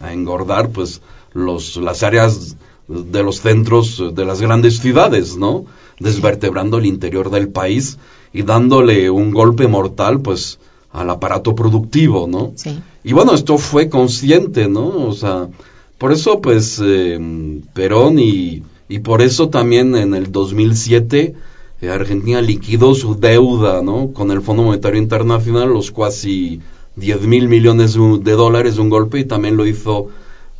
a 0.00 0.12
engordar, 0.12 0.70
pues, 0.70 1.00
los, 1.34 1.76
las 1.76 2.02
áreas 2.02 2.56
de 2.88 3.22
los 3.22 3.40
centros 3.40 4.02
de 4.14 4.24
las 4.24 4.40
grandes 4.40 4.78
ciudades, 4.78 5.36
¿no? 5.36 5.64
Desvertebrando 5.98 6.78
el 6.78 6.86
interior 6.86 7.30
del 7.30 7.48
país 7.48 7.98
y 8.32 8.42
dándole 8.42 9.10
un 9.10 9.30
golpe 9.30 9.68
mortal, 9.68 10.20
pues, 10.20 10.58
al 10.90 11.08
aparato 11.10 11.54
productivo, 11.54 12.26
¿no? 12.26 12.52
Sí. 12.56 12.78
Y 13.04 13.12
bueno, 13.12 13.34
esto 13.34 13.56
fue 13.58 13.88
consciente, 13.88 14.68
¿no? 14.68 15.06
O 15.06 15.12
sea, 15.12 15.48
por 15.98 16.12
eso, 16.12 16.40
pues, 16.40 16.80
eh, 16.84 17.18
Perón 17.72 18.18
y, 18.18 18.62
y 18.88 18.98
por 18.98 19.22
eso 19.22 19.48
también 19.48 19.94
en 19.96 20.14
el 20.14 20.30
2007 20.30 21.34
eh, 21.82 21.90
Argentina 21.90 22.40
liquidó 22.40 22.94
su 22.94 23.18
deuda, 23.18 23.82
¿no? 23.82 24.12
Con 24.12 24.30
el 24.30 24.40
Fondo 24.40 24.62
Monetario 24.62 25.00
Internacional, 25.00 25.68
los 25.68 25.90
casi 25.90 26.60
10 26.94 27.22
mil 27.22 27.48
millones 27.48 27.94
de 27.94 28.32
dólares 28.32 28.76
de 28.76 28.82
un 28.82 28.88
golpe 28.88 29.18
y 29.18 29.24
también 29.24 29.56
lo 29.56 29.66
hizo 29.66 30.08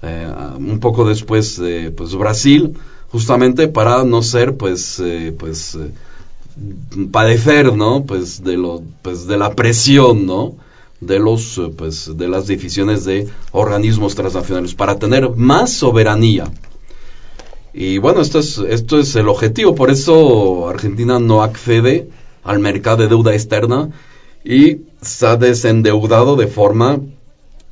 eh, 0.03 0.28
un 0.57 0.80
poco 0.80 1.05
después 1.05 1.59
de 1.59 1.92
pues 1.92 2.14
Brasil 2.16 2.76
justamente 3.11 3.68
para 3.68 4.03
no 4.03 4.22
ser 4.22 4.57
pues 4.57 4.98
eh, 4.98 5.32
pues 5.38 5.76
eh, 5.76 5.92
padecer 7.12 7.72
no 7.72 8.05
pues 8.05 8.42
de 8.42 8.57
lo 8.57 8.82
pues 9.03 9.28
de 9.28 9.36
la 9.36 9.55
presión 9.55 10.26
no 10.26 10.57
de 11.00 11.18
los 11.18 11.61
pues 11.76 12.16
de 12.16 12.26
las 12.26 12.48
decisiones 12.48 13.05
de 13.05 13.28
organismos 13.53 14.14
transnacionales 14.14 14.74
para 14.74 14.98
tener 14.98 15.30
más 15.36 15.72
soberanía. 15.72 16.50
Y 17.74 17.98
bueno 17.98 18.20
esto 18.20 18.38
es 18.40 18.59
esto 18.59 18.98
es 18.98 19.14
el 19.16 19.28
objetivo. 19.28 19.74
Por 19.74 19.90
eso 19.90 20.68
Argentina 20.68 21.18
no 21.18 21.42
accede 21.42 22.09
al 22.44 22.59
mercado 22.59 22.98
de 22.98 23.09
deuda 23.09 23.34
externa 23.34 23.90
y 24.44 24.78
se 25.00 25.26
ha 25.26 25.36
desendeudado 25.36 26.36
de 26.36 26.46
forma 26.46 27.00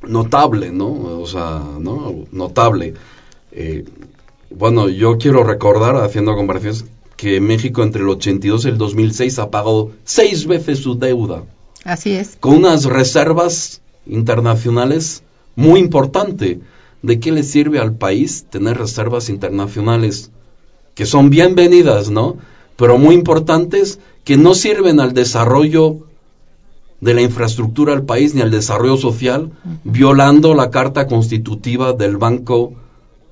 notable, 0.03 0.71
¿no? 0.71 0.91
O 1.21 1.27
sea, 1.27 1.61
¿no? 1.79 2.25
Notable. 2.31 2.93
Eh, 3.51 3.85
bueno, 4.49 4.89
yo 4.89 5.17
quiero 5.17 5.43
recordar, 5.43 5.95
haciendo 5.97 6.35
comparaciones, 6.35 6.85
que 7.15 7.39
México 7.39 7.83
entre 7.83 8.01
el 8.01 8.09
82 8.09 8.65
y 8.65 8.69
el 8.69 8.77
2006 8.77 9.39
ha 9.39 9.51
pagado 9.51 9.91
seis 10.03 10.47
veces 10.47 10.79
su 10.79 10.97
deuda. 10.97 11.43
Así 11.83 12.13
es. 12.13 12.37
Con 12.39 12.57
unas 12.57 12.85
reservas 12.85 13.81
internacionales 14.05 15.23
muy 15.55 15.79
importantes. 15.79 16.57
¿De 17.01 17.19
qué 17.19 17.31
le 17.31 17.41
sirve 17.43 17.79
al 17.79 17.95
país 17.95 18.45
tener 18.49 18.77
reservas 18.77 19.29
internacionales 19.29 20.29
que 20.93 21.07
son 21.07 21.31
bienvenidas, 21.31 22.11
¿no? 22.11 22.37
Pero 22.75 22.99
muy 22.99 23.15
importantes 23.15 23.99
que 24.23 24.37
no 24.37 24.53
sirven 24.53 24.99
al 24.99 25.13
desarrollo 25.13 26.05
de 27.01 27.13
la 27.15 27.21
infraestructura 27.21 27.93
al 27.93 28.03
país 28.05 28.33
ni 28.35 28.41
al 28.41 28.51
desarrollo 28.51 28.95
social, 28.95 29.51
violando 29.83 30.53
la 30.53 30.69
carta 30.69 31.07
constitutiva 31.07 31.93
del 31.93 32.17
Banco 32.17 32.73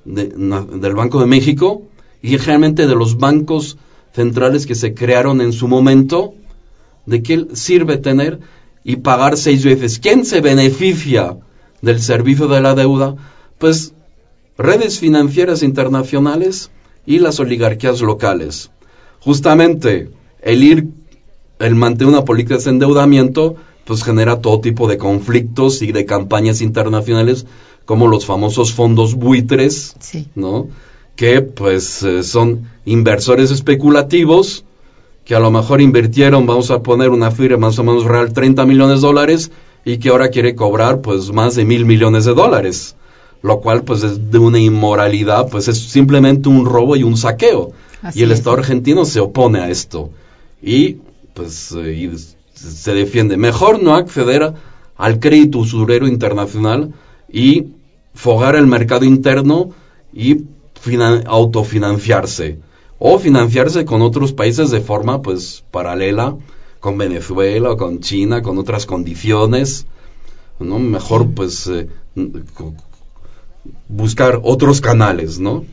de, 0.05 0.27
del 0.27 0.95
Banco 0.95 1.19
de 1.19 1.27
México 1.27 1.83
y 2.21 2.29
generalmente 2.29 2.87
de 2.87 2.95
los 2.95 3.17
bancos 3.17 3.77
centrales 4.13 4.65
que 4.65 4.75
se 4.75 4.93
crearon 4.93 5.39
en 5.39 5.53
su 5.53 5.67
momento, 5.67 6.33
de 7.05 7.21
qué 7.21 7.47
sirve 7.53 7.97
tener 7.97 8.39
y 8.83 8.97
pagar 8.97 9.37
seis 9.37 9.63
veces. 9.63 9.99
¿Quién 9.99 10.25
se 10.25 10.41
beneficia 10.41 11.37
del 11.81 12.01
servicio 12.01 12.47
de 12.47 12.61
la 12.61 12.73
deuda? 12.73 13.15
Pues 13.59 13.93
redes 14.57 14.99
financieras 14.99 15.61
internacionales 15.63 16.71
y 17.05 17.19
las 17.19 17.39
oligarquías 17.39 18.01
locales. 18.01 18.71
Justamente 19.19 20.09
el 20.41 20.63
ir 20.63 20.87
el 21.59 21.75
mantener 21.75 22.13
una 22.13 22.25
política 22.25 22.57
de 22.57 22.69
endeudamiento 22.69 23.55
pues 23.85 24.03
genera 24.03 24.39
todo 24.39 24.61
tipo 24.61 24.87
de 24.87 24.97
conflictos 24.97 25.81
y 25.81 25.91
de 25.91 26.05
campañas 26.05 26.61
internacionales 26.61 27.45
como 27.85 28.07
los 28.07 28.25
famosos 28.25 28.71
fondos 28.71 29.15
buitres, 29.15 29.95
¿no? 30.35 30.67
Que 31.15 31.41
pues 31.41 32.03
eh, 32.03 32.21
son 32.21 32.69
inversores 32.85 33.49
especulativos 33.49 34.63
que 35.25 35.35
a 35.35 35.39
lo 35.39 35.51
mejor 35.51 35.81
invirtieron, 35.81 36.45
vamos 36.45 36.71
a 36.71 36.83
poner 36.83 37.09
una 37.09 37.31
firma 37.31 37.67
más 37.67 37.79
o 37.79 37.83
menos 37.83 38.05
real, 38.05 38.31
30 38.31 38.65
millones 38.65 39.01
de 39.01 39.07
dólares 39.07 39.51
y 39.83 39.97
que 39.97 40.09
ahora 40.09 40.29
quiere 40.29 40.55
cobrar 40.55 41.01
pues 41.01 41.31
más 41.31 41.55
de 41.55 41.65
mil 41.65 41.85
millones 41.85 42.25
de 42.25 42.33
dólares, 42.33 42.95
lo 43.41 43.59
cual 43.59 43.83
pues 43.83 44.03
es 44.03 44.31
de 44.31 44.37
una 44.37 44.59
inmoralidad, 44.59 45.49
pues 45.49 45.67
es 45.67 45.79
simplemente 45.79 46.47
un 46.47 46.65
robo 46.65 46.95
y 46.95 47.03
un 47.03 47.17
saqueo. 47.17 47.71
y 48.13 48.23
el 48.23 48.31
Estado 48.31 48.57
argentino 48.57 49.03
se 49.05 49.19
opone 49.19 49.59
a 49.59 49.69
esto. 49.69 50.11
Y 50.61 50.97
pues 51.39 51.71
eh, 51.71 52.11
se 52.53 52.93
defiende. 52.93 53.37
Mejor 53.37 53.81
no 53.81 53.95
acceder 53.95 54.53
al 54.97 55.19
crédito 55.21 55.59
usurero 55.59 56.05
internacional 56.05 56.93
y 57.31 57.67
fogar 58.13 58.57
el 58.57 58.67
mercado 58.67 59.05
interno 59.05 59.69
y 60.11 60.43
autofinanciarse 61.25 62.59
o 62.97 63.19
financiarse 63.19 63.85
con 63.85 64.01
otros 64.01 64.33
países 64.33 64.69
de 64.69 64.81
forma 64.81 65.21
pues 65.21 65.63
paralela 65.71 66.35
con 66.81 66.97
Venezuela 66.97 67.71
o 67.71 67.77
con 67.77 68.01
China 68.01 68.41
con 68.41 68.57
otras 68.57 68.85
condiciones 68.85 69.85
no 70.59 70.79
mejor 70.79 71.31
pues 71.31 71.67
eh, 71.67 71.87
buscar 73.87 74.39
otros 74.43 74.81
canales 74.81 75.39
no 75.39 75.63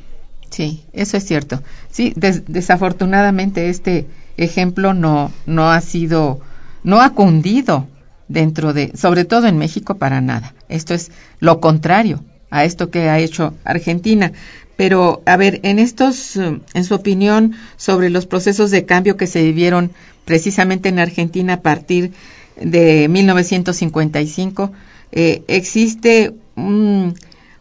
Sí, 0.51 0.85
eso 0.93 1.17
es 1.17 1.27
cierto. 1.27 1.61
Sí, 1.91 2.15
desafortunadamente 2.17 3.69
este 3.69 4.07
ejemplo 4.37 4.95
no, 4.95 5.33
no 5.47 5.71
ha 5.71 5.81
sido, 5.81 6.41
no 6.83 7.01
ha 7.01 7.11
cundido 7.11 7.87
dentro 8.29 8.73
de, 8.73 8.93
sobre 8.97 9.25
todo 9.25 9.47
en 9.47 9.59
México, 9.59 9.97
para 9.97 10.21
nada. 10.21 10.55
Esto 10.69 10.95
es 10.95 11.11
lo 11.41 11.61
contrario 11.61 12.23
a 12.51 12.65
esto 12.65 12.91
que 12.91 13.09
ha 13.09 13.19
hecho 13.19 13.55
Argentina. 13.65 14.33
Pero, 14.77 15.23
a 15.25 15.37
ver, 15.37 15.61
en 15.63 15.79
estos, 15.79 16.37
en 16.37 16.85
su 16.85 16.95
opinión 16.95 17.55
sobre 17.77 18.11
los 18.11 18.27
procesos 18.27 18.71
de 18.71 18.85
cambio 18.85 19.17
que 19.17 19.27
se 19.27 19.43
vivieron 19.43 19.91
precisamente 20.25 20.89
en 20.91 20.99
Argentina 20.99 21.55
a 21.55 21.61
partir 21.63 22.13
de 22.61 23.09
1955, 23.09 24.73
eh, 25.13 25.43
existe 25.49 26.35
un, 26.57 27.15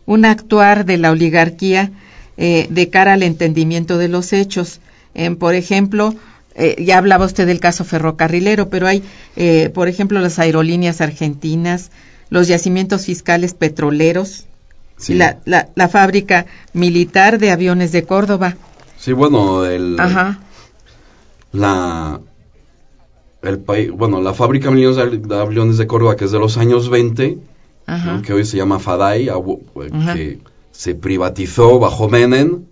un, 0.05 0.26
actuar 0.26 0.86
de 0.86 0.97
la 0.97 1.11
oligarquía 1.11 1.91
eh, 2.38 2.67
de 2.69 2.89
cara 2.89 3.13
al 3.13 3.23
entendimiento 3.23 3.97
de 3.97 4.09
los 4.09 4.34
hechos. 4.34 4.82
por 5.39 5.55
ejemplo, 5.55 6.15
eh, 6.56 6.84
ya 6.84 6.97
hablaba 6.97 7.26
usted 7.26 7.45
del 7.45 7.60
caso 7.60 7.84
ferrocarrilero, 7.84 8.70
pero 8.70 8.88
hay, 8.88 9.03
eh, 9.36 9.70
por 9.74 9.88
ejemplo, 9.88 10.20
las 10.20 10.39
aerolíneas 10.39 11.01
argentinas, 11.01 11.91
los 12.30 12.47
yacimientos 12.47 13.06
fiscales 13.06 13.53
petroleros, 13.53 14.45
la, 15.10 15.39
la, 15.45 15.89
fábrica 15.89 16.45
militar 16.72 17.38
de 17.38 17.51
aviones 17.51 17.91
de 17.91 18.03
Córdoba. 18.03 18.56
Sí, 18.97 19.12
bueno, 19.12 19.66
el, 19.66 19.97
la 21.51 22.22
el 23.41 23.60
país, 23.60 23.91
bueno, 23.91 24.22
la 24.22 24.34
fábrica 24.34 24.72
de 24.72 25.36
aviones 25.36 25.78
de 25.78 25.88
Córdoba 25.88 26.16
que 26.16 26.26
es 26.26 26.32
de 26.32 26.39
los 26.39 26.58
años 26.58 26.89
20, 26.89 27.38
que 28.24 28.34
hoy 28.34 28.45
se 28.45 28.58
llama 28.58 28.80
FADAI, 28.80 29.30
que 30.14 30.39
se 30.72 30.95
privatizó 30.95 31.80
bajo 31.80 32.10
Menem 32.10 32.64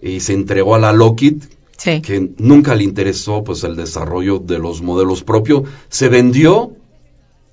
y 0.00 0.20
se 0.20 0.34
entregó 0.34 0.74
a 0.74 0.78
la 0.78 0.92
Lockheed, 0.92 1.42
que 1.76 2.30
nunca 2.38 2.74
le 2.74 2.84
interesó 2.84 3.44
pues 3.44 3.64
el 3.64 3.76
desarrollo 3.76 4.38
de 4.38 4.58
los 4.58 4.82
modelos 4.82 5.22
propios, 5.22 5.64
se 5.88 6.08
vendió, 6.08 6.72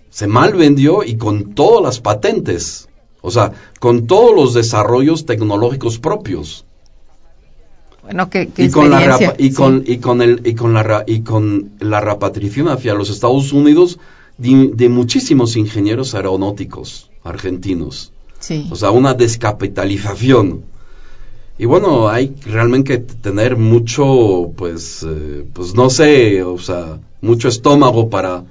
se 0.10 0.28
mal 0.28 0.54
vendió 0.54 1.04
y 1.04 1.18
con 1.18 1.54
todas 1.54 1.84
las 1.84 2.00
patentes, 2.00 2.88
o 3.22 3.32
sea, 3.32 3.54
con 3.80 4.08
todos 4.08 4.36
los 4.36 4.54
desarrollos 4.54 5.26
tecnológicos 5.26 6.00
propios. 6.00 6.66
Bueno, 8.04 8.30
¿qué, 8.30 8.50
y 8.58 8.70
con 8.70 8.90
la 8.90 9.36
y 9.38 9.52
con 9.54 9.84
y 9.86 9.98
con 9.98 10.22
el 10.22 10.42
y 10.46 10.56
con 10.56 10.74
la 10.74 11.04
y 11.06 11.22
con 11.22 11.72
la 11.80 12.02
repatriación 12.02 12.68
hacia 12.68 12.96
los 12.96 13.10
Estados 13.10 13.54
Unidos 13.54 14.00
de, 14.38 14.90
muchísimos 14.90 15.56
ingenieros 15.56 16.16
aeronáuticos 16.16 17.12
argentinos. 17.24 18.12
O 18.72 18.76
sea, 18.76 18.90
una 18.90 19.14
descapitalización 19.14 20.64
y 21.58 21.66
bueno, 21.66 22.10
hay 22.10 22.34
realmente 22.46 22.94
que 22.94 22.98
tener 23.22 23.56
mucho, 23.56 24.52
pues, 24.56 25.06
eh, 25.08 25.46
pues 25.54 25.76
no 25.76 25.90
sé, 25.90 26.44
o 26.44 26.58
sea, 26.58 27.00
mucho 27.22 27.50
estómago 27.50 28.10
para, 28.10 28.44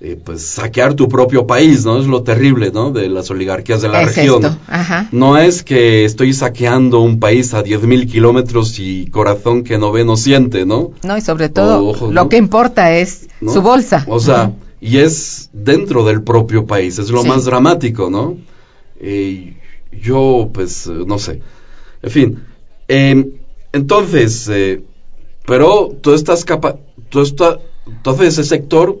eh, 0.00 0.20
pues, 0.22 0.42
saquear 0.42 0.94
tu 0.94 1.08
propio 1.08 1.46
país, 1.46 1.84
¿no? 1.84 1.98
Es 1.98 2.06
lo 2.06 2.22
terrible, 2.22 2.70
¿no? 2.72 2.90
De 2.92 3.08
las 3.08 3.30
oligarquías 3.30 3.82
de 3.82 3.88
la 3.88 4.04
región. 4.04 4.58
No 5.10 5.38
es 5.38 5.62
que 5.62 6.04
estoy 6.04 6.32
saqueando 6.32 7.00
un 7.00 7.18
país 7.18 7.54
a 7.54 7.64
10.000 7.64 8.08
kilómetros 8.08 8.78
y 8.78 9.06
corazón 9.06 9.64
que 9.64 9.78
no 9.78 9.90
ve, 9.90 10.04
no 10.04 10.16
siente, 10.16 10.66
¿no? 10.66 10.92
No, 11.02 11.16
y 11.16 11.22
sobre 11.22 11.48
todo, 11.48 12.10
lo 12.10 12.28
que 12.28 12.36
importa 12.36 12.92
es 12.92 13.28
su 13.40 13.62
bolsa. 13.62 14.04
O 14.06 14.20
sea, 14.20 14.52
y 14.80 14.98
es 14.98 15.50
dentro 15.52 16.04
del 16.04 16.22
propio 16.22 16.66
país, 16.66 16.98
es 16.98 17.10
lo 17.10 17.24
más 17.24 17.46
dramático, 17.46 18.10
¿no? 18.10 18.36
Eh, 19.00 19.56
yo, 19.90 20.50
pues, 20.52 20.86
no 20.86 21.18
sé 21.18 21.40
en 22.04 22.10
fin, 22.10 22.38
em, 22.88 23.30
entonces, 23.72 24.48
eh, 24.48 24.82
pero 25.46 25.96
todas 26.00 26.20
estas 26.20 26.44
capas, 26.44 26.76
todo 27.08 27.22
esta, 27.22 27.58
entonces 27.86 28.38
ese 28.38 28.44
sector, 28.44 28.98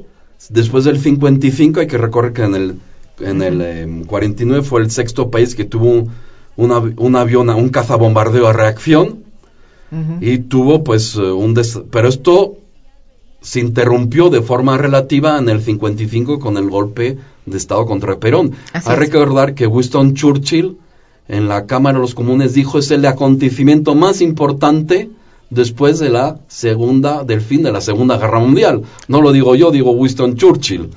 después 0.48 0.84
del 0.84 0.98
55, 0.98 1.80
hay 1.80 1.86
que 1.86 1.98
recordar 1.98 2.32
que 2.32 2.42
en 2.42 2.54
el, 2.54 2.76
en 3.20 3.42
el 3.42 4.06
49 4.06 4.58
em, 4.58 4.64
fue 4.64 4.80
el 4.80 4.90
sexto 4.90 5.30
país 5.30 5.54
que 5.54 5.64
tuvo 5.64 6.08
un, 6.56 6.94
un 6.96 7.16
avión, 7.16 7.50
un 7.50 7.68
cazabombardeo 7.68 8.48
a 8.48 8.52
reacción, 8.52 9.24
y 10.20 10.38
tuvo 10.38 10.82
pues 10.82 11.14
eh, 11.14 11.20
un... 11.20 11.54
pero 11.92 12.08
esto 12.08 12.56
se 13.40 13.60
interrumpió 13.60 14.28
de 14.28 14.42
forma 14.42 14.76
relativa 14.76 15.38
en 15.38 15.48
el 15.48 15.62
55 15.62 16.40
con 16.40 16.56
el 16.56 16.68
golpe 16.68 17.16
de 17.46 17.56
Estado 17.56 17.86
contra 17.86 18.18
Perón. 18.18 18.52
Hay 18.72 18.82
que 18.82 18.96
recordar 18.96 19.54
que 19.54 19.68
Winston 19.68 20.14
Churchill 20.14 20.78
en 21.28 21.48
la 21.48 21.66
Cámara 21.66 21.98
de 21.98 22.02
los 22.02 22.14
Comunes 22.14 22.54
dijo 22.54 22.78
es 22.78 22.90
el 22.90 23.04
acontecimiento 23.06 23.94
más 23.94 24.20
importante 24.20 25.10
después 25.50 25.98
de 25.98 26.10
la 26.10 26.40
segunda, 26.48 27.24
del 27.24 27.40
fin 27.40 27.62
de 27.62 27.72
la 27.72 27.80
Segunda 27.80 28.18
Guerra 28.18 28.40
Mundial. 28.40 28.82
No 29.08 29.20
lo 29.20 29.32
digo 29.32 29.54
yo, 29.54 29.70
digo 29.70 29.92
Winston 29.92 30.36
Churchill, 30.36 30.90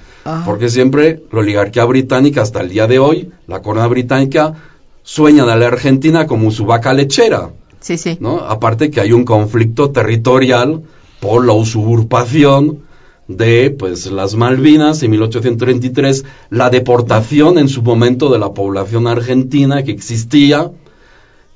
porque 0.45 0.69
siempre 0.69 1.23
la 1.31 1.39
oligarquía 1.39 1.85
británica 1.85 2.41
hasta 2.41 2.61
el 2.61 2.69
día 2.69 2.87
de 2.87 2.99
hoy, 2.99 3.29
la 3.47 3.61
corona 3.61 3.87
británica, 3.87 4.55
sueña 5.03 5.45
de 5.45 5.55
la 5.55 5.67
Argentina 5.67 6.27
como 6.27 6.51
su 6.51 6.65
vaca 6.65 6.93
lechera. 6.93 7.51
Sí, 7.79 7.97
sí. 7.97 8.17
¿no? 8.19 8.39
Aparte 8.39 8.89
que 8.89 8.99
hay 8.99 9.11
un 9.11 9.23
conflicto 9.23 9.91
territorial 9.91 10.81
por 11.19 11.45
la 11.45 11.53
usurpación 11.53 12.86
de 13.27 13.71
pues 13.71 14.09
las 14.09 14.35
Malvinas 14.35 15.03
en 15.03 15.11
1833, 15.11 16.25
la 16.49 16.69
deportación 16.69 17.57
en 17.57 17.67
su 17.67 17.81
momento 17.81 18.29
de 18.29 18.39
la 18.39 18.53
población 18.53 19.07
argentina 19.07 19.83
que 19.83 19.91
existía, 19.91 20.71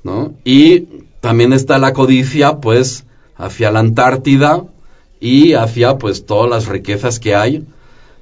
¿no? 0.04 0.34
Y 0.44 0.86
también 1.20 1.52
está 1.52 1.78
la 1.78 1.92
codicia 1.92 2.58
pues 2.60 3.04
hacia 3.36 3.70
la 3.70 3.80
Antártida 3.80 4.64
y 5.20 5.54
hacia 5.54 5.98
pues 5.98 6.26
todas 6.26 6.50
las 6.50 6.66
riquezas 6.66 7.20
que 7.20 7.34
hay 7.34 7.64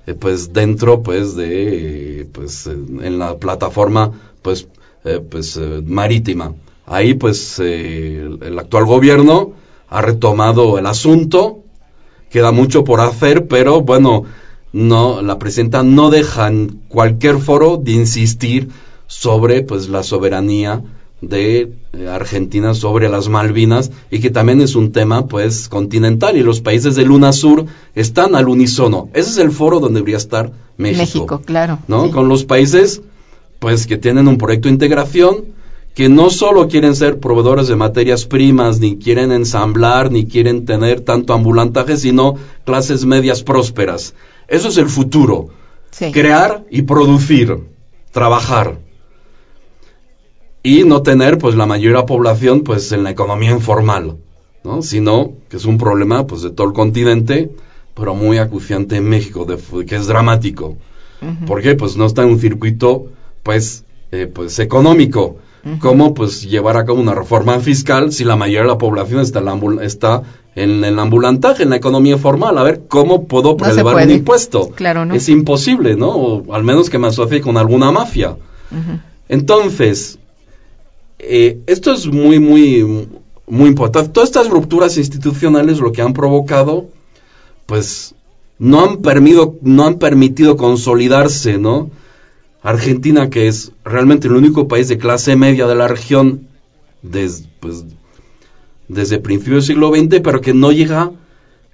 eh, 0.06 0.14
pues 0.14 0.52
dentro 0.52 1.02
pues 1.02 1.34
de 1.34 2.28
pues 2.32 2.66
en 2.66 3.18
la 3.18 3.36
plataforma 3.36 4.12
pues 4.42 4.68
eh, 5.04 5.18
pues 5.18 5.56
eh, 5.56 5.82
marítima. 5.84 6.54
Ahí 6.86 7.14
pues 7.14 7.58
el 7.60 8.58
actual 8.58 8.84
gobierno 8.84 9.52
ha 9.88 10.02
retomado 10.02 10.78
el 10.78 10.86
asunto 10.86 11.62
queda 12.30 12.52
mucho 12.52 12.84
por 12.84 13.00
hacer, 13.00 13.46
pero 13.46 13.82
bueno, 13.82 14.24
no, 14.72 15.20
la 15.20 15.38
presidenta 15.38 15.82
no 15.82 16.10
deja 16.10 16.48
en 16.48 16.80
cualquier 16.88 17.38
foro 17.38 17.76
de 17.76 17.92
insistir 17.92 18.68
sobre 19.06 19.62
pues 19.62 19.88
la 19.88 20.02
soberanía 20.02 20.82
de 21.20 21.72
eh, 21.92 22.08
Argentina 22.08 22.72
sobre 22.72 23.08
las 23.08 23.28
Malvinas 23.28 23.90
y 24.10 24.20
que 24.20 24.30
también 24.30 24.60
es 24.60 24.74
un 24.74 24.92
tema 24.92 25.26
pues 25.26 25.68
continental 25.68 26.36
y 26.36 26.42
los 26.42 26.60
países 26.60 26.94
del 26.94 27.08
Luna 27.08 27.32
Sur 27.32 27.66
están 27.94 28.34
al 28.34 28.48
unísono. 28.48 29.10
Ese 29.12 29.30
es 29.30 29.38
el 29.38 29.50
foro 29.50 29.80
donde 29.80 30.00
debería 30.00 30.16
estar 30.16 30.52
México. 30.78 31.02
México, 31.02 31.42
claro. 31.44 31.78
¿No? 31.88 32.10
Con 32.10 32.28
los 32.28 32.44
países 32.44 33.02
pues 33.58 33.86
que 33.86 33.98
tienen 33.98 34.28
un 34.28 34.38
proyecto 34.38 34.68
de 34.68 34.74
integración 34.74 35.44
que 35.94 36.08
no 36.08 36.30
solo 36.30 36.68
quieren 36.68 36.94
ser 36.94 37.18
proveedores 37.18 37.68
de 37.68 37.76
materias 37.76 38.24
primas, 38.24 38.78
ni 38.80 38.96
quieren 38.96 39.32
ensamblar, 39.32 40.10
ni 40.10 40.26
quieren 40.26 40.64
tener 40.64 41.00
tanto 41.00 41.32
ambulantaje, 41.32 41.96
sino 41.96 42.36
clases 42.64 43.04
medias 43.04 43.42
prósperas. 43.42 44.14
Eso 44.46 44.68
es 44.68 44.76
el 44.78 44.88
futuro. 44.88 45.48
Crear 46.12 46.64
y 46.70 46.82
producir, 46.82 47.58
trabajar. 48.12 48.78
Y 50.62 50.84
no 50.84 51.02
tener 51.02 51.38
pues 51.38 51.54
la 51.54 51.66
mayoría 51.66 52.06
población 52.06 52.62
pues 52.62 52.92
en 52.92 53.02
la 53.02 53.10
economía 53.10 53.50
informal, 53.50 54.18
¿no? 54.62 54.82
Sino 54.82 55.32
que 55.48 55.56
es 55.56 55.64
un 55.64 55.78
problema 55.78 56.26
pues 56.26 56.42
de 56.42 56.50
todo 56.50 56.68
el 56.68 56.72
continente, 56.72 57.50
pero 57.94 58.14
muy 58.14 58.38
acuciante 58.38 58.96
en 58.96 59.08
México, 59.08 59.46
que 59.86 59.96
es 59.96 60.06
dramático. 60.06 60.76
¿Por 61.46 61.60
qué? 61.60 61.74
Pues 61.74 61.96
no 61.96 62.06
está 62.06 62.22
en 62.22 62.30
un 62.30 62.40
circuito 62.40 63.08
pues, 63.42 63.84
eh, 64.12 64.30
pues 64.32 64.58
económico 64.58 65.36
cómo 65.78 66.14
pues 66.14 66.42
llevar 66.42 66.76
a 66.76 66.84
cabo 66.84 67.00
una 67.00 67.14
reforma 67.14 67.58
fiscal 67.60 68.12
si 68.12 68.24
la 68.24 68.36
mayoría 68.36 68.62
de 68.62 68.68
la 68.68 68.78
población 68.78 69.20
está, 69.20 69.42
está 69.82 70.22
en 70.54 70.84
el 70.84 70.98
ambulantaje, 70.98 71.62
en 71.62 71.70
la 71.70 71.76
economía 71.76 72.18
formal. 72.18 72.58
A 72.58 72.62
ver, 72.62 72.82
¿cómo 72.88 73.26
puedo 73.26 73.56
prelevar 73.56 73.96
un 74.06 74.10
impuesto? 74.10 74.70
Claro, 74.70 75.04
¿no? 75.04 75.14
Es 75.14 75.28
imposible, 75.28 75.96
¿no? 75.96 76.10
O 76.10 76.54
al 76.54 76.64
menos 76.64 76.90
que 76.90 76.98
me 76.98 77.08
asocie 77.08 77.40
con 77.40 77.56
alguna 77.56 77.90
mafia. 77.90 78.36
Entonces, 79.28 80.18
eh, 81.18 81.60
esto 81.66 81.92
es 81.92 82.06
muy, 82.06 82.38
muy, 82.38 83.08
muy 83.46 83.68
importante. 83.68 84.10
Todas 84.10 84.28
estas 84.28 84.48
rupturas 84.48 84.96
institucionales 84.96 85.78
lo 85.78 85.92
que 85.92 86.02
han 86.02 86.12
provocado, 86.12 86.88
pues, 87.66 88.14
no 88.58 88.82
han, 88.82 88.98
permitido, 88.98 89.56
no 89.62 89.86
han 89.86 89.98
permitido 89.98 90.56
consolidarse, 90.56 91.58
¿no? 91.58 91.90
Argentina, 92.62 93.30
que 93.30 93.48
es 93.48 93.72
realmente 93.84 94.28
el 94.28 94.34
único 94.34 94.68
país 94.68 94.88
de 94.88 94.98
clase 94.98 95.36
media 95.36 95.66
de 95.66 95.74
la 95.74 95.88
región 95.88 96.48
desde, 97.02 97.46
pues, 97.60 97.84
desde 98.88 99.18
principios 99.18 99.66
del 99.66 99.76
siglo 99.76 99.94
XX, 99.94 100.20
pero 100.22 100.40
que 100.40 100.52
no 100.52 100.72
llega 100.72 101.10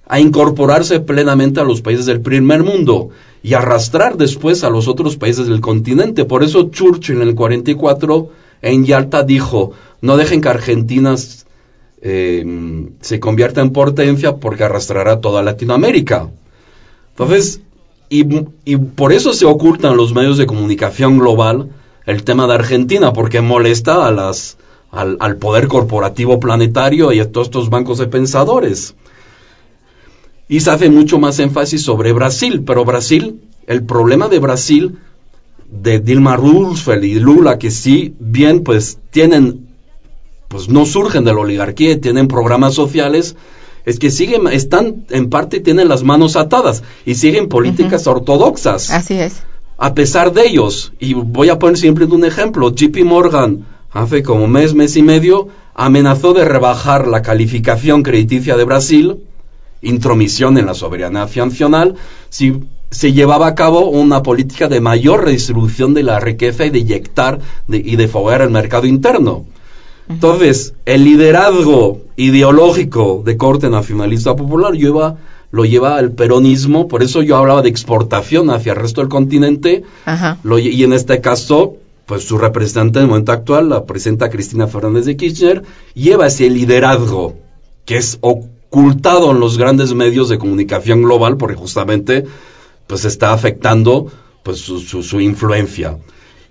a 0.07 0.19
incorporarse 0.19 1.01
plenamente 1.01 1.59
a 1.59 1.65
los 1.65 1.81
países 1.81 2.05
del 2.05 2.21
primer 2.21 2.63
mundo 2.63 3.09
y 3.43 3.53
arrastrar 3.53 4.15
después 4.15 4.63
a 4.63 4.69
los 4.69 4.87
otros 4.87 5.17
países 5.17 5.47
del 5.47 5.59
continente. 5.59 6.25
Por 6.25 6.43
eso 6.43 6.69
Churchill 6.69 7.21
en 7.21 7.27
el 7.27 7.35
44 7.35 8.29
en 8.61 8.85
Yalta 8.85 9.23
dijo, 9.23 9.73
no 10.01 10.15
dejen 10.15 10.41
que 10.41 10.49
Argentina 10.49 11.15
eh, 12.01 12.89
se 13.01 13.19
convierta 13.19 13.61
en 13.61 13.71
potencia 13.71 14.37
porque 14.37 14.63
arrastrará 14.63 15.19
toda 15.19 15.43
Latinoamérica. 15.43 16.29
Entonces, 17.09 17.61
y, 18.09 18.25
y, 18.65 18.77
por 18.77 19.11
eso 19.11 19.33
se 19.33 19.45
ocultan 19.45 19.97
los 19.97 20.13
medios 20.13 20.37
de 20.37 20.45
comunicación 20.45 21.17
global 21.17 21.69
el 22.05 22.23
tema 22.23 22.47
de 22.47 22.53
Argentina, 22.53 23.11
porque 23.11 23.41
molesta 23.41 24.07
a 24.07 24.11
las, 24.11 24.57
al, 24.91 25.17
al 25.19 25.37
poder 25.37 25.67
corporativo 25.67 26.39
planetario 26.39 27.11
y 27.11 27.19
a 27.19 27.29
todos 27.31 27.47
estos 27.47 27.69
bancos 27.69 27.97
de 27.97 28.07
pensadores. 28.07 28.95
Y 30.47 30.61
se 30.61 30.71
hace 30.71 30.89
mucho 30.89 31.19
más 31.19 31.39
énfasis 31.39 31.83
sobre 31.83 32.13
Brasil, 32.13 32.63
pero 32.65 32.85
Brasil, 32.85 33.41
el 33.67 33.83
problema 33.83 34.29
de 34.29 34.39
Brasil, 34.39 34.97
de 35.69 35.99
Dilma 35.99 36.37
Rousseff 36.37 37.03
y 37.03 37.19
Lula, 37.19 37.59
que 37.59 37.71
sí, 37.71 38.15
bien, 38.19 38.63
pues 38.63 38.99
tienen, 39.11 39.67
pues 40.47 40.69
no 40.69 40.85
surgen 40.85 41.25
de 41.25 41.33
la 41.33 41.41
oligarquía, 41.41 41.99
tienen 41.99 42.29
programas 42.29 42.73
sociales, 42.73 43.35
es 43.87 43.99
que 43.99 44.11
siguen, 44.11 44.47
están, 44.47 45.05
en 45.11 45.29
parte 45.29 45.61
tienen 45.61 45.87
las 45.87 46.03
manos 46.03 46.35
atadas 46.35 46.83
y 47.05 47.15
siguen 47.15 47.47
políticas 47.47 48.05
uh 48.05 48.09
-huh. 48.09 48.15
ortodoxas. 48.17 48.91
Así 48.91 49.13
es. 49.13 49.43
A 49.77 49.93
pesar 49.93 50.33
de 50.33 50.45
ellos, 50.45 50.91
y 50.99 51.13
voy 51.13 51.47
a 51.47 51.57
poner 51.57 51.77
siempre 51.77 52.03
un 52.03 52.25
ejemplo, 52.25 52.75
JP 52.75 53.05
Morgan, 53.05 53.65
hace 53.91 54.23
como 54.23 54.45
mes, 54.47 54.73
mes 54.73 54.97
y 54.97 55.03
medio, 55.03 55.47
amenazó 55.73 56.33
de 56.33 56.43
rebajar 56.43 57.07
la 57.07 57.21
calificación 57.21 58.03
crediticia 58.03 58.57
de 58.57 58.65
Brasil, 58.65 59.23
intromisión 59.81 60.57
en 60.57 60.65
la 60.65 60.73
soberanía 60.73 61.25
nacional, 61.45 61.95
si 62.27 62.63
se 62.91 63.13
llevaba 63.13 63.47
a 63.47 63.55
cabo 63.55 63.89
una 63.89 64.21
política 64.21 64.67
de 64.67 64.81
mayor 64.81 65.23
redistribución 65.23 65.93
de 65.93 66.03
la 66.03 66.19
riqueza 66.19 66.65
y 66.65 66.71
de 66.71 66.79
inyectar 66.79 67.39
de, 67.69 67.77
y 67.77 67.95
de 67.95 68.07
foguear 68.09 68.41
el 68.41 68.49
mercado 68.49 68.85
interno. 68.85 69.45
Entonces, 70.09 70.73
el 70.85 71.03
liderazgo 71.03 72.01
ideológico 72.15 73.21
de 73.25 73.37
corte 73.37 73.69
nacionalista 73.69 74.35
popular 74.35 74.73
lleva, 74.73 75.17
lo 75.51 75.65
lleva 75.65 75.99
el 75.99 76.11
peronismo, 76.11 76.87
por 76.87 77.03
eso 77.03 77.21
yo 77.21 77.37
hablaba 77.37 77.61
de 77.61 77.69
exportación 77.69 78.49
hacia 78.49 78.73
el 78.73 78.79
resto 78.79 79.01
del 79.01 79.09
continente, 79.09 79.83
lo, 80.43 80.59
y 80.59 80.83
en 80.83 80.93
este 80.93 81.19
caso, 81.19 81.75
pues 82.05 82.23
su 82.23 82.37
representante 82.37 82.99
en 82.99 83.03
el 83.03 83.09
momento 83.09 83.33
actual, 83.33 83.69
la 83.69 83.85
presidenta 83.85 84.29
Cristina 84.29 84.67
Fernández 84.67 85.05
de 85.05 85.17
Kirchner, 85.17 85.63
lleva 85.93 86.27
ese 86.27 86.49
liderazgo 86.49 87.35
que 87.85 87.97
es 87.97 88.17
ocultado 88.21 89.31
en 89.31 89.39
los 89.39 89.57
grandes 89.57 89.93
medios 89.93 90.29
de 90.29 90.37
comunicación 90.37 91.01
global, 91.01 91.37
porque 91.37 91.55
justamente 91.55 92.25
pues 92.87 93.03
está 93.03 93.33
afectando 93.33 94.07
pues 94.43 94.59
su, 94.59 94.79
su, 94.79 95.03
su 95.03 95.19
influencia 95.19 95.97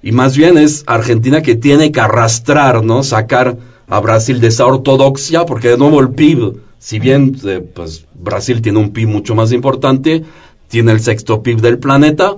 y 0.06 0.12
más 0.12 0.36
bien 0.36 0.56
es 0.56 0.84
Argentina 0.86 1.42
que 1.42 1.56
tiene 1.56 1.90
que 1.90 1.98
arrastrar, 1.98 2.84
¿no? 2.84 3.02
Sacar 3.02 3.56
a 3.88 3.98
Brasil 3.98 4.38
de 4.40 4.46
esa 4.46 4.64
ortodoxia, 4.64 5.44
porque 5.46 5.70
de 5.70 5.78
nuevo 5.78 5.98
el 5.98 6.10
PIB, 6.10 6.58
si 6.78 7.00
bien 7.00 7.36
eh, 7.44 7.60
pues 7.74 8.06
Brasil 8.14 8.62
tiene 8.62 8.78
un 8.78 8.92
PIB 8.92 9.08
mucho 9.08 9.34
más 9.34 9.50
importante, 9.50 10.22
tiene 10.68 10.92
el 10.92 11.00
sexto 11.00 11.42
PIB 11.42 11.60
del 11.60 11.80
planeta, 11.80 12.36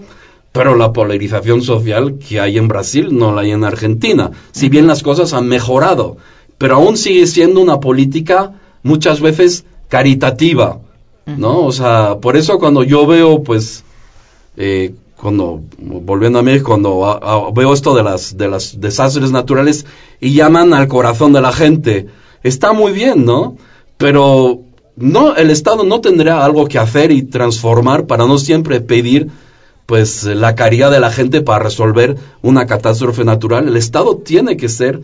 pero 0.51 0.77
la 0.77 0.95
polarización 0.95 1.61
social 1.61 2.19
que 2.19 2.41
hay 2.41 2.57
en 2.57 2.69
Brasil 2.69 3.14
no 3.14 3.35
la 3.35 3.43
hay 3.43 3.51
en 3.51 3.64
Argentina. 3.64 4.31
Si 4.53 4.71
bien 4.71 4.87
las 4.87 5.03
cosas 5.03 5.35
han 5.35 5.47
mejorado, 5.47 6.16
pero 6.57 6.77
aún 6.77 6.97
sigue 6.97 7.27
siendo 7.27 7.61
una 7.61 7.81
política 7.81 8.55
muchas 8.83 9.21
veces 9.21 9.66
caritativa, 9.89 10.81
¿no? 11.27 11.66
O 11.66 11.73
sea, 11.73 12.16
por 12.19 12.39
eso 12.39 12.59
cuando 12.59 12.83
yo 12.83 13.07
veo, 13.07 13.43
pues, 13.43 13.85
eh, 14.57 14.95
cuando 15.21 15.62
volviendo 15.79 16.39
a 16.39 16.43
mí 16.43 16.61
cuando 16.61 17.05
a, 17.07 17.19
a, 17.19 17.51
veo 17.51 17.73
esto 17.73 17.95
de 17.95 18.03
las 18.03 18.37
de 18.37 18.49
las 18.49 18.81
desastres 18.81 19.33
naturales 19.33 19.85
y 20.21 20.33
llaman 20.33 20.73
al 20.75 20.89
corazón 20.89 21.33
de 21.33 21.41
la 21.41 21.53
gente. 21.53 22.07
Está 22.43 22.73
muy 22.73 22.93
bien 22.93 23.25
no 23.25 23.57
pero 23.97 24.61
no 24.97 25.37
el 25.37 25.51
estado 25.51 25.85
no 25.85 26.01
tendrá 26.01 26.45
algo 26.45 26.66
que 26.66 26.79
hacer 26.79 27.12
y 27.12 27.23
transformar 27.23 28.07
para 28.07 28.27
no 28.27 28.39
siempre 28.39 28.81
pedir 28.81 29.29
pues 29.87 30.25
la 30.25 30.55
caridad 30.55 30.91
de 30.91 31.01
la 31.01 31.11
gente 31.11 31.41
para 31.41 31.64
resolver 31.64 32.16
una 32.43 32.66
catástrofe 32.66 33.25
natural. 33.25 33.69
El 33.69 33.77
estado 33.77 34.19
tiene 34.19 34.57
que 34.57 34.69
ser 34.69 35.01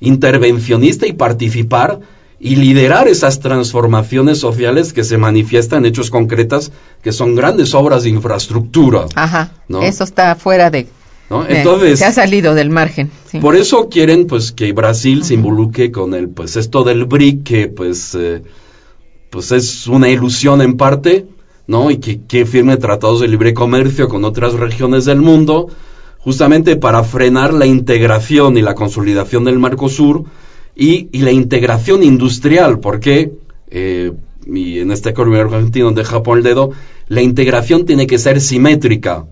intervencionista 0.00 1.06
y 1.06 1.12
participar 1.12 2.00
y 2.44 2.56
liderar 2.56 3.08
esas 3.08 3.40
transformaciones 3.40 4.36
sociales 4.38 4.92
que 4.92 5.02
se 5.02 5.16
manifiestan 5.16 5.78
en 5.78 5.86
hechos 5.86 6.10
concretas 6.10 6.72
que 7.02 7.10
son 7.10 7.34
grandes 7.34 7.72
obras 7.72 8.02
de 8.02 8.10
infraestructura. 8.10 9.06
Ajá, 9.14 9.52
¿no? 9.66 9.80
eso 9.80 10.04
está 10.04 10.34
fuera 10.34 10.70
de... 10.70 10.86
¿no? 11.30 11.46
Entonces, 11.48 12.00
se 12.00 12.04
ha 12.04 12.12
salido 12.12 12.54
del 12.54 12.68
margen. 12.68 13.10
Sí. 13.30 13.38
Por 13.38 13.56
eso 13.56 13.88
quieren 13.88 14.26
pues 14.26 14.52
que 14.52 14.74
Brasil 14.74 15.20
uh 15.20 15.22
-huh. 15.22 15.24
se 15.24 15.34
involucre 15.34 15.90
con 15.90 16.12
el 16.12 16.28
pues 16.28 16.56
esto 16.56 16.84
del 16.84 17.06
BRIC 17.06 17.44
que 17.44 17.68
pues 17.68 18.14
eh, 18.14 18.42
pues 19.30 19.50
es 19.50 19.86
una 19.86 20.10
ilusión 20.10 20.60
en 20.60 20.76
parte, 20.76 21.24
¿no? 21.66 21.90
Y 21.90 21.96
que, 21.96 22.20
que 22.28 22.44
firme 22.44 22.76
tratados 22.76 23.20
de 23.20 23.28
libre 23.28 23.54
comercio 23.54 24.06
con 24.06 24.22
otras 24.22 24.52
regiones 24.52 25.06
del 25.06 25.22
mundo, 25.22 25.68
justamente 26.18 26.76
para 26.76 27.02
frenar 27.04 27.54
la 27.54 27.64
integración 27.64 28.58
y 28.58 28.60
la 28.60 28.74
consolidación 28.74 29.44
del 29.44 29.58
Mercosur, 29.58 30.26
y, 30.76 31.08
y 31.12 31.18
la 31.20 31.30
integración 31.30 32.02
industrial, 32.02 32.80
porque, 32.80 33.32
eh, 33.70 34.12
y 34.46 34.80
en 34.80 34.90
este 34.90 35.10
economía 35.10 35.42
argentino 35.42 35.90
de 35.92 36.04
Japón 36.04 36.38
el 36.38 36.44
dedo, 36.44 36.72
la 37.08 37.22
integración 37.22 37.86
tiene 37.86 38.06
que 38.06 38.18
ser 38.18 38.40
simétrica. 38.40 39.24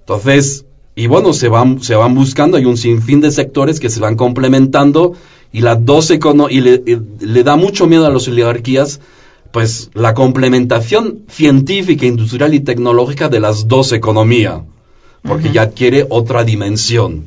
Entonces, 0.00 0.64
y 0.96 1.06
bueno, 1.06 1.32
se 1.32 1.48
van, 1.48 1.82
se 1.82 1.94
van 1.94 2.14
buscando, 2.14 2.56
hay 2.56 2.64
un 2.64 2.76
sinfín 2.76 3.20
de 3.20 3.30
sectores 3.30 3.80
que 3.80 3.90
se 3.90 4.00
van 4.00 4.16
complementando 4.16 5.14
y 5.52 5.60
las 5.60 5.84
dos 5.84 6.10
econo 6.10 6.48
y 6.48 6.60
le, 6.60 6.82
y 6.86 6.98
le 7.24 7.42
da 7.42 7.56
mucho 7.56 7.86
miedo 7.86 8.06
a 8.06 8.10
las 8.10 8.28
oligarquías, 8.28 9.00
pues 9.52 9.90
la 9.94 10.14
complementación 10.14 11.20
científica, 11.28 12.06
industrial 12.06 12.54
y 12.54 12.60
tecnológica 12.60 13.28
de 13.28 13.40
las 13.40 13.68
dos 13.68 13.92
economías, 13.92 14.62
porque 15.22 15.48
uh 15.48 15.50
-huh. 15.50 15.54
ya 15.54 15.62
adquiere 15.62 16.06
otra 16.10 16.44
dimensión. 16.44 17.24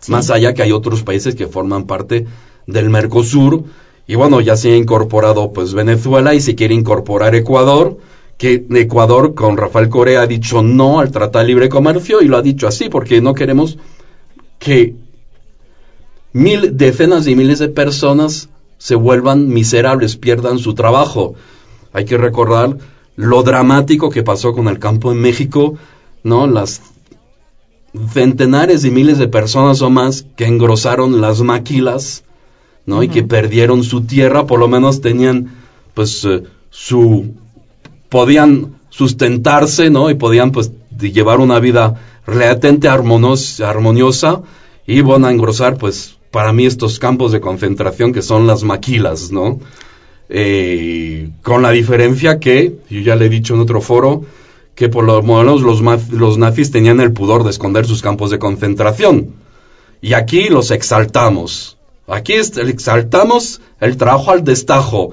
Sí. 0.00 0.12
Más 0.12 0.30
allá 0.30 0.54
que 0.54 0.62
hay 0.62 0.72
otros 0.72 1.02
países 1.02 1.34
que 1.34 1.46
forman 1.46 1.86
parte 1.86 2.26
del 2.66 2.90
Mercosur 2.90 3.64
y 4.06 4.14
bueno, 4.14 4.40
ya 4.40 4.56
se 4.56 4.72
ha 4.72 4.76
incorporado 4.76 5.52
pues 5.52 5.74
Venezuela 5.74 6.34
y 6.34 6.40
se 6.40 6.54
quiere 6.54 6.74
incorporar 6.74 7.34
Ecuador, 7.34 7.98
que 8.38 8.64
Ecuador 8.70 9.34
con 9.34 9.56
Rafael 9.56 9.88
Correa 9.88 10.22
ha 10.22 10.26
dicho 10.26 10.62
no 10.62 11.00
al 11.00 11.10
Tratado 11.10 11.44
de 11.44 11.48
Libre 11.48 11.68
Comercio 11.68 12.20
y 12.20 12.26
lo 12.26 12.36
ha 12.36 12.42
dicho 12.42 12.68
así 12.68 12.88
porque 12.88 13.20
no 13.20 13.34
queremos 13.34 13.78
que 14.58 14.94
mil 16.32 16.76
decenas 16.76 17.24
de 17.24 17.34
miles 17.34 17.58
de 17.58 17.68
personas 17.68 18.48
se 18.78 18.94
vuelvan 18.94 19.48
miserables, 19.48 20.16
pierdan 20.16 20.58
su 20.58 20.74
trabajo. 20.74 21.34
Hay 21.92 22.04
que 22.04 22.18
recordar 22.18 22.76
lo 23.16 23.42
dramático 23.42 24.10
que 24.10 24.22
pasó 24.22 24.52
con 24.52 24.68
el 24.68 24.78
campo 24.78 25.10
en 25.10 25.18
México, 25.18 25.76
¿no? 26.22 26.46
Las 26.46 26.82
centenares 28.12 28.82
de 28.82 28.90
miles 28.90 29.18
de 29.18 29.28
personas 29.28 29.80
o 29.80 29.88
más 29.88 30.26
que 30.36 30.44
engrosaron 30.44 31.22
las 31.22 31.40
maquilas 31.40 32.22
¿no? 32.86 32.96
Uh 32.96 33.00
-huh. 33.00 33.04
Y 33.04 33.08
que 33.08 33.22
perdieron 33.22 33.82
su 33.82 34.02
tierra, 34.02 34.46
por 34.46 34.58
lo 34.58 34.68
menos 34.68 35.00
tenían, 35.00 35.50
pues, 35.94 36.24
eh, 36.24 36.42
su, 36.70 37.34
podían 38.08 38.76
sustentarse, 38.88 39.90
¿no? 39.90 40.08
Y 40.10 40.14
podían, 40.14 40.52
pues, 40.52 40.72
llevar 40.98 41.40
una 41.40 41.60
vida 41.60 42.00
relativamente 42.26 42.88
armoniosa, 42.88 43.68
armoniosa 43.68 44.42
y, 44.86 45.00
bueno, 45.02 45.26
a 45.26 45.32
engrosar, 45.32 45.76
pues, 45.76 46.16
para 46.30 46.52
mí 46.52 46.66
estos 46.66 46.98
campos 46.98 47.32
de 47.32 47.40
concentración 47.40 48.12
que 48.12 48.22
son 48.22 48.46
las 48.46 48.62
maquilas, 48.62 49.30
¿no? 49.32 49.58
Eh, 50.28 51.30
con 51.42 51.62
la 51.62 51.70
diferencia 51.70 52.40
que, 52.40 52.76
yo 52.90 53.00
ya 53.00 53.16
le 53.16 53.26
he 53.26 53.28
dicho 53.28 53.54
en 53.54 53.60
otro 53.60 53.80
foro, 53.80 54.24
que 54.74 54.88
por 54.88 55.04
lo 55.04 55.22
menos 55.22 55.62
los, 55.62 55.80
los 56.10 56.38
nazis 56.38 56.70
tenían 56.70 57.00
el 57.00 57.12
pudor 57.12 57.44
de 57.44 57.50
esconder 57.50 57.86
sus 57.86 58.02
campos 58.02 58.30
de 58.30 58.38
concentración. 58.38 59.34
Y 60.02 60.12
aquí 60.12 60.48
los 60.50 60.70
exaltamos, 60.70 61.75
Aquí 62.08 62.34
exaltamos 62.34 63.60
el 63.80 63.96
trabajo 63.96 64.30
al 64.30 64.44
destajo, 64.44 65.12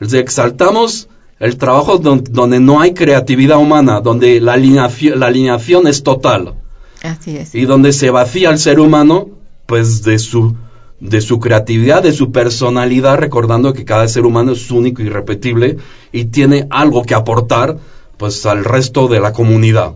exaltamos 0.00 1.08
el 1.40 1.56
trabajo 1.56 1.98
donde, 1.98 2.60
no 2.60 2.80
hay 2.80 2.94
creatividad 2.94 3.58
humana, 3.58 4.00
donde 4.00 4.40
la 4.40 4.54
alineación, 4.54 5.18
la 5.18 5.26
alineación 5.26 5.86
es 5.88 6.02
total. 6.02 6.54
Así 7.02 7.36
es. 7.36 7.54
Y 7.54 7.64
donde 7.64 7.92
se 7.92 8.10
vacía 8.10 8.50
el 8.50 8.58
ser 8.58 8.78
humano, 8.78 9.28
pues 9.66 10.02
de 10.02 10.18
su, 10.18 10.56
de 11.00 11.20
su 11.20 11.40
creatividad, 11.40 12.02
de 12.02 12.12
su 12.12 12.30
personalidad, 12.30 13.18
recordando 13.18 13.72
que 13.72 13.84
cada 13.84 14.06
ser 14.06 14.24
humano 14.24 14.52
es 14.52 14.70
único 14.70 15.02
y 15.02 15.06
irrepetible 15.06 15.76
y 16.12 16.26
tiene 16.26 16.66
algo 16.70 17.02
que 17.02 17.14
aportar, 17.14 17.78
pues 18.16 18.46
al 18.46 18.64
resto 18.64 19.08
de 19.08 19.20
la 19.20 19.32
comunidad. 19.32 19.94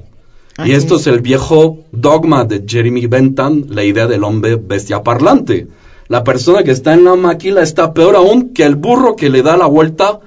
Así 0.56 0.70
y 0.70 0.74
esto 0.74 0.96
es. 0.96 1.02
es 1.02 1.06
el 1.08 1.20
viejo 1.20 1.78
dogma 1.92 2.44
de 2.44 2.64
Jeremy 2.66 3.06
Bentham, 3.06 3.64
la 3.68 3.84
idea 3.84 4.06
del 4.06 4.22
hombre 4.24 4.56
bestia 4.56 5.02
parlante 5.02 5.68
la 6.12 6.24
persona 6.24 6.62
que 6.62 6.72
está 6.72 6.92
en 6.92 7.04
la 7.04 7.16
maquila 7.16 7.62
está 7.62 7.94
peor 7.94 8.16
aún 8.16 8.50
que 8.50 8.64
el 8.64 8.76
burro 8.76 9.16
que 9.16 9.30
le 9.30 9.40
da 9.40 9.56
la 9.56 9.64
vuelta, 9.64 10.20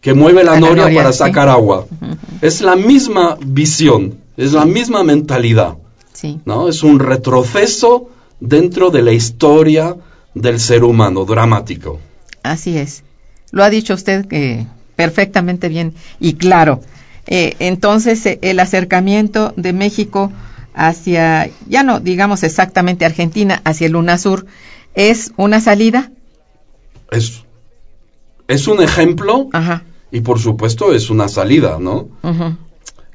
que 0.00 0.14
mueve 0.14 0.42
la, 0.42 0.58
noria, 0.58 0.84
noria, 0.84 1.02
para 1.02 1.12
sí. 1.12 1.18
sacar 1.18 1.50
agua. 1.50 1.84
Uh 1.90 2.06
-huh. 2.06 2.16
Es 2.40 2.62
la 2.62 2.74
misma 2.74 3.36
visión, 3.44 4.14
es 4.38 4.54
la 4.54 4.64
misma 4.64 5.04
mentalidad. 5.04 5.74
Sí. 6.14 6.40
¿no? 6.46 6.70
Es 6.70 6.82
un 6.82 7.00
retroceso 7.00 8.08
dentro 8.40 8.88
de 8.88 9.02
la 9.02 9.12
historia 9.12 9.94
del 10.32 10.58
ser 10.58 10.84
humano, 10.84 11.26
dramático. 11.26 12.00
Así 12.42 12.78
es. 12.78 13.02
Lo 13.50 13.62
ha 13.62 13.68
dicho 13.68 13.92
usted 13.92 14.24
que 14.26 14.64
perfectamente 14.96 15.68
bien 15.68 15.92
y 16.18 16.32
claro. 16.44 16.80
Eh, 17.26 17.56
entonces, 17.58 18.24
eh, 18.24 18.38
el 18.40 18.58
acercamiento 18.58 19.52
de 19.58 19.74
México 19.74 20.32
hacia, 20.72 21.50
ya 21.68 21.82
no 21.82 22.00
digamos 22.00 22.42
exactamente 22.42 23.04
Argentina, 23.04 23.60
hacia 23.64 23.86
el 23.86 23.96
UNASUR, 23.96 24.46
¿es 24.96 25.32
una 25.36 25.60
salida? 25.60 26.10
Es, 27.12 27.44
es 28.48 28.66
un 28.66 28.82
ejemplo 28.82 29.48
Ajá. 29.52 29.84
y 30.10 30.20
por 30.22 30.40
supuesto 30.40 30.92
es 30.92 31.08
una 31.10 31.28
salida, 31.28 31.78
¿no? 31.80 32.08
ujú. 32.22 32.56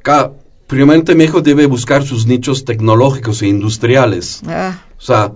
Ca- 0.01 0.31
Primeramente 0.67 1.15
México 1.15 1.41
debe 1.41 1.65
buscar 1.65 2.01
sus 2.05 2.25
nichos 2.27 2.63
tecnológicos 2.63 3.41
e 3.41 3.47
industriales. 3.47 4.39
Ah, 4.47 4.79
O 4.97 5.01
sea, 5.01 5.33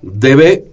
debe 0.00 0.64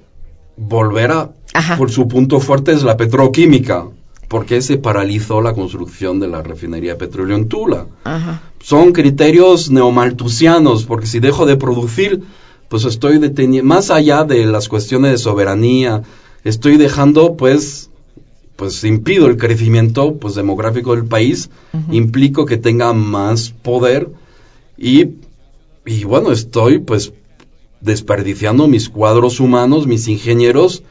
volver 0.55 1.11
a... 1.11 1.31
Ajá. 1.53 1.75
Por 1.75 1.91
su 1.91 2.07
punto 2.07 2.39
fuerte 2.39 2.71
es 2.71 2.83
la 2.83 2.95
petroquímica, 2.95 3.87
porque 4.29 4.61
se 4.61 4.77
paralizó 4.77 5.41
la 5.41 5.51
construcción 5.53 6.21
de 6.21 6.29
la 6.29 6.41
refinería 6.41 6.93
de 6.93 6.97
petróleo 6.99 7.35
en 7.35 7.49
Tula. 7.49 7.87
ajá. 8.05 8.41
Son 8.61 8.93
criterios 8.93 9.69
neomaltusianos, 9.69 10.85
porque 10.85 11.05
si 11.07 11.19
dejo 11.19 11.45
de 11.45 11.57
producir, 11.57 12.23
pues 12.69 12.85
estoy 12.85 13.17
deteniendo, 13.17 13.67
más 13.67 13.89
allá 13.89 14.23
de 14.23 14.45
las 14.45 14.69
cuestiones 14.69 15.11
de 15.11 15.17
soberanía, 15.17 16.03
estoy 16.43 16.77
dejando, 16.77 17.35
pues, 17.35 17.89
pues 18.55 18.83
impido 18.83 19.27
el 19.27 19.37
crecimiento 19.37 20.15
pues 20.17 20.35
demográfico 20.35 20.95
del 20.95 21.05
país, 21.05 21.49
implico 21.91 22.45
que 22.45 22.57
tenga 22.57 22.93
más 22.93 23.49
poder 23.49 24.09
y, 24.77 25.07
y 25.85 26.03
bueno, 26.03 26.31
estoy 26.31 26.79
pues 26.79 27.13
desperdiciando 27.81 28.67
mis 28.67 28.89
cuadros 28.89 29.39
humanos, 29.39 29.87
mis 29.87 30.07
ingenieros 30.07 30.83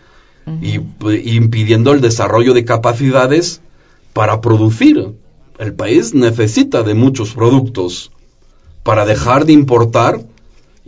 y 0.62 0.78
pues, 0.78 1.24
impidiendo 1.26 1.92
el 1.92 2.00
desarrollo 2.00 2.54
de 2.54 2.64
capacidades 2.64 3.60
para 4.14 4.40
producir. 4.40 5.12
El 5.58 5.74
país 5.74 6.14
necesita 6.14 6.82
de 6.82 6.94
muchos 6.94 7.34
productos 7.34 8.10
para 8.82 9.04
dejar 9.04 9.44
de 9.44 9.52
importar 9.52 10.24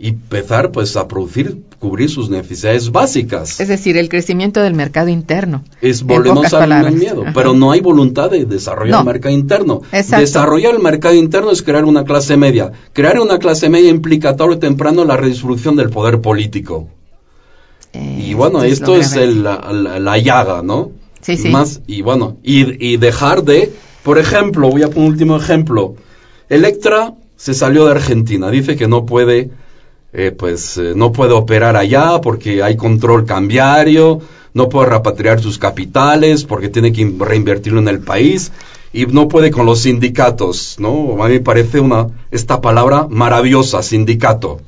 y 0.03 0.09
empezar 0.09 0.71
pues 0.71 0.95
a 0.97 1.07
producir, 1.07 1.61
cubrir 1.77 2.09
sus 2.09 2.29
necesidades 2.29 2.91
básicas. 2.91 3.59
Es 3.59 3.67
decir, 3.67 3.97
el 3.97 4.09
crecimiento 4.09 4.61
del 4.61 4.73
mercado 4.73 5.09
interno. 5.09 5.63
Es 5.79 6.01
volvemos 6.03 6.51
al 6.53 6.91
miedo, 6.93 7.21
Ajá. 7.23 7.33
pero 7.35 7.53
no 7.53 7.71
hay 7.71 7.81
voluntad 7.81 8.31
de 8.31 8.45
desarrollar 8.45 8.91
No. 8.95 8.99
el 9.01 9.05
mercado 9.05 9.35
interno. 9.35 9.81
Exacto. 9.91 10.21
Desarrollar 10.21 10.73
el 10.73 10.81
mercado 10.81 11.13
interno 11.13 11.51
es 11.51 11.61
crear 11.61 11.85
una 11.85 12.03
clase 12.03 12.35
media. 12.35 12.71
Crear 12.93 13.19
una 13.19 13.37
clase 13.37 13.69
media 13.69 13.89
implica 13.89 14.35
tarde 14.35 14.55
o 14.55 14.59
temprano 14.59 15.05
la 15.05 15.17
redistribución 15.17 15.75
del 15.75 15.89
poder 15.91 16.19
político. 16.19 16.87
Eh, 17.93 18.25
Y 18.29 18.33
bueno, 18.33 18.63
esto 18.63 18.95
es 18.95 19.13
el- 19.15 19.43
la, 19.43 19.71
la- 19.71 19.99
la 19.99 20.17
llaga, 20.17 20.61
¿no? 20.63 20.91
Sí, 21.21 21.37
sí. 21.37 21.49
Más, 21.49 21.81
y 21.85 22.01
bueno, 22.01 22.37
y, 22.41 22.83
y 22.93 22.97
dejar 22.97 23.43
de, 23.43 23.71
por 24.01 24.17
ejemplo, 24.17 24.69
voy 24.69 24.81
a 24.81 24.87
poner 24.87 24.99
un 25.01 25.05
último 25.13 25.37
ejemplo. 25.37 25.95
Electra 26.49 27.13
se 27.35 27.53
salió 27.53 27.85
de 27.85 27.91
Argentina, 27.91 28.49
dice 28.49 28.75
que 28.75 28.87
no 28.87 29.05
puede, 29.05 29.51
eh, 30.13 30.31
pues, 30.31 30.77
eh, 30.77 30.93
no 30.95 31.11
puede 31.11 31.33
operar 31.33 31.75
allá 31.77 32.19
porque 32.21 32.61
hay 32.63 32.75
control 32.75 33.25
cambiario, 33.25 34.19
no 34.53 34.67
puede 34.69 34.89
repatriar 34.89 35.41
sus 35.41 35.57
capitales 35.57 36.43
porque 36.43 36.69
tiene 36.69 36.91
que 36.91 37.01
in- 37.01 37.19
reinvertirlo 37.19 37.79
en 37.79 37.87
el 37.87 37.99
país 37.99 38.51
y 38.93 39.05
no 39.05 39.27
puede 39.29 39.51
con 39.51 39.65
los 39.65 39.81
sindicatos, 39.81 40.75
¿no? 40.79 41.23
A 41.23 41.27
mí 41.29 41.35
me 41.35 41.39
parece 41.39 41.79
una, 41.79 42.07
esta 42.29 42.59
palabra 42.59 43.07
maravillosa, 43.09 43.81
sindicato 43.83 44.59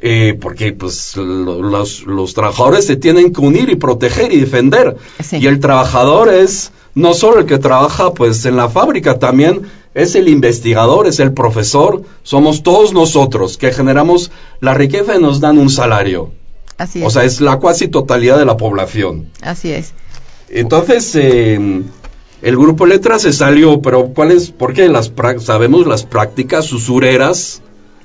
eh, 0.00 0.36
porque 0.40 0.72
pues 0.72 1.16
lo- 1.16 1.62
los, 1.62 2.04
los 2.04 2.34
trabajadores 2.34 2.86
se 2.86 2.96
tienen 2.96 3.32
que 3.32 3.40
unir 3.40 3.68
y 3.70 3.76
proteger 3.76 4.32
y 4.32 4.40
defender 4.40 4.96
Sí. 5.22 5.36
y 5.38 5.46
el 5.46 5.60
trabajador 5.60 6.32
es 6.32 6.72
no 6.94 7.14
solo 7.14 7.40
el 7.40 7.46
que 7.46 7.58
trabaja 7.58 8.12
pues 8.14 8.44
en 8.44 8.56
la 8.56 8.68
fábrica 8.68 9.18
también 9.18 9.62
es 9.94 10.14
el 10.14 10.28
investigador 10.28 11.06
es 11.06 11.20
el 11.20 11.32
profesor 11.32 12.02
somos 12.22 12.62
todos 12.62 12.92
nosotros 12.92 13.56
que 13.58 13.72
generamos 13.72 14.30
la 14.60 14.74
riqueza 14.74 15.16
y 15.16 15.20
nos 15.22 15.40
dan 15.40 15.58
un 15.58 15.70
salario 15.70 16.30
Así 16.78 17.00
es. 17.00 17.06
o 17.06 17.10
sea 17.10 17.24
es 17.24 17.40
la 17.40 17.56
cuasi 17.58 17.88
totalidad 17.88 18.38
de 18.38 18.44
la 18.44 18.56
población 18.56 19.28
Así 19.40 19.70
es. 19.72 19.92
entonces 20.48 21.14
eh, 21.16 21.82
el 22.42 22.56
grupo 22.56 22.86
Letras 22.86 23.22
se 23.22 23.32
salió 23.32 23.80
pero 23.80 24.08
cuál 24.08 24.32
es 24.32 24.50
porque 24.50 24.88
las 24.88 25.12
sabemos 25.38 25.86
las 25.86 26.04
prácticas 26.04 26.72
usureras 26.72 27.62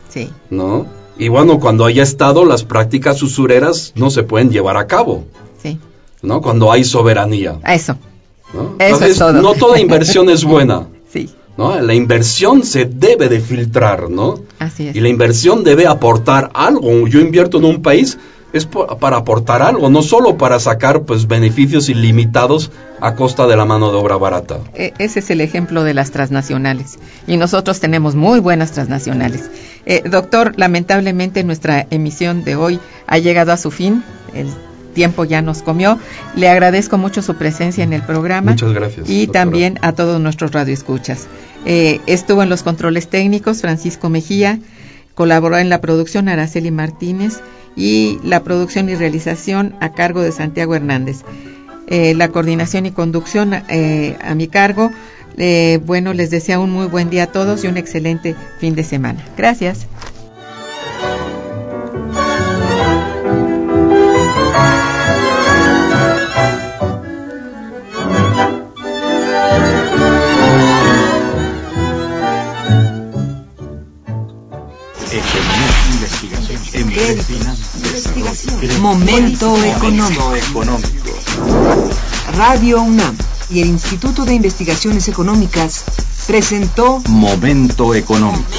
Sí. 0.09 0.29
¿no? 0.49 0.85
Y 1.19 1.27
bueno, 1.27 1.59
cuando 1.59 1.83
haya 1.85 2.01
estado, 2.01 2.45
las 2.45 2.63
prácticas 2.63 3.21
usureras 3.21 3.91
no 3.95 4.09
se 4.09 4.23
pueden 4.23 4.49
llevar 4.51 4.77
a 4.77 4.87
cabo, 4.87 5.25
Sí. 5.61 5.79
¿no? 6.21 6.41
Cuando 6.41 6.71
hay 6.71 6.83
soberanía, 6.85 7.59
eso. 7.67 7.97
¿No? 8.53 8.75
Eso 8.79 8.95
es 9.05 9.11
Entonces, 9.11 9.17
todo. 9.19 9.33
no 9.33 9.53
toda 9.53 9.79
inversión 9.79 10.29
es 10.29 10.43
buena, 10.43 10.87
Sí. 11.11 11.29
¿no? 11.57 11.79
La 11.81 11.93
inversión 11.93 12.63
se 12.63 12.85
debe 12.85 13.29
de 13.29 13.39
filtrar, 13.39 14.09
¿no? 14.09 14.39
Así 14.59 14.87
es. 14.89 14.95
Y 14.95 14.99
la 14.99 15.09
inversión 15.09 15.63
debe 15.63 15.87
aportar 15.87 16.51
algo. 16.53 17.07
Yo 17.07 17.19
invierto 17.19 17.57
en 17.57 17.65
un 17.65 17.81
país 17.81 18.17
es 18.53 18.65
por- 18.65 18.97
para 18.97 19.17
aportar 19.17 19.61
algo, 19.61 19.89
no 19.89 20.01
solo 20.01 20.37
para 20.37 20.59
sacar 20.59 21.01
pues 21.03 21.27
beneficios 21.27 21.89
ilimitados 21.89 22.71
a 23.01 23.13
costa 23.15 23.45
de 23.45 23.57
la 23.57 23.65
mano 23.65 23.91
de 23.91 23.97
obra 23.97 24.15
barata. 24.17 24.59
E- 24.73 24.93
ese 24.99 25.19
es 25.19 25.29
el 25.29 25.41
ejemplo 25.41 25.83
de 25.83 25.93
las 25.93 26.11
transnacionales. 26.11 26.97
Y 27.27 27.35
nosotros 27.37 27.79
tenemos 27.81 28.15
muy 28.15 28.39
buenas 28.39 28.71
transnacionales. 28.71 29.49
Eh, 29.85 30.01
doctor, 30.09 30.53
lamentablemente 30.57 31.43
nuestra 31.43 31.87
emisión 31.89 32.43
de 32.45 32.55
hoy 32.55 32.79
ha 33.05 33.17
llegado 33.17 33.51
a 33.51 33.57
su 33.57 33.69
fin. 33.71 34.03
El 34.33 34.47
tiempo 34.97 35.25
ya 35.25 35.43
nos 35.43 35.61
comió. 35.61 35.99
Le 36.35 36.49
agradezco 36.49 36.97
mucho 36.97 37.21
su 37.21 37.35
presencia 37.35 37.83
en 37.83 37.93
el 37.93 38.01
programa. 38.01 38.51
Muchas 38.51 38.73
gracias, 38.73 39.07
Y 39.07 39.27
doctora. 39.27 39.43
también 39.43 39.79
a 39.83 39.91
todos 39.93 40.19
nuestros 40.19 40.51
radioescuchas. 40.53 41.27
Eh, 41.65 42.01
estuvo 42.07 42.41
en 42.41 42.49
los 42.49 42.63
controles 42.63 43.07
técnicos 43.07 43.61
Francisco 43.61 44.09
Mejía. 44.09 44.57
Colaboró 45.13 45.59
en 45.59 45.69
la 45.69 45.81
producción 45.81 46.29
Araceli 46.29 46.71
Martínez 46.71 47.41
y 47.75 48.17
la 48.23 48.41
producción 48.43 48.89
y 48.89 48.95
realización 48.95 49.75
a 49.81 49.91
cargo 49.93 50.21
de 50.23 50.31
Santiago 50.31 50.73
Hernández. 50.73 51.17
Eh, 51.87 52.15
la 52.15 52.29
coordinación 52.29 52.87
y 52.87 52.91
conducción 52.91 53.53
eh, 53.53 54.17
a 54.19 54.33
mi 54.33 54.47
cargo. 54.47 54.89
Eh, 55.37 55.79
bueno, 55.85 56.13
les 56.13 56.31
deseo 56.31 56.61
un 56.63 56.71
muy 56.71 56.87
buen 56.87 57.11
día 57.11 57.23
a 57.25 57.27
todos 57.27 57.63
y 57.63 57.67
un 57.67 57.77
excelente 57.77 58.35
fin 58.59 58.73
de 58.73 58.83
semana. 58.83 59.23
Gracias. 59.37 59.85
Investigación, 76.97 78.81
Momento 78.81 79.55
económico. 79.63 80.35
económico. 80.35 81.09
Radio 82.35 82.81
UNAM 82.81 83.15
y 83.49 83.61
el 83.61 83.67
Instituto 83.67 84.25
de 84.25 84.33
Investigaciones 84.33 85.07
Económicas 85.07 85.83
presentó 86.25 87.01
Momento 87.07 87.93
económico. 87.93 88.49